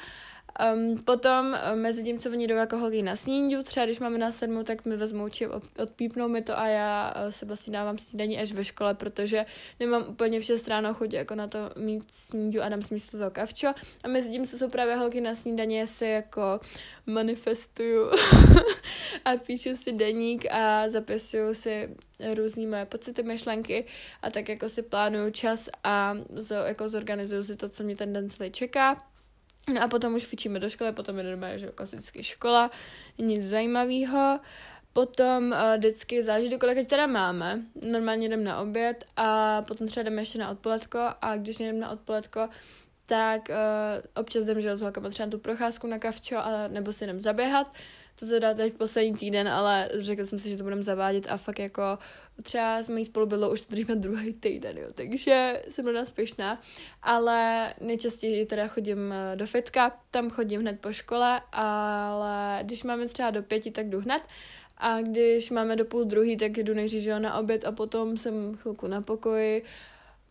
Um, 0.74 0.98
potom 0.98 1.46
um, 1.74 1.80
mezi 1.80 2.04
tím, 2.04 2.20
co 2.20 2.30
oni 2.30 2.48
jdou 2.48 2.56
jako 2.56 2.78
holky 2.78 3.02
na 3.02 3.16
snídu, 3.16 3.64
třeba 3.64 3.86
když 3.86 4.00
máme 4.00 4.18
na 4.18 4.32
sedmu, 4.32 4.64
tak 4.64 4.86
mi 4.86 4.98
vezmou 4.98 5.30
či 5.30 5.48
odpípnou 5.78 6.28
mi 6.28 6.42
to 6.42 6.60
a 6.60 6.68
já 6.68 7.14
uh, 7.26 7.32
se 7.32 7.46
vlastně 7.46 7.74
dávám 7.74 7.98
snídaní 7.98 8.40
až 8.40 8.52
ve 8.52 8.66
škole, 8.66 8.94
protože 8.94 9.46
nemám 9.80 10.06
úplně 10.10 10.40
vše 10.40 10.58
stráno 10.58 10.94
chuť 10.94 11.14
jako 11.14 11.36
na 11.36 11.48
to 11.48 11.60
mít 11.76 12.04
snídu 12.12 12.62
a 12.62 12.70
dám 12.70 12.82
si 12.82 12.94
místo 12.94 13.18
toho 13.18 13.32
kavčo. 13.32 13.68
A 14.04 14.08
mezi 14.08 14.30
tím, 14.30 14.48
co 14.48 14.58
jsou 14.58 14.70
právě 14.70 14.96
holky 14.96 15.22
na 15.22 15.36
snídaně, 15.36 15.88
si 15.88 16.06
jako 16.06 16.60
manifestuju 17.06 18.12
a 19.26 19.38
píšu 19.46 19.76
si 19.76 19.92
deník 19.92 20.46
a 20.52 20.90
zapisuju 20.90 21.54
si 21.54 21.90
různý 22.34 22.68
moje 22.68 22.86
pocity, 22.86 23.24
myšlenky 23.24 23.86
a 24.22 24.30
tak 24.30 24.50
jako 24.50 24.70
si 24.70 24.82
plánuju 24.82 25.32
čas 25.32 25.70
a 25.84 26.18
zo, 26.36 26.56
jako 26.56 26.90
zorganizuju 26.90 27.44
si 27.44 27.56
to, 27.56 27.70
co 27.70 27.84
mě 27.84 27.96
ten 27.96 28.14
den 28.14 28.30
celý 28.30 28.52
čeká 28.52 29.11
No 29.70 29.82
a 29.84 29.88
potom 29.88 30.16
už 30.16 30.26
fičíme 30.26 30.60
do 30.60 30.70
školy, 30.70 30.92
potom 30.92 31.18
jdeme, 31.18 31.60
že 31.60 31.68
klasicky 31.68 32.24
škola, 32.24 32.72
nic 33.18 33.44
zajímavého. 33.44 34.40
Potom 34.94 35.52
uh, 35.52 35.78
vždycky 35.78 36.24
záleží, 36.24 36.50
do 36.50 36.60
kolika 36.60 36.84
teda 36.84 37.08
máme. 37.08 37.62
Normálně 37.92 38.26
jdem 38.26 38.44
na 38.44 38.60
oběd 38.60 39.06
a 39.18 39.62
potom 39.62 39.88
třeba 39.88 40.04
jdeme 40.04 40.22
ještě 40.22 40.40
na 40.40 40.50
odpoledko 40.50 41.00
a 41.22 41.38
když 41.38 41.60
jdem 41.60 41.80
na 41.80 41.90
odpoledko, 41.90 42.50
tak 43.06 43.50
uh, 43.50 43.56
občas 44.16 44.44
jdem, 44.44 44.62
že 44.62 44.78
s 44.78 44.92
třeba 45.10 45.26
na 45.26 45.32
tu 45.32 45.40
procházku 45.40 45.88
na 45.88 46.00
kavčo, 46.00 46.38
a, 46.38 46.68
nebo 46.68 46.94
si 46.94 47.04
jdem 47.04 47.22
zaběhat. 47.22 47.74
To 48.22 48.28
teda 48.28 48.54
teď 48.54 48.74
poslední 48.74 49.14
týden, 49.14 49.50
ale 49.50 49.90
řekl 49.94 50.26
jsem 50.26 50.40
si, 50.40 50.50
že 50.50 50.58
to 50.58 50.64
budeme 50.64 50.84
zavádět 50.84 51.28
a 51.30 51.38
fakt 51.38 51.60
jako 51.60 51.98
třeba 52.44 52.84
s 52.84 52.90
mojí 52.90 53.06
spolubydlou 53.06 53.52
už 53.52 53.62
to 53.62 53.72
držíme 53.72 53.96
druhý 53.96 54.34
týden, 54.34 54.78
jo, 54.78 54.88
takže 54.96 55.64
jsem 55.70 55.86
na 55.86 55.92
nás 55.92 56.14
ale 57.02 57.74
nejčastěji 57.82 58.46
teda 58.46 58.68
chodím 58.68 59.14
eh, 59.14 59.36
do 59.36 59.46
fitka, 59.46 60.00
tam 60.12 60.30
chodím 60.30 60.62
hned 60.62 60.80
po 60.80 60.94
škole, 60.94 61.42
ale 61.52 62.60
když 62.64 62.84
máme 62.84 63.08
třeba 63.08 63.30
do 63.30 63.44
pěti, 63.44 63.72
tak 63.72 63.90
jdu 63.90 64.00
hned. 64.00 64.24
A 64.78 65.02
když 65.02 65.50
máme 65.50 65.76
do 65.76 65.86
půl 65.86 66.04
druhý, 66.04 66.38
tak 66.38 66.58
jdu 66.58 66.74
nejdřív 66.74 67.08
na 67.20 67.38
oběd 67.38 67.66
a 67.66 67.72
potom 67.72 68.18
jsem 68.18 68.58
chvilku 68.58 68.88
na 68.88 69.02
pokoji, 69.02 69.64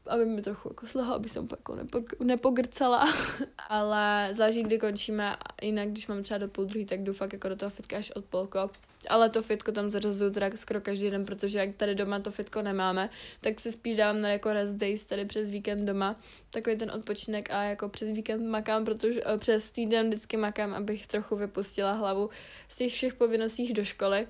aby 0.06 0.26
mi 0.26 0.42
trochu 0.42 0.68
jako 0.68 0.86
slehla, 0.86 1.14
aby 1.14 1.28
jsem 1.28 1.48
jako 1.50 1.74
nepo, 1.76 2.02
nepogrcala, 2.24 3.04
ale 3.68 4.28
záleží, 4.32 4.62
kdy 4.62 4.78
končíme, 4.78 5.36
jinak 5.62 5.88
když 5.88 6.06
mám 6.06 6.22
třeba 6.22 6.38
do 6.38 6.48
půl 6.48 6.64
druhý, 6.64 6.86
tak 6.86 7.00
jdu 7.00 7.12
fakt 7.12 7.32
jako 7.32 7.48
do 7.48 7.56
toho 7.56 7.70
fitka 7.70 7.96
až 7.96 8.10
od 8.10 8.24
polko. 8.24 8.70
Ale 9.08 9.30
to 9.30 9.42
fitko 9.42 9.72
tam 9.72 9.90
zařazuju 9.90 10.30
teda 10.30 10.50
skoro 10.54 10.80
každý 10.80 11.10
den, 11.10 11.24
protože 11.24 11.58
jak 11.58 11.76
tady 11.76 11.94
doma 11.94 12.20
to 12.20 12.30
fitko 12.30 12.62
nemáme, 12.62 13.10
tak 13.40 13.60
si 13.60 13.72
spíš 13.72 13.96
dám 13.96 14.20
na 14.20 14.28
jako 14.28 14.52
rest 14.52 14.72
days 14.72 15.04
tady 15.04 15.24
přes 15.24 15.50
víkend 15.50 15.86
doma, 15.86 16.20
takový 16.50 16.76
ten 16.76 16.90
odpočinek 16.90 17.50
a 17.50 17.62
jako 17.62 17.88
přes 17.88 18.08
víkend 18.08 18.48
makám, 18.48 18.84
protože 18.84 19.20
eh, 19.24 19.38
přes 19.38 19.70
týden 19.70 20.08
vždycky 20.08 20.36
makám, 20.36 20.74
abych 20.74 21.06
trochu 21.06 21.36
vypustila 21.36 21.92
hlavu 21.92 22.30
z 22.68 22.76
těch 22.76 22.92
všech 22.92 23.14
povinností 23.14 23.72
do 23.72 23.84
školy. 23.84 24.26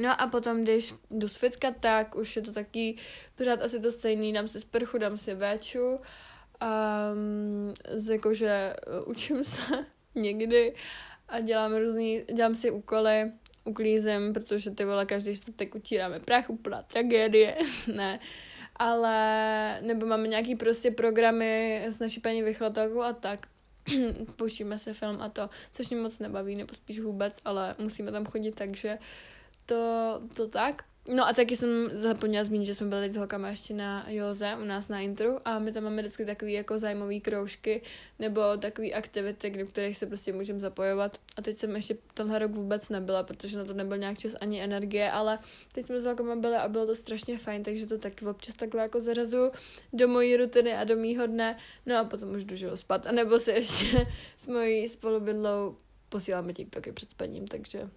No 0.00 0.20
a 0.20 0.26
potom, 0.26 0.62
když 0.62 0.94
jdu 1.10 1.28
z 1.28 1.36
fitka, 1.36 1.70
tak 1.80 2.16
už 2.16 2.36
je 2.36 2.42
to 2.42 2.52
taky 2.52 2.96
pořád 3.34 3.62
asi 3.62 3.80
to 3.80 3.92
stejný, 3.92 4.32
dám 4.32 4.48
si 4.48 4.60
sprchu, 4.60 4.98
dám 4.98 5.18
si 5.18 5.34
véču, 5.34 5.98
um, 6.62 7.74
jakože 8.10 8.74
uh, 9.02 9.10
učím 9.10 9.44
se 9.44 9.86
někdy 10.14 10.74
a 11.28 11.40
dělám 11.40 11.76
různý, 11.76 12.22
dělám 12.34 12.54
si 12.54 12.70
úkoly, 12.70 13.32
uklízím, 13.64 14.32
protože 14.32 14.70
ty 14.70 14.84
vole 14.84 15.06
každý 15.06 15.36
čtvrtek 15.36 15.74
utíráme 15.74 16.20
prach, 16.20 16.50
úplná 16.50 16.82
tragédie, 16.82 17.56
ne, 17.94 18.20
ale 18.76 19.78
nebo 19.80 20.06
máme 20.06 20.28
nějaký 20.28 20.56
prostě 20.56 20.90
programy 20.90 21.84
s 21.86 21.98
naší 21.98 22.20
paní 22.20 22.42
vychovatelkou 22.42 23.00
a 23.00 23.12
tak, 23.12 23.46
pouštíme 24.36 24.78
se 24.78 24.92
film 24.92 25.22
a 25.22 25.28
to, 25.28 25.50
což 25.72 25.90
mě 25.90 26.00
moc 26.00 26.18
nebaví, 26.18 26.56
nebo 26.56 26.74
spíš 26.74 27.00
vůbec, 27.00 27.38
ale 27.44 27.74
musíme 27.78 28.12
tam 28.12 28.26
chodit, 28.26 28.54
takže 28.54 28.98
to, 29.66 30.22
to 30.34 30.48
tak. 30.48 30.84
No 31.08 31.28
a 31.28 31.32
taky 31.32 31.56
jsem 31.56 31.90
zapomněla 31.94 32.44
zmínit, 32.44 32.64
že 32.64 32.74
jsme 32.74 32.86
byli 32.86 33.10
s 33.10 33.16
holkama 33.16 33.48
ještě 33.48 33.74
na 33.74 34.06
Joze 34.08 34.56
u 34.60 34.64
nás 34.64 34.88
na 34.88 35.00
intru 35.00 35.38
a 35.44 35.58
my 35.58 35.72
tam 35.72 35.84
máme 35.84 36.02
vždycky 36.02 36.24
takový 36.24 36.52
jako 36.52 36.78
zájmový 36.78 37.20
kroužky 37.20 37.82
nebo 38.18 38.40
takový 38.58 38.94
aktivity, 38.94 39.50
do 39.50 39.66
kterých 39.66 39.98
se 39.98 40.06
prostě 40.06 40.32
můžeme 40.32 40.60
zapojovat. 40.60 41.18
A 41.36 41.42
teď 41.42 41.56
jsem 41.56 41.76
ještě 41.76 41.96
tenhle 42.14 42.38
rok 42.38 42.50
vůbec 42.50 42.88
nebyla, 42.88 43.22
protože 43.22 43.58
na 43.58 43.64
to 43.64 43.74
nebyl 43.74 43.98
nějak 43.98 44.18
čas 44.18 44.34
ani 44.40 44.62
energie, 44.62 45.10
ale 45.10 45.38
teď 45.74 45.86
jsme 45.86 46.00
s 46.00 46.04
holkama 46.04 46.36
byli 46.36 46.56
a 46.56 46.68
bylo 46.68 46.86
to 46.86 46.94
strašně 46.94 47.38
fajn, 47.38 47.62
takže 47.62 47.86
to 47.86 47.98
taky 47.98 48.26
občas 48.26 48.54
takhle 48.54 48.82
jako 48.82 49.00
zarazu 49.00 49.50
do 49.92 50.08
mojí 50.08 50.36
rutiny 50.36 50.74
a 50.74 50.84
do 50.84 50.96
mýho 50.96 51.26
dne. 51.26 51.58
No 51.86 51.98
a 51.98 52.04
potom 52.04 52.34
už 52.34 52.44
že 52.52 52.76
spát. 52.76 53.06
A 53.06 53.12
nebo 53.12 53.38
si 53.38 53.50
ještě 53.50 54.06
s 54.36 54.46
mojí 54.46 54.88
spolubydlou 54.88 55.76
posíláme 56.08 56.52
TikToky 56.52 56.92
před 56.92 57.10
spaním, 57.10 57.46
takže 57.46 57.88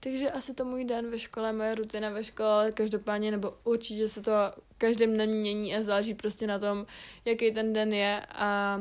takže 0.00 0.30
asi 0.30 0.54
to 0.54 0.64
můj 0.64 0.84
den 0.84 1.10
ve 1.10 1.18
škole, 1.18 1.52
moje 1.52 1.74
rutina 1.74 2.10
ve 2.10 2.24
škole, 2.24 2.72
každopádně, 2.72 3.30
nebo 3.30 3.54
určitě 3.64 4.08
se 4.08 4.22
to 4.22 4.32
každým 4.78 5.14
dnem 5.14 5.30
mění 5.30 5.76
a 5.76 5.82
záleží 5.82 6.14
prostě 6.14 6.46
na 6.46 6.58
tom, 6.58 6.86
jaký 7.24 7.50
ten 7.50 7.72
den 7.72 7.94
je 7.94 8.26
a 8.28 8.80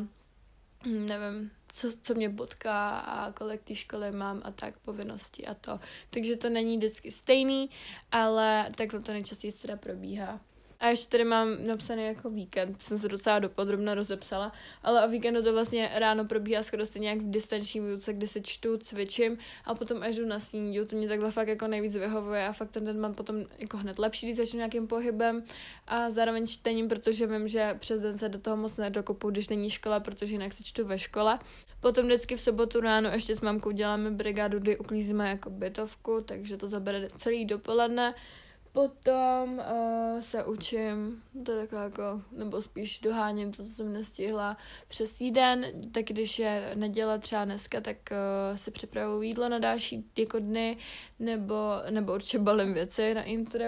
hm, 0.85 1.05
nevím, 1.05 1.51
co, 1.73 1.87
co 2.01 2.13
mě 2.13 2.29
potká 2.29 2.97
a 2.97 3.31
kolik 3.31 3.63
té 3.63 3.75
školy 3.75 4.11
mám 4.11 4.41
a 4.45 4.51
tak, 4.51 4.77
povinnosti 4.77 5.47
a 5.47 5.53
to. 5.53 5.79
Takže 6.09 6.35
to 6.35 6.49
není 6.49 6.77
vždycky 6.77 7.11
stejný, 7.11 7.69
ale 8.11 8.69
takhle 8.75 8.99
to 8.99 9.11
nejčastěji 9.11 9.53
teda 9.53 9.77
probíhá. 9.77 10.39
A 10.79 10.87
ještě 10.87 11.09
tady 11.09 11.23
mám 11.23 11.67
napsaný 11.67 12.05
jako 12.05 12.29
víkend, 12.29 12.81
jsem 12.81 12.99
se 12.99 13.07
docela 13.07 13.39
dopodrobně 13.39 13.95
rozepsala, 13.95 14.51
ale 14.83 15.05
o 15.05 15.09
víkendu 15.09 15.43
to 15.43 15.53
vlastně 15.53 15.89
ráno 15.93 16.25
probíhá 16.25 16.63
skoro 16.63 16.85
stejně 16.85 17.09
jak 17.09 17.17
v 17.17 17.31
distanční 17.31 17.81
výuce, 17.81 18.13
kde 18.13 18.27
se 18.27 18.41
čtu, 18.41 18.77
cvičím 18.77 19.37
a 19.65 19.75
potom 19.75 20.03
až 20.03 20.15
jdu 20.15 20.25
na 20.25 20.39
snídu, 20.39 20.85
to 20.85 20.95
mě 20.95 21.07
takhle 21.07 21.31
fakt 21.31 21.47
jako 21.47 21.67
nejvíc 21.67 21.95
vyhovuje 21.95 22.47
a 22.47 22.51
fakt 22.51 22.71
ten 22.71 22.85
den 22.85 22.99
mám 22.99 23.13
potom 23.13 23.35
jako 23.59 23.77
hned 23.77 23.99
lepší, 23.99 24.25
když 24.25 24.37
začnu 24.37 24.57
nějakým 24.57 24.87
pohybem 24.87 25.43
a 25.87 26.09
zároveň 26.11 26.47
čtením, 26.47 26.87
protože 26.87 27.27
vím, 27.27 27.47
že 27.47 27.75
přes 27.79 28.01
den 28.01 28.17
se 28.17 28.29
do 28.29 28.39
toho 28.39 28.57
moc 28.57 28.77
nedokopu, 28.77 29.29
když 29.29 29.49
není 29.49 29.69
škola, 29.69 29.99
protože 29.99 30.33
jinak 30.33 30.53
se 30.53 30.63
čtu 30.63 30.85
ve 30.85 30.99
škole. 30.99 31.39
Potom 31.79 32.05
vždycky 32.05 32.35
v 32.35 32.39
sobotu 32.39 32.79
ráno 32.79 33.09
ještě 33.09 33.35
s 33.35 33.41
mamkou 33.41 33.71
děláme 33.71 34.11
brigádu, 34.11 34.59
kdy 34.59 34.77
uklízíme 34.77 35.29
jako 35.29 35.49
bytovku, 35.49 36.21
takže 36.25 36.57
to 36.57 36.67
zabere 36.67 37.07
celý 37.17 37.45
dopoledne. 37.45 38.13
Potom 38.77 39.57
uh, 39.57 40.21
se 40.21 40.43
učím, 40.43 41.23
to 41.45 41.51
je 41.51 41.61
taková 41.61 41.83
jako, 41.83 42.21
nebo 42.31 42.61
spíš 42.61 42.99
doháním 42.99 43.51
to, 43.51 43.63
co 43.63 43.69
jsem 43.69 43.93
nestihla 43.93 44.57
přes 44.87 45.13
týden, 45.13 45.65
tak 45.91 46.05
když 46.05 46.39
je 46.39 46.71
neděle 46.75 47.19
třeba 47.19 47.45
dneska, 47.45 47.81
tak 47.81 47.97
uh, 48.11 48.57
si 48.57 48.71
připravuju 48.71 49.21
jídlo 49.21 49.49
na 49.49 49.59
další 49.59 50.05
jako 50.17 50.39
dny, 50.39 50.77
nebo, 51.19 51.55
nebo 51.89 52.13
určitě 52.13 52.39
balím 52.39 52.73
věci 52.73 53.13
na 53.13 53.23
intro. 53.23 53.65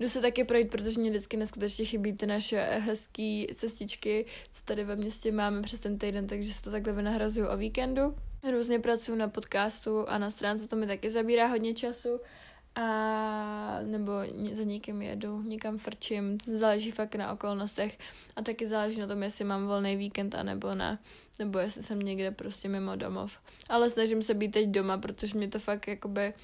Jdu 0.00 0.08
se 0.08 0.20
taky 0.20 0.44
projít, 0.44 0.70
protože 0.70 1.00
mě 1.00 1.10
vždycky 1.10 1.36
neskutečně 1.36 1.84
chybí 1.84 2.12
ty 2.12 2.26
naše 2.26 2.60
hezké 2.60 3.44
cestičky, 3.54 4.26
co 4.52 4.62
tady 4.64 4.84
ve 4.84 4.96
městě 4.96 5.32
máme 5.32 5.62
přes 5.62 5.80
ten 5.80 5.98
týden, 5.98 6.26
takže 6.26 6.52
se 6.52 6.62
to 6.62 6.70
takhle 6.70 6.92
vynahrazuju 6.92 7.48
o 7.48 7.56
víkendu. 7.56 8.16
Různě 8.50 8.78
pracuji 8.78 9.16
na 9.16 9.28
podcastu 9.28 10.08
a 10.08 10.18
na 10.18 10.30
stránce 10.30 10.68
to 10.68 10.76
mi 10.76 10.86
taky 10.86 11.10
zabírá 11.10 11.46
hodně 11.46 11.74
času 11.74 12.20
a 12.76 13.78
nebo 13.82 14.12
za 14.52 14.62
někým 14.62 15.02
jedu, 15.02 15.42
někam 15.42 15.78
frčím, 15.78 16.38
záleží 16.52 16.90
fakt 16.90 17.14
na 17.14 17.32
okolnostech 17.32 17.98
a 18.36 18.42
taky 18.42 18.66
záleží 18.66 19.00
na 19.00 19.06
tom, 19.06 19.22
jestli 19.22 19.44
mám 19.44 19.66
volný 19.66 19.96
víkend 19.96 20.34
a 20.34 20.42
nebo 20.42 20.74
ne, 20.74 20.98
nebo 21.38 21.58
jestli 21.58 21.82
jsem 21.82 21.98
někde 21.98 22.30
prostě 22.30 22.68
mimo 22.68 22.96
domov. 22.96 23.38
Ale 23.68 23.90
snažím 23.90 24.22
se 24.22 24.34
být 24.34 24.52
teď 24.52 24.68
doma, 24.68 24.98
protože 24.98 25.38
mě 25.38 25.48
to 25.48 25.58
fakt 25.58 25.88
jakoby, 25.88 26.34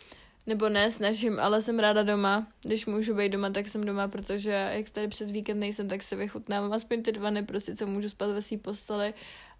nebo 0.46 0.68
ne 0.68 0.90
snažím, 0.90 1.40
ale 1.40 1.62
jsem 1.62 1.78
ráda 1.78 2.02
doma. 2.02 2.46
Když 2.62 2.86
můžu 2.86 3.14
být 3.14 3.32
doma, 3.32 3.50
tak 3.50 3.68
jsem 3.68 3.84
doma, 3.84 4.08
protože 4.08 4.70
jak 4.72 4.90
tady 4.90 5.08
přes 5.08 5.30
víkend 5.30 5.60
nejsem, 5.60 5.88
tak 5.88 6.02
se 6.02 6.16
vychutnám 6.16 6.72
aspoň 6.72 7.02
ty 7.02 7.12
dva 7.12 7.30
dny, 7.30 7.42
prostě 7.42 7.76
co 7.76 7.86
můžu 7.86 8.08
spát 8.08 8.26
ve 8.26 8.42
svý 8.42 8.56
posteli 8.56 9.14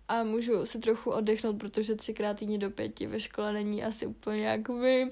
a 0.08 0.22
můžu 0.22 0.66
si 0.66 0.78
trochu 0.78 1.10
oddechnout, 1.10 1.58
protože 1.58 1.94
třikrát 1.94 2.38
týdně 2.38 2.58
do 2.58 2.70
pěti 2.70 3.06
ve 3.06 3.20
škole 3.20 3.52
není 3.52 3.84
asi 3.84 4.06
úplně 4.06 4.46
jakoby 4.46 5.10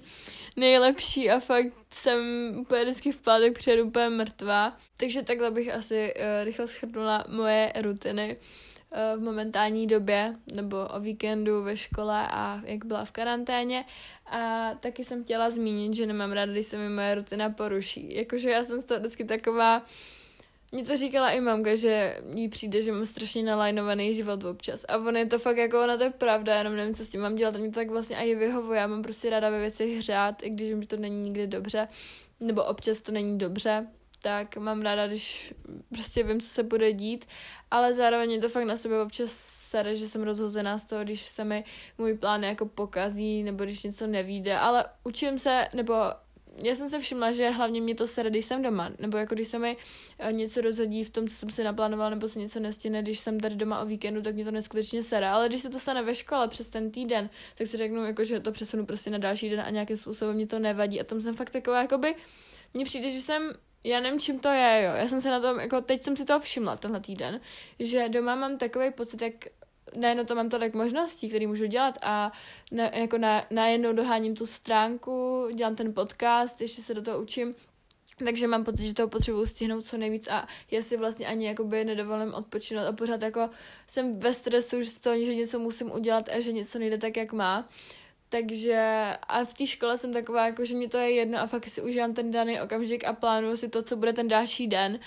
nejlepší 0.56 1.30
a 1.30 1.40
fakt 1.40 1.72
jsem 1.90 2.20
úplně 2.60 2.82
vždycky 2.82 3.12
v 3.12 3.18
pátek 3.18 3.58
přijedu 3.58 3.84
úplně 3.84 4.08
mrtvá. 4.08 4.76
Takže 4.96 5.22
takhle 5.22 5.50
bych 5.50 5.74
asi 5.74 6.14
uh, 6.14 6.44
rychle 6.44 6.66
schrnula 6.68 7.24
moje 7.28 7.72
rutiny 7.80 8.36
uh, 8.36 9.20
v 9.20 9.24
momentální 9.24 9.86
době 9.86 10.34
nebo 10.54 10.76
o 10.94 11.00
víkendu 11.00 11.62
ve 11.62 11.76
škole 11.76 12.28
a 12.30 12.62
jak 12.64 12.84
byla 12.84 13.04
v 13.04 13.10
karanténě. 13.10 13.84
A 14.26 14.70
taky 14.80 15.04
jsem 15.04 15.24
chtěla 15.24 15.50
zmínit, 15.50 15.94
že 15.94 16.06
nemám 16.06 16.32
ráda, 16.32 16.52
když 16.52 16.66
se 16.66 16.78
mi 16.78 16.88
moje 16.88 17.14
rutina 17.14 17.50
poruší. 17.50 18.14
Jakože 18.14 18.50
já 18.50 18.64
jsem 18.64 18.80
z 18.80 18.84
toho 18.84 19.00
vždycky 19.00 19.24
taková 19.24 19.82
mně 20.72 20.84
to 20.84 20.96
říkala 20.96 21.30
i 21.30 21.40
mamka, 21.40 21.76
že 21.76 22.20
jí 22.34 22.48
přijde, 22.48 22.82
že 22.82 22.92
mám 22.92 23.06
strašně 23.06 23.42
nalajnovaný 23.42 24.14
život 24.14 24.44
občas. 24.44 24.84
A 24.88 24.96
on 24.96 25.16
je 25.16 25.26
to 25.26 25.38
fakt 25.38 25.56
jako, 25.56 25.82
ona 25.82 25.96
to 25.96 26.04
je 26.04 26.10
pravda, 26.10 26.58
jenom 26.58 26.76
nevím, 26.76 26.94
co 26.94 27.04
s 27.04 27.10
tím 27.10 27.20
mám 27.20 27.34
dělat. 27.34 27.54
A 27.54 27.58
mě 27.58 27.68
to 27.68 27.74
tak 27.74 27.90
vlastně 27.90 28.16
i 28.16 28.34
vyhovuje. 28.34 28.80
Já 28.80 28.86
mám 28.86 29.02
prostě 29.02 29.30
ráda 29.30 29.50
ve 29.50 29.60
věcech 29.60 29.98
hřát, 29.98 30.42
i 30.42 30.50
když 30.50 30.74
mi 30.74 30.86
to 30.86 30.96
není 30.96 31.20
nikdy 31.20 31.46
dobře. 31.46 31.88
Nebo 32.40 32.64
občas 32.64 33.00
to 33.00 33.12
není 33.12 33.38
dobře. 33.38 33.86
Tak 34.22 34.56
mám 34.56 34.82
ráda, 34.82 35.06
když 35.06 35.54
prostě 35.88 36.22
vím, 36.22 36.40
co 36.40 36.48
se 36.48 36.62
bude 36.62 36.92
dít. 36.92 37.26
Ale 37.70 37.94
zároveň 37.94 38.32
je 38.32 38.40
to 38.40 38.48
fakt 38.48 38.64
na 38.64 38.76
sebe 38.76 39.02
občas 39.02 39.30
sere, 39.70 39.96
že 39.96 40.08
jsem 40.08 40.22
rozhozená 40.22 40.78
z 40.78 40.84
toho, 40.84 41.04
když 41.04 41.22
se 41.22 41.44
mi 41.44 41.64
můj 41.98 42.14
plán 42.14 42.44
jako 42.44 42.66
pokazí, 42.66 43.42
nebo 43.42 43.64
když 43.64 43.82
něco 43.82 44.06
nevíde. 44.06 44.58
Ale 44.58 44.84
učím 45.04 45.38
se, 45.38 45.68
nebo 45.74 45.94
já 46.62 46.74
jsem 46.74 46.88
se 46.88 46.98
všimla, 46.98 47.32
že 47.32 47.50
hlavně 47.50 47.80
mě 47.80 47.94
to 47.94 48.06
sere, 48.06 48.30
když 48.30 48.46
jsem 48.46 48.62
doma, 48.62 48.90
nebo 48.98 49.16
jako 49.16 49.34
když 49.34 49.48
se 49.48 49.58
mi 49.58 49.76
eh, 50.18 50.32
něco 50.32 50.60
rozhodí 50.60 51.04
v 51.04 51.10
tom, 51.10 51.28
co 51.28 51.36
jsem 51.36 51.50
si 51.50 51.64
naplánovala, 51.64 52.10
nebo 52.10 52.28
se 52.28 52.38
něco 52.38 52.60
nestihne, 52.60 53.02
když 53.02 53.18
jsem 53.18 53.40
tady 53.40 53.54
doma 53.54 53.80
o 53.80 53.86
víkendu, 53.86 54.22
tak 54.22 54.34
mě 54.34 54.44
to 54.44 54.50
neskutečně 54.50 55.02
sere. 55.02 55.28
Ale 55.28 55.48
když 55.48 55.62
se 55.62 55.70
to 55.70 55.78
stane 55.78 56.02
ve 56.02 56.14
škole 56.14 56.48
přes 56.48 56.68
ten 56.68 56.90
týden, 56.90 57.30
tak 57.54 57.66
si 57.66 57.76
řeknu, 57.76 58.04
jako, 58.04 58.24
že 58.24 58.40
to 58.40 58.52
přesunu 58.52 58.86
prostě 58.86 59.10
na 59.10 59.18
další 59.18 59.50
den 59.50 59.60
a 59.60 59.70
nějakým 59.70 59.96
způsobem 59.96 60.34
mě 60.34 60.46
to 60.46 60.58
nevadí. 60.58 61.00
A 61.00 61.04
tam 61.04 61.20
jsem 61.20 61.34
fakt 61.34 61.50
taková, 61.50 61.82
jakoby, 61.82 62.14
mně 62.74 62.84
přijde, 62.84 63.10
že 63.10 63.20
jsem 63.20 63.52
já 63.84 64.00
nevím, 64.00 64.20
čím 64.20 64.38
to 64.38 64.48
je, 64.48 64.82
jo. 64.84 64.92
Já 64.96 65.08
jsem 65.08 65.20
se 65.20 65.30
na 65.30 65.40
tom, 65.40 65.60
jako 65.60 65.80
teď 65.80 66.02
jsem 66.02 66.16
si 66.16 66.24
to 66.24 66.38
všimla 66.38 66.76
tenhle 66.76 67.00
týden, 67.00 67.40
že 67.78 68.08
doma 68.08 68.34
mám 68.34 68.58
takový 68.58 68.90
pocit, 68.90 69.22
jak 69.22 69.34
najednou 69.96 70.24
to 70.24 70.34
mám 70.34 70.48
tolik 70.48 70.74
možností, 70.74 71.28
které 71.28 71.46
můžu 71.46 71.66
dělat 71.66 71.98
a 72.02 72.32
na, 72.72 72.84
jako 72.84 73.18
na, 73.18 73.46
najednou 73.50 73.92
doháním 73.92 74.36
tu 74.36 74.46
stránku, 74.46 75.48
dělám 75.54 75.76
ten 75.76 75.94
podcast, 75.94 76.60
ještě 76.60 76.82
se 76.82 76.94
do 76.94 77.02
toho 77.02 77.22
učím, 77.22 77.54
takže 78.24 78.46
mám 78.46 78.64
pocit, 78.64 78.86
že 78.86 78.94
toho 78.94 79.08
potřebuji 79.08 79.46
stihnout 79.46 79.86
co 79.86 79.96
nejvíc 79.96 80.28
a 80.28 80.46
já 80.70 80.82
si 80.82 80.96
vlastně 80.96 81.26
ani 81.26 81.46
jakoby 81.46 81.84
nedovolím 81.84 82.34
odpočinout 82.34 82.86
a 82.86 82.92
pořád 82.92 83.22
jako 83.22 83.50
jsem 83.86 84.12
ve 84.12 84.34
stresu, 84.34 84.82
že, 84.82 85.00
to, 85.00 85.24
že 85.24 85.34
něco 85.34 85.58
musím 85.58 85.90
udělat 85.90 86.28
a 86.28 86.40
že 86.40 86.52
něco 86.52 86.78
nejde 86.78 86.98
tak, 86.98 87.16
jak 87.16 87.32
má. 87.32 87.68
Takže 88.28 89.10
a 89.28 89.44
v 89.44 89.54
té 89.54 89.66
škole 89.66 89.98
jsem 89.98 90.12
taková, 90.12 90.46
jako, 90.46 90.64
že 90.64 90.74
mě 90.74 90.88
to 90.88 90.98
je 90.98 91.10
jedno 91.10 91.38
a 91.38 91.46
fakt 91.46 91.68
si 91.68 91.82
užívám 91.82 92.14
ten 92.14 92.30
daný 92.30 92.60
okamžik 92.60 93.04
a 93.04 93.12
plánuju 93.12 93.56
si 93.56 93.68
to, 93.68 93.82
co 93.82 93.96
bude 93.96 94.12
ten 94.12 94.28
další 94.28 94.66
den 94.66 94.98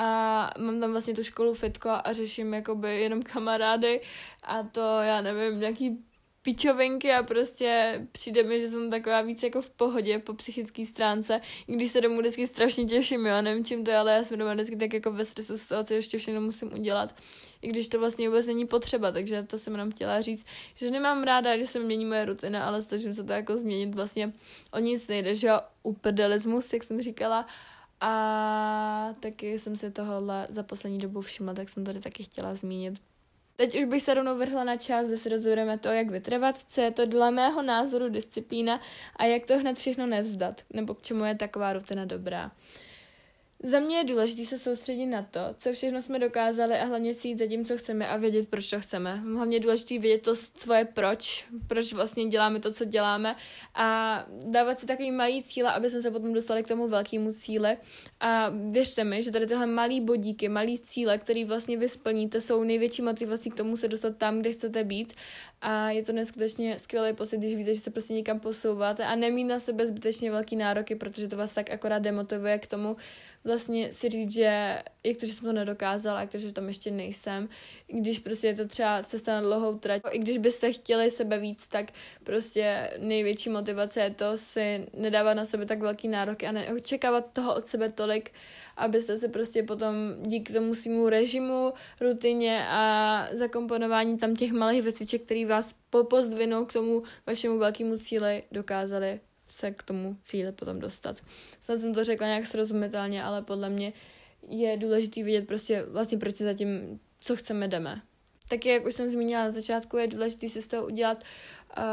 a 0.00 0.50
mám 0.58 0.80
tam 0.80 0.90
vlastně 0.90 1.14
tu 1.14 1.22
školu 1.22 1.54
fitko 1.54 1.90
a 2.04 2.12
řeším 2.12 2.54
jakoby 2.54 3.00
jenom 3.00 3.22
kamarády 3.22 4.00
a 4.42 4.62
to, 4.62 4.80
já 5.00 5.20
nevím, 5.20 5.60
nějaký 5.60 5.98
pičovinky 6.42 7.12
a 7.12 7.22
prostě 7.22 8.00
přijde 8.12 8.42
mi, 8.42 8.60
že 8.60 8.68
jsem 8.68 8.90
taková 8.90 9.22
víc 9.22 9.42
jako 9.42 9.62
v 9.62 9.70
pohodě 9.70 10.18
po 10.18 10.34
psychické 10.34 10.84
stránce, 10.84 11.40
i 11.68 11.76
když 11.76 11.90
se 11.90 12.00
domů 12.00 12.18
vždycky 12.18 12.46
strašně 12.46 12.84
těším, 12.84 13.26
jo, 13.26 13.42
nevím 13.42 13.64
čím 13.64 13.84
to 13.84 13.90
je, 13.90 13.96
ale 13.96 14.12
já 14.12 14.24
jsem 14.24 14.38
doma 14.38 14.54
vždycky 14.54 14.76
tak 14.76 14.94
jako 14.94 15.12
ve 15.12 15.24
stresu 15.24 15.56
z 15.56 15.66
toho, 15.66 15.84
co 15.84 15.94
ještě 15.94 16.18
všechno 16.18 16.40
musím 16.40 16.72
udělat, 16.72 17.14
i 17.62 17.68
když 17.68 17.88
to 17.88 17.98
vlastně 17.98 18.28
vůbec 18.28 18.46
není 18.46 18.66
potřeba, 18.66 19.12
takže 19.12 19.42
to 19.42 19.58
jsem 19.58 19.72
jenom 19.72 19.90
chtěla 19.90 20.20
říct, 20.20 20.46
že 20.74 20.90
nemám 20.90 21.22
ráda, 21.22 21.56
když 21.56 21.70
se 21.70 21.80
mění 21.80 22.04
moje 22.04 22.24
rutina, 22.24 22.66
ale 22.66 22.82
snažím 22.82 23.14
se 23.14 23.24
to 23.24 23.32
jako 23.32 23.56
změnit 23.56 23.94
vlastně 23.94 24.32
o 24.72 24.78
nic 24.78 25.08
nejde, 25.08 25.34
že 25.34 25.46
jo, 25.46 25.60
upedelismus, 25.82 26.72
jak 26.72 26.84
jsem 26.84 27.00
říkala, 27.00 27.46
a 28.00 29.14
taky 29.20 29.58
jsem 29.58 29.76
si 29.76 29.90
tohohle 29.90 30.46
za 30.50 30.62
poslední 30.62 30.98
dobu 30.98 31.20
všimla, 31.20 31.54
tak 31.54 31.68
jsem 31.68 31.84
tady 31.84 32.00
taky 32.00 32.24
chtěla 32.24 32.54
zmínit. 32.54 33.00
Teď 33.56 33.78
už 33.78 33.84
bych 33.84 34.02
se 34.02 34.14
rovnou 34.14 34.38
vrhla 34.38 34.64
na 34.64 34.76
část, 34.76 35.06
kde 35.06 35.16
si 35.16 35.28
rozhodujeme 35.28 35.78
to, 35.78 35.88
jak 35.88 36.10
vytrvat, 36.10 36.58
co 36.68 36.80
je 36.80 36.90
to 36.90 37.06
dle 37.06 37.30
mého 37.30 37.62
názoru 37.62 38.08
disciplína 38.08 38.80
a 39.16 39.24
jak 39.24 39.46
to 39.46 39.58
hned 39.58 39.78
všechno 39.78 40.06
nevzdat, 40.06 40.62
nebo 40.70 40.94
k 40.94 41.02
čemu 41.02 41.24
je 41.24 41.34
taková 41.34 41.72
rutina 41.72 42.04
dobrá. 42.04 42.52
Za 43.62 43.80
mě 43.80 43.96
je 43.96 44.04
důležité 44.04 44.44
se 44.44 44.58
soustředit 44.58 45.06
na 45.06 45.22
to, 45.22 45.40
co 45.58 45.72
všechno 45.72 46.02
jsme 46.02 46.18
dokázali 46.18 46.74
a 46.74 46.84
hlavně 46.84 47.14
si 47.14 47.28
jít 47.28 47.38
za 47.38 47.46
tím, 47.46 47.64
co 47.64 47.78
chceme 47.78 48.08
a 48.08 48.16
vědět, 48.16 48.48
proč 48.48 48.70
to 48.70 48.80
chceme. 48.80 49.16
Hlavně 49.16 49.56
je 49.56 49.60
důležité 49.60 49.98
vědět 49.98 50.22
to 50.22 50.36
svoje 50.36 50.84
proč, 50.84 51.44
proč 51.66 51.92
vlastně 51.92 52.26
děláme 52.26 52.60
to, 52.60 52.72
co 52.72 52.84
děláme 52.84 53.36
a 53.74 54.26
dávat 54.46 54.78
si 54.78 54.86
takový 54.86 55.10
malý 55.10 55.42
cíle, 55.42 55.72
aby 55.72 55.90
jsme 55.90 56.02
se 56.02 56.10
potom 56.10 56.32
dostali 56.32 56.62
k 56.62 56.68
tomu 56.68 56.88
velkému 56.88 57.32
cíli. 57.32 57.76
A 58.20 58.52
věřte 58.70 59.04
mi, 59.04 59.22
že 59.22 59.30
tady 59.30 59.46
tyhle 59.46 59.66
malý 59.66 60.00
bodíky, 60.00 60.48
malý 60.48 60.78
cíle, 60.78 61.18
který 61.18 61.44
vlastně 61.44 61.76
vy 61.76 61.88
splníte, 61.88 62.40
jsou 62.40 62.62
největší 62.62 63.02
motivací 63.02 63.50
k 63.50 63.56
tomu 63.56 63.76
se 63.76 63.88
dostat 63.88 64.16
tam, 64.16 64.40
kde 64.40 64.52
chcete 64.52 64.84
být. 64.84 65.12
A 65.60 65.90
je 65.90 66.02
to 66.02 66.12
neskutečně 66.12 66.78
skvělý 66.78 67.12
pocit, 67.12 67.38
když 67.38 67.54
víte, 67.54 67.74
že 67.74 67.80
se 67.80 67.90
prostě 67.90 68.14
někam 68.14 68.40
posouváte 68.40 69.04
a 69.04 69.14
nemít 69.14 69.44
na 69.44 69.58
sebe 69.58 69.86
zbytečně 69.86 70.30
velký 70.30 70.56
nároky, 70.56 70.94
protože 70.94 71.28
to 71.28 71.36
vás 71.36 71.50
tak 71.50 71.70
akorát 71.70 71.98
demotivuje 71.98 72.58
k 72.58 72.66
tomu, 72.66 72.96
vlastně 73.44 73.92
si 73.92 74.08
říct, 74.08 74.32
že 74.32 74.82
jak 75.04 75.16
to, 75.16 75.26
že 75.26 75.32
jsem 75.32 75.44
to 75.44 75.52
nedokázala, 75.52 76.20
jak 76.20 76.30
to, 76.30 76.38
že 76.38 76.52
tam 76.52 76.68
ještě 76.68 76.90
nejsem, 76.90 77.48
i 77.88 78.00
když 78.00 78.18
prostě 78.18 78.46
je 78.46 78.54
to 78.54 78.66
třeba 78.66 79.02
cesta 79.02 79.34
na 79.34 79.40
dlouhou 79.40 79.78
trať, 79.78 80.02
i 80.10 80.18
když 80.18 80.38
byste 80.38 80.72
chtěli 80.72 81.10
sebe 81.10 81.38
víc, 81.38 81.66
tak 81.66 81.92
prostě 82.24 82.90
největší 82.98 83.50
motivace 83.50 84.00
je 84.00 84.10
to 84.10 84.38
si 84.38 84.86
nedávat 84.96 85.34
na 85.34 85.44
sebe 85.44 85.66
tak 85.66 85.80
velký 85.80 86.08
nároky 86.08 86.46
a 86.46 86.52
neočekávat 86.52 87.32
toho 87.32 87.54
od 87.54 87.66
sebe 87.66 87.88
tolik, 87.88 88.30
abyste 88.76 89.18
se 89.18 89.28
prostě 89.28 89.62
potom 89.62 89.94
díky 90.22 90.52
tomu 90.52 90.74
svýmu 90.74 91.08
režimu, 91.08 91.72
rutině 92.00 92.64
a 92.68 93.26
zakomponování 93.32 94.18
tam 94.18 94.36
těch 94.36 94.52
malých 94.52 94.82
věciček, 94.82 95.22
které 95.22 95.44
vás 95.48 95.74
pozdvinou 96.08 96.64
k 96.64 96.72
tomu 96.72 97.02
vašemu 97.26 97.58
velkému 97.58 97.98
cíli, 97.98 98.42
dokázali 98.52 99.20
se 99.48 99.70
k 99.70 99.82
tomu 99.82 100.16
cíli 100.24 100.52
potom 100.52 100.78
dostat. 100.78 101.16
Snad 101.60 101.80
jsem 101.80 101.94
to 101.94 102.04
řekla 102.04 102.26
nějak 102.26 102.46
srozumitelně, 102.46 103.24
ale 103.24 103.42
podle 103.42 103.70
mě 103.70 103.92
je 104.48 104.76
důležité 104.76 105.22
vidět 105.22 105.46
prostě 105.46 105.82
vlastně 105.88 106.18
proč 106.18 106.36
se 106.36 106.44
zatím, 106.44 107.00
co 107.20 107.36
chceme, 107.36 107.68
jdeme. 107.68 108.02
Taky, 108.48 108.68
jak 108.68 108.86
už 108.86 108.94
jsem 108.94 109.08
zmínila 109.08 109.44
na 109.44 109.50
začátku, 109.50 109.96
je 109.96 110.06
důležité 110.06 110.48
si 110.48 110.62
z 110.62 110.66
toho 110.66 110.86
udělat 110.86 111.24
uh, 111.78 111.84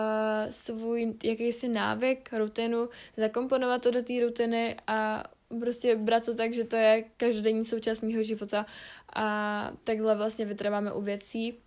svůj 0.50 1.14
jakýsi 1.24 1.68
návyk, 1.68 2.34
rutinu, 2.34 2.90
zakomponovat 3.18 3.82
to 3.82 3.92
do 3.92 4.04
té 4.04 4.14
rutiny 4.22 4.76
a 4.88 5.24
prostě 5.60 5.96
brát 5.96 6.26
to 6.26 6.36
tak, 6.36 6.54
že 6.54 6.64
to 6.64 6.76
je 6.76 7.04
každodenní 7.18 7.66
součást 7.66 8.02
mého 8.02 8.24
života 8.24 8.66
a 9.16 9.72
takhle 9.84 10.16
vlastně 10.16 10.46
vytrváme 10.46 10.94
u 10.94 11.02
věcí, 11.02 11.60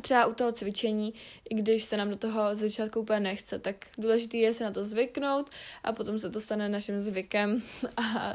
třeba 0.00 0.26
u 0.26 0.34
toho 0.34 0.52
cvičení, 0.52 1.14
i 1.50 1.54
když 1.54 1.84
se 1.84 1.96
nám 1.96 2.10
do 2.10 2.16
toho 2.16 2.54
ze 2.54 2.68
začátku 2.68 3.00
úplně 3.00 3.20
nechce, 3.20 3.58
tak 3.58 3.76
důležité 3.98 4.36
je 4.36 4.52
se 4.52 4.64
na 4.64 4.70
to 4.70 4.84
zvyknout 4.84 5.50
a 5.84 5.92
potom 5.92 6.18
se 6.18 6.30
to 6.30 6.40
stane 6.40 6.68
naším 6.68 7.00
zvykem 7.00 7.62
a 7.96 8.32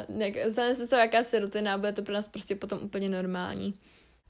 stane 0.51 0.75
se 0.75 0.87
to 0.87 0.95
jakási 0.95 1.39
rutina 1.39 1.73
a 1.73 1.77
bude 1.77 1.93
to 1.93 2.01
pro 2.01 2.13
nás 2.13 2.27
prostě 2.27 2.55
potom 2.55 2.79
úplně 2.83 3.09
normální. 3.09 3.73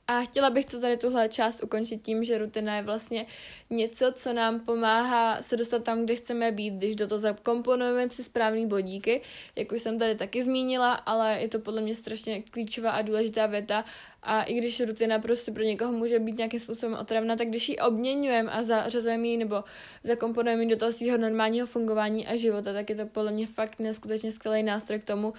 A 0.08 0.22
chtěla 0.22 0.50
bych 0.50 0.66
to 0.66 0.80
tady 0.80 0.98
tuhle 0.98 1.30
část 1.30 1.64
ukončit 1.64 2.02
tím, 2.02 2.24
že 2.24 2.38
rutina 2.38 2.76
je 2.76 2.84
vlastně 2.84 3.26
něco, 3.70 4.12
co 4.16 4.34
nám 4.34 4.60
pomáhá 4.60 5.42
se 5.42 5.58
dostat 5.58 5.84
tam, 5.84 6.06
kde 6.06 6.16
chceme 6.16 6.52
být, 6.52 6.74
když 6.74 6.96
do 6.96 7.08
toho 7.08 7.20
zakomponujeme 7.20 8.10
si 8.10 8.24
správný 8.24 8.68
bodíky, 8.68 9.22
jak 9.56 9.72
už 9.72 9.82
jsem 9.82 10.00
tady 10.00 10.16
taky 10.16 10.44
zmínila, 10.44 10.94
ale 10.94 11.38
je 11.42 11.48
to 11.48 11.60
podle 11.60 11.82
mě 11.82 11.96
strašně 11.96 12.42
klíčová 12.42 12.92
a 12.92 13.02
důležitá 13.02 13.46
věta 13.46 13.86
a 14.24 14.44
i 14.44 14.54
když 14.54 14.80
rutina 14.80 15.20
prostě 15.20 15.52
pro 15.52 15.64
někoho 15.64 15.92
může 15.92 16.20
být 16.20 16.38
nějakým 16.38 16.60
způsobem 16.60 16.98
otravná, 17.02 17.36
tak 17.36 17.48
když 17.48 17.70
ji 17.70 17.78
obměňujeme 17.78 18.52
a 18.52 18.64
zařazujeme 18.64 19.28
ji 19.28 19.38
nebo 19.38 19.64
zakomponujeme 20.04 20.64
ji 20.64 20.70
do 20.70 20.78
toho 20.78 20.92
svého 20.92 21.18
normálního 21.18 21.68
fungování 21.68 22.28
a 22.28 22.36
života, 22.36 22.74
tak 22.74 22.90
je 22.90 22.96
to 22.96 23.06
podle 23.06 23.32
mě 23.32 23.48
fakt 23.48 23.80
neskutečně 23.80 24.32
skvělý 24.32 24.64
nástroj 24.64 25.00
k 25.00 25.04
tomu 25.04 25.30
uh, 25.30 25.36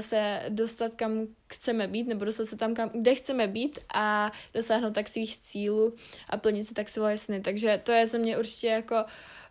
se 0.00 0.42
dostat 0.48 0.92
kam 0.96 1.26
chceme 1.46 1.86
být, 1.88 2.06
nebo 2.06 2.24
dostat 2.24 2.44
se 2.44 2.56
tam, 2.56 2.74
kam, 2.74 2.90
kde 2.94 3.14
chceme 3.14 3.46
být 3.46 3.78
a 3.94 4.32
dosáhnout 4.54 4.94
tak 4.94 5.08
svých 5.08 5.38
cílů 5.38 5.94
a 6.30 6.36
plnit 6.36 6.64
si 6.64 6.74
tak 6.74 6.88
svoje 6.88 7.18
sny. 7.18 7.40
Takže 7.40 7.80
to 7.84 7.92
je 7.92 8.06
za 8.06 8.18
mě 8.18 8.38
určitě 8.38 8.66
jako 8.66 8.96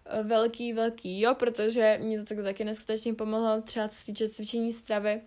eh, 0.05 0.23
velký, 0.23 0.73
velký 0.73 1.21
jo, 1.21 1.35
protože 1.35 1.99
mě 2.01 2.23
to 2.23 2.43
taky 2.43 2.63
neskutečně 2.63 3.13
pomohlo 3.13 3.61
třeba 3.61 3.87
co 3.87 3.97
se 3.97 4.05
týče 4.05 4.29
cvičení 4.29 4.73
stravy, 4.73 5.21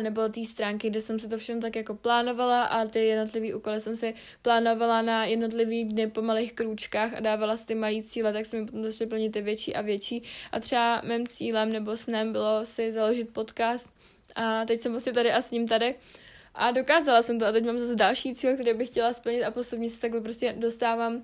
nebo 0.00 0.28
té 0.28 0.44
stránky, 0.44 0.90
kde 0.90 1.00
jsem 1.00 1.20
si 1.20 1.28
to 1.28 1.38
všechno 1.38 1.60
tak 1.62 1.76
jako 1.76 1.94
plánovala 1.94 2.64
a 2.64 2.84
ty 2.84 3.06
jednotlivé 3.06 3.54
úkoly 3.54 3.80
jsem 3.80 3.96
si 3.96 4.14
plánovala 4.42 5.02
na 5.02 5.24
jednotlivý 5.24 5.84
dny 5.84 6.06
po 6.06 6.22
malých 6.22 6.52
krůčkách 6.52 7.14
a 7.14 7.20
dávala 7.20 7.56
si 7.56 7.66
ty 7.66 7.74
malý 7.74 8.02
cíle, 8.02 8.32
tak 8.32 8.46
se 8.46 8.56
mi 8.56 8.66
potom 8.66 8.84
začaly 8.84 9.08
plnit 9.10 9.32
ty 9.32 9.42
větší 9.42 9.74
a 9.74 9.80
větší. 9.80 10.22
A 10.52 10.60
třeba 10.60 11.02
mým 11.04 11.26
cílem 11.26 11.72
nebo 11.72 11.96
snem 11.96 12.32
bylo 12.32 12.66
si 12.66 12.92
založit 12.92 13.32
podcast 13.32 13.90
a 14.36 14.64
teď 14.64 14.80
jsem 14.80 14.92
vlastně 14.92 15.12
tady 15.12 15.32
a 15.32 15.42
s 15.42 15.50
ním 15.50 15.68
tady. 15.68 15.94
A 16.54 16.70
dokázala 16.70 17.22
jsem 17.22 17.38
to 17.38 17.46
a 17.46 17.52
teď 17.52 17.64
mám 17.64 17.78
zase 17.78 17.96
další 17.96 18.34
cíl, 18.34 18.54
který 18.54 18.74
bych 18.74 18.88
chtěla 18.88 19.12
splnit 19.12 19.44
a 19.44 19.50
postupně 19.50 19.90
se 19.90 20.00
takhle 20.00 20.20
prostě 20.20 20.54
dostávám 20.58 21.22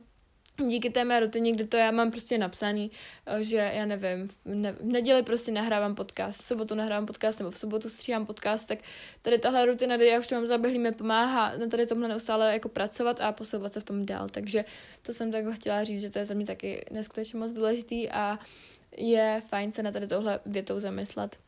díky 0.64 0.90
té 0.90 1.04
mé 1.04 1.20
rutině, 1.20 1.52
kde 1.52 1.66
to 1.66 1.76
já 1.76 1.90
mám 1.90 2.10
prostě 2.10 2.38
napsaný, 2.38 2.90
eh, 3.26 3.44
že 3.44 3.56
já 3.74 3.86
nevím, 3.86 4.28
v, 4.28 4.36
ne, 4.44 4.72
v 4.72 4.84
neděli 4.84 5.22
prostě 5.22 5.52
nahrávám 5.52 5.94
podcast, 5.94 6.40
v 6.40 6.44
sobotu 6.44 6.74
nahrávám 6.74 7.06
podcast 7.06 7.38
nebo 7.38 7.50
v 7.50 7.56
sobotu 7.56 7.88
stříhám 7.88 8.26
podcast, 8.26 8.68
tak 8.68 8.78
tady 9.22 9.38
tahle 9.38 9.66
rutina, 9.66 9.96
kde 9.96 10.06
já 10.06 10.18
už 10.18 10.26
to 10.26 10.34
mám 10.34 10.46
zaběhlý, 10.46 10.78
mi 10.78 10.92
pomáhá 10.92 11.56
na 11.56 11.66
tady 11.66 11.86
tomhle 11.86 12.08
neustále 12.08 12.52
jako 12.52 12.68
pracovat 12.68 13.20
a 13.20 13.32
posouvat 13.32 13.72
se 13.72 13.80
v 13.80 13.84
tom 13.84 14.06
dál, 14.06 14.28
takže 14.28 14.64
to 15.02 15.12
jsem 15.12 15.32
takhle 15.32 15.54
chtěla 15.54 15.84
říct, 15.84 16.00
že 16.00 16.10
to 16.10 16.18
je 16.18 16.24
za 16.24 16.34
mě 16.34 16.46
taky 16.46 16.84
neskutečně 16.90 17.38
moc 17.38 17.52
důležitý 17.52 18.10
a 18.10 18.38
je 18.96 19.42
fajn 19.48 19.72
se 19.72 19.82
na 19.82 19.92
tady 19.92 20.06
tohle 20.06 20.40
větou 20.46 20.80
zamyslet. 20.80 21.38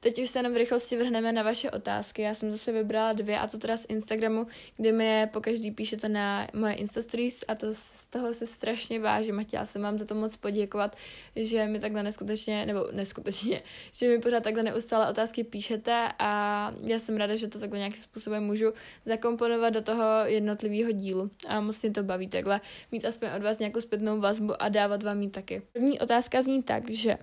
Teď 0.00 0.22
už 0.22 0.30
se 0.30 0.38
jenom 0.38 0.52
v 0.52 0.56
rychlosti 0.56 0.96
vrhneme 0.96 1.32
na 1.32 1.42
vaše 1.42 1.70
otázky. 1.70 2.22
Já 2.22 2.34
jsem 2.34 2.50
zase 2.50 2.72
vybrala 2.72 3.12
dvě, 3.12 3.38
a 3.38 3.46
to 3.46 3.58
teda 3.58 3.76
z 3.76 3.86
Instagramu, 3.88 4.46
kde 4.76 4.92
mi 4.92 5.06
je 5.06 5.28
po 5.32 5.40
každý 5.40 5.70
píšete 5.70 6.08
na 6.08 6.48
moje 6.52 6.74
Instastories 6.74 7.44
a 7.48 7.54
to 7.54 7.66
z 7.72 8.04
toho 8.04 8.34
se 8.34 8.46
strašně 8.46 9.00
vážím 9.00 9.38
a 9.38 9.42
chtěla 9.42 9.64
jsem 9.64 9.82
vám 9.82 9.98
za 9.98 10.04
to 10.04 10.14
moc 10.14 10.36
poděkovat, 10.36 10.96
že 11.36 11.66
mi 11.66 11.80
takhle 11.80 12.02
neskutečně, 12.02 12.66
nebo 12.66 12.86
neskutečně, 12.92 13.62
že 13.92 14.08
mi 14.08 14.18
pořád 14.18 14.42
takhle 14.42 14.62
neustále 14.62 15.10
otázky 15.10 15.44
píšete 15.44 16.08
a 16.18 16.72
já 16.88 16.98
jsem 16.98 17.16
ráda, 17.16 17.34
že 17.34 17.48
to 17.48 17.58
takhle 17.58 17.78
nějakým 17.78 18.02
způsobem 18.02 18.44
můžu 18.44 18.72
zakomponovat 19.06 19.74
do 19.74 19.82
toho 19.82 20.04
jednotlivého 20.24 20.92
dílu 20.92 21.30
a 21.48 21.60
moc 21.60 21.82
mě 21.82 21.90
to 21.90 22.02
baví 22.02 22.28
takhle 22.28 22.60
mít 22.92 23.04
aspoň 23.04 23.28
od 23.36 23.42
vás 23.42 23.58
nějakou 23.58 23.80
zpětnou 23.80 24.20
vazbu 24.20 24.62
a 24.62 24.68
dávat 24.68 25.02
vám 25.02 25.22
ji 25.22 25.30
taky. 25.30 25.62
První 25.72 26.00
otázka 26.00 26.42
zní 26.42 26.62
tak, 26.62 26.90
že 26.90 27.18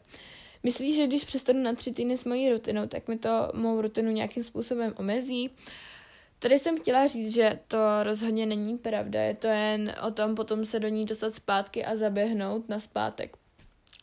Myslíš, 0.63 0.95
že 0.95 1.07
když 1.07 1.23
přestanu 1.23 1.63
na 1.63 1.73
tři 1.73 1.93
týdny 1.93 2.17
s 2.17 2.25
mojí 2.25 2.49
rutinou, 2.49 2.87
tak 2.87 3.07
mi 3.07 3.17
to 3.17 3.51
mou 3.53 3.81
rutinu 3.81 4.11
nějakým 4.11 4.43
způsobem 4.43 4.93
omezí? 4.97 5.49
Tady 6.39 6.59
jsem 6.59 6.79
chtěla 6.79 7.07
říct, 7.07 7.33
že 7.33 7.59
to 7.67 7.77
rozhodně 8.03 8.45
není 8.45 8.77
pravda, 8.77 9.21
je 9.21 9.33
to 9.33 9.47
jen 9.47 9.95
o 10.07 10.11
tom 10.11 10.35
potom 10.35 10.65
se 10.65 10.79
do 10.79 10.87
ní 10.87 11.05
dostat 11.05 11.35
zpátky 11.35 11.85
a 11.85 11.95
zaběhnout 11.95 12.69
na 12.69 12.79
zpátek. 12.79 13.37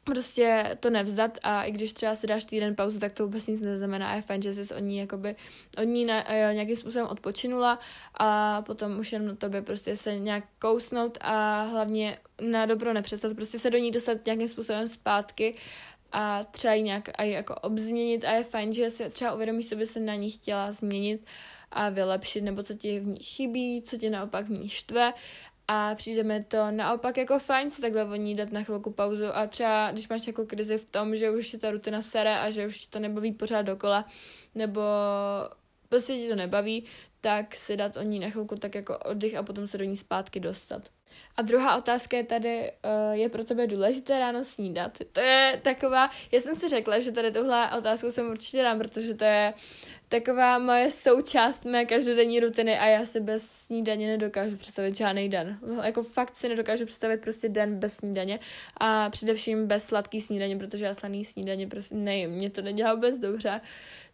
Prostě 0.04 0.76
to 0.80 0.90
nevzdat 0.90 1.38
a 1.42 1.64
i 1.64 1.72
když 1.72 1.92
třeba 1.92 2.14
si 2.14 2.26
dáš 2.26 2.44
týden 2.44 2.76
pauzu, 2.76 2.98
tak 2.98 3.12
to 3.12 3.24
vůbec 3.24 3.46
nic 3.46 3.60
neznamená 3.60 4.10
a 4.10 4.14
je 4.14 4.22
fajn, 4.22 4.42
že 4.42 4.54
jsi 4.54 4.74
od 4.74 4.78
ní, 4.78 4.96
jakoby, 4.98 5.36
od 5.78 5.84
ní 5.84 6.04
na, 6.04 6.28
uh, 6.28 6.54
nějakým 6.54 6.76
způsobem 6.76 7.06
odpočinula 7.06 7.78
a 8.14 8.62
potom 8.62 8.98
už 8.98 9.12
jenom 9.12 9.28
na 9.28 9.34
tobě 9.34 9.62
prostě 9.62 9.96
se 9.96 10.18
nějak 10.18 10.44
kousnout 10.58 11.18
a 11.20 11.62
hlavně 11.62 12.18
na 12.40 12.66
dobro 12.66 12.92
nepřestat, 12.92 13.34
prostě 13.34 13.58
se 13.58 13.70
do 13.70 13.78
ní 13.78 13.90
dostat 13.90 14.26
nějakým 14.26 14.48
způsobem 14.48 14.88
zpátky 14.88 15.54
a 16.12 16.44
třeba 16.44 16.74
ji 16.74 16.82
nějak 16.82 17.08
aj 17.18 17.30
jako 17.30 17.54
obzměnit 17.54 18.24
a 18.24 18.32
je 18.32 18.44
fajn, 18.44 18.72
že 18.72 18.90
si 18.90 19.10
třeba 19.10 19.34
uvědomíš, 19.34 19.68
co 19.68 19.76
by 19.76 19.86
se 19.86 20.00
na 20.00 20.14
ní 20.14 20.30
chtěla 20.30 20.72
změnit 20.72 21.26
a 21.70 21.88
vylepšit, 21.88 22.40
nebo 22.40 22.62
co 22.62 22.74
ti 22.74 23.00
v 23.00 23.06
ní 23.06 23.20
chybí, 23.20 23.82
co 23.82 23.96
tě 23.96 24.10
naopak 24.10 24.46
v 24.46 24.50
ní 24.50 24.68
štve 24.68 25.12
a 25.72 25.94
přijde 25.94 26.22
mi 26.22 26.44
to 26.44 26.70
naopak 26.70 27.16
jako 27.16 27.38
fajn 27.38 27.70
si 27.70 27.80
takhle 27.80 28.04
o 28.04 28.14
ní 28.14 28.34
dát 28.34 28.52
na 28.52 28.62
chvilku 28.62 28.90
pauzu 28.90 29.36
a 29.36 29.46
třeba 29.46 29.90
když 29.92 30.08
máš 30.08 30.26
jako 30.26 30.46
krizi 30.46 30.78
v 30.78 30.90
tom, 30.90 31.16
že 31.16 31.30
už 31.30 31.52
je 31.52 31.58
ta 31.58 31.70
rutina 31.70 32.02
sere 32.02 32.38
a 32.38 32.50
že 32.50 32.66
už 32.66 32.86
to 32.86 32.98
nebaví 32.98 33.32
pořád 33.32 33.62
dokola, 33.62 34.04
nebo 34.54 34.80
prostě 35.88 36.12
ti 36.12 36.28
to 36.28 36.34
nebaví, 36.34 36.84
tak 37.20 37.56
si 37.56 37.76
dát 37.76 37.96
o 37.96 38.02
ní 38.02 38.18
na 38.18 38.30
chvilku 38.30 38.56
tak 38.56 38.74
jako 38.74 38.98
oddych 38.98 39.34
a 39.34 39.42
potom 39.42 39.66
se 39.66 39.78
do 39.78 39.84
ní 39.84 39.96
zpátky 39.96 40.40
dostat. 40.40 40.88
A 41.36 41.42
druhá 41.42 41.76
otázka 41.76 42.16
je 42.16 42.24
tady, 42.24 42.72
uh, 42.84 43.14
je 43.14 43.28
pro 43.28 43.44
tebe 43.44 43.66
důležité 43.66 44.18
ráno 44.18 44.44
snídat? 44.44 44.98
To 45.12 45.20
je 45.20 45.60
taková, 45.62 46.10
já 46.32 46.40
jsem 46.40 46.54
si 46.54 46.68
řekla, 46.68 46.98
že 46.98 47.12
tady 47.12 47.32
tuhle 47.32 47.70
otázku 47.78 48.10
jsem 48.10 48.30
určitě 48.30 48.62
dám, 48.62 48.78
protože 48.78 49.14
to 49.14 49.24
je 49.24 49.54
taková 50.08 50.58
moje 50.58 50.90
součást 50.90 51.64
mé 51.64 51.84
každodenní 51.84 52.40
rutiny 52.40 52.78
a 52.78 52.86
já 52.86 53.06
si 53.06 53.20
bez 53.20 53.50
snídaně 53.50 54.06
nedokážu 54.06 54.56
představit 54.56 54.96
žádný 54.96 55.28
den. 55.28 55.58
Jako 55.84 56.02
fakt 56.02 56.36
si 56.36 56.48
nedokážu 56.48 56.86
představit 56.86 57.20
prostě 57.20 57.48
den 57.48 57.78
bez 57.78 57.96
snídaně 57.96 58.38
a 58.76 59.10
především 59.10 59.66
bez 59.66 59.84
sladký 59.84 60.20
snídaně, 60.20 60.56
protože 60.56 60.84
já 60.84 60.94
slaný 60.94 61.24
snídaně 61.24 61.66
prostě 61.66 61.94
nejím, 61.94 62.30
mě 62.30 62.50
to 62.50 62.62
nedělá 62.62 62.94
vůbec 62.94 63.18
dobře. 63.18 63.60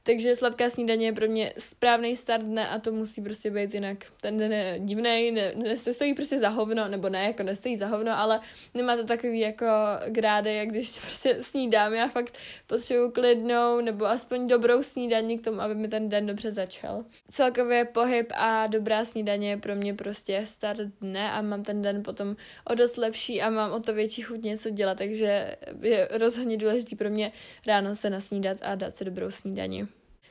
Takže 0.06 0.36
sladká 0.36 0.70
snídaně 0.70 1.06
je 1.06 1.12
pro 1.12 1.28
mě 1.28 1.52
správný 1.58 2.16
start 2.16 2.44
dne 2.44 2.68
a 2.68 2.78
to 2.78 2.92
musí 2.92 3.22
prostě 3.22 3.50
být 3.50 3.74
jinak. 3.74 3.98
Ten 4.20 4.38
den 4.38 4.52
je 4.52 4.76
divný, 4.78 5.30
ne, 5.30 5.52
nestojí 5.54 6.14
prostě 6.14 6.38
za 6.38 6.48
hovno, 6.48 6.88
nebo 6.88 7.08
ne, 7.08 7.24
jako 7.24 7.42
nestojí 7.42 7.76
za 7.76 7.86
hovno, 7.86 8.18
ale 8.18 8.40
nemá 8.74 8.96
to 8.96 9.04
takový 9.04 9.40
jako 9.40 9.66
grády, 10.08 10.54
jak 10.54 10.68
když 10.68 11.00
prostě 11.00 11.36
snídám. 11.40 11.94
Já 11.94 12.08
fakt 12.08 12.38
potřebuji 12.66 13.10
klidnou 13.10 13.80
nebo 13.80 14.06
aspoň 14.06 14.48
dobrou 14.48 14.82
snídaní 14.82 15.38
k 15.38 15.44
tomu, 15.44 15.60
aby 15.60 15.74
mi 15.74 15.88
ten 15.88 16.08
den 16.08 16.26
dobře 16.26 16.52
začal. 16.52 17.04
Celkově 17.30 17.84
pohyb 17.84 18.32
a 18.34 18.66
dobrá 18.66 19.04
snídaně 19.04 19.50
je 19.50 19.56
pro 19.56 19.74
mě 19.74 19.94
prostě 19.94 20.42
start 20.44 20.80
dne 21.00 21.32
a 21.32 21.42
mám 21.42 21.62
ten 21.62 21.82
den 21.82 22.02
potom 22.02 22.36
o 22.70 22.74
dost 22.74 22.96
lepší 22.96 23.42
a 23.42 23.50
mám 23.50 23.72
o 23.72 23.80
to 23.80 23.94
větší 23.94 24.22
chuť 24.22 24.42
něco 24.42 24.70
dělat, 24.70 24.98
takže 24.98 25.56
je 25.80 26.08
rozhodně 26.10 26.56
důležitý 26.56 26.96
pro 26.96 27.10
mě 27.10 27.32
ráno 27.66 27.94
se 27.94 28.10
nasnídat 28.10 28.58
a 28.62 28.74
dát 28.74 28.96
si 28.96 29.04
dobrou 29.04 29.30
snídaní. 29.30 29.88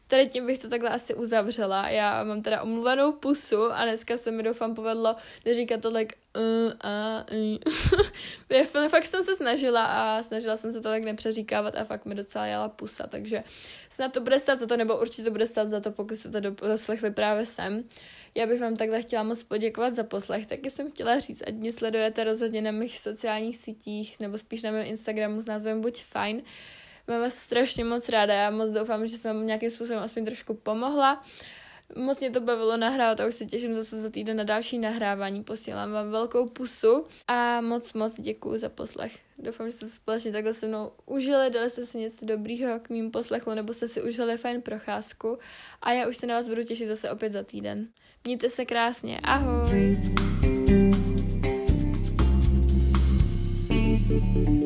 Tady 0.07 0.27
tím 0.27 0.45
bych 0.45 0.59
to 0.59 0.69
takhle 0.69 0.89
asi 0.89 1.15
uzavřela. 1.15 1.89
Já 1.89 2.23
mám 2.23 2.41
teda 2.41 2.61
omluvenou 2.61 3.11
pusu 3.11 3.71
a 3.71 3.83
dneska 3.83 4.17
se 4.17 4.31
mi 4.31 4.43
doufám 4.43 4.75
povedlo 4.75 5.15
neříkat 5.45 5.81
to 5.81 5.91
like 5.91 6.15
uh, 6.35 6.71
uh, 7.33 8.75
uh. 8.75 8.87
fakt 8.87 9.05
jsem 9.05 9.23
se 9.23 9.35
snažila 9.35 9.85
a 9.85 10.23
snažila 10.23 10.55
jsem 10.55 10.71
se 10.71 10.81
to 10.81 10.89
tak 10.89 11.03
nepřeříkávat 11.03 11.75
a 11.75 11.83
fakt 11.83 12.05
mi 12.05 12.15
docela 12.15 12.45
jela 12.45 12.69
pusa, 12.69 13.07
takže 13.07 13.43
snad 13.89 14.13
to 14.13 14.21
bude 14.21 14.39
stát 14.39 14.59
za 14.59 14.67
to, 14.67 14.77
nebo 14.77 14.97
určitě 14.97 15.23
to 15.23 15.31
bude 15.31 15.45
stát 15.45 15.67
za 15.67 15.79
to, 15.79 15.91
pokud 15.91 16.15
jste 16.15 16.41
to 16.41 16.67
doslechli 16.67 17.11
právě 17.11 17.45
sem. 17.45 17.83
Já 18.35 18.47
bych 18.47 18.61
vám 18.61 18.75
takhle 18.75 19.01
chtěla 19.01 19.23
moc 19.23 19.43
poděkovat 19.43 19.93
za 19.93 20.03
poslech, 20.03 20.45
taky 20.45 20.71
jsem 20.71 20.91
chtěla 20.91 21.19
říct, 21.19 21.43
ať 21.47 21.53
mě 21.53 21.73
sledujete 21.73 22.23
rozhodně 22.23 22.61
na 22.61 22.71
mých 22.71 22.99
sociálních 22.99 23.57
sítích, 23.57 24.19
nebo 24.19 24.37
spíš 24.37 24.63
na 24.63 24.71
mém 24.71 24.85
Instagramu 24.85 25.41
s 25.41 25.45
názvem 25.45 25.81
Buď 25.81 26.03
fajn. 26.03 26.41
Mám 27.07 27.21
vás 27.21 27.33
strašně 27.33 27.83
moc 27.83 28.09
ráda, 28.09 28.33
já 28.33 28.49
moc 28.49 28.71
doufám, 28.71 29.07
že 29.07 29.17
jsem 29.17 29.35
vám 29.35 29.47
nějakým 29.47 29.69
způsobem 29.69 30.03
aspoň 30.03 30.25
trošku 30.25 30.53
pomohla. 30.53 31.23
Moc 31.97 32.19
mě 32.19 32.31
to 32.31 32.39
bavilo 32.39 32.77
nahrávat 32.77 33.19
a 33.19 33.27
už 33.27 33.35
se 33.35 33.45
těším 33.45 33.75
zase 33.75 34.01
za 34.01 34.09
týden 34.09 34.37
na 34.37 34.43
další 34.43 34.77
nahrávání. 34.77 35.43
Posílám 35.43 35.91
vám 35.91 36.11
velkou 36.11 36.49
pusu 36.49 37.05
a 37.27 37.61
moc, 37.61 37.93
moc 37.93 38.19
děkuji 38.19 38.57
za 38.57 38.69
poslech. 38.69 39.17
Doufám, 39.37 39.67
že 39.67 39.71
jste 39.71 39.85
se 39.85 39.95
společně 39.95 40.31
takhle 40.31 40.53
se 40.53 40.67
mnou 40.67 40.91
užili, 41.05 41.49
dali 41.49 41.69
jste 41.69 41.85
si 41.85 41.97
něco 41.97 42.25
dobrýho 42.25 42.79
k 42.79 42.89
mým 42.89 43.11
poslechu 43.11 43.53
nebo 43.53 43.73
jste 43.73 43.87
si 43.87 44.01
užili 44.01 44.37
fajn 44.37 44.61
procházku 44.61 45.37
a 45.81 45.91
já 45.91 46.07
už 46.07 46.17
se 46.17 46.27
na 46.27 46.35
vás 46.35 46.47
budu 46.47 46.63
těšit 46.63 46.87
zase 46.87 47.11
opět 47.11 47.31
za 47.31 47.43
týden. 47.43 47.87
Mějte 48.23 48.49
se 48.49 48.65
krásně, 48.65 49.19
ahoj! 49.23 49.99
thank 54.07 54.49
you 54.49 54.64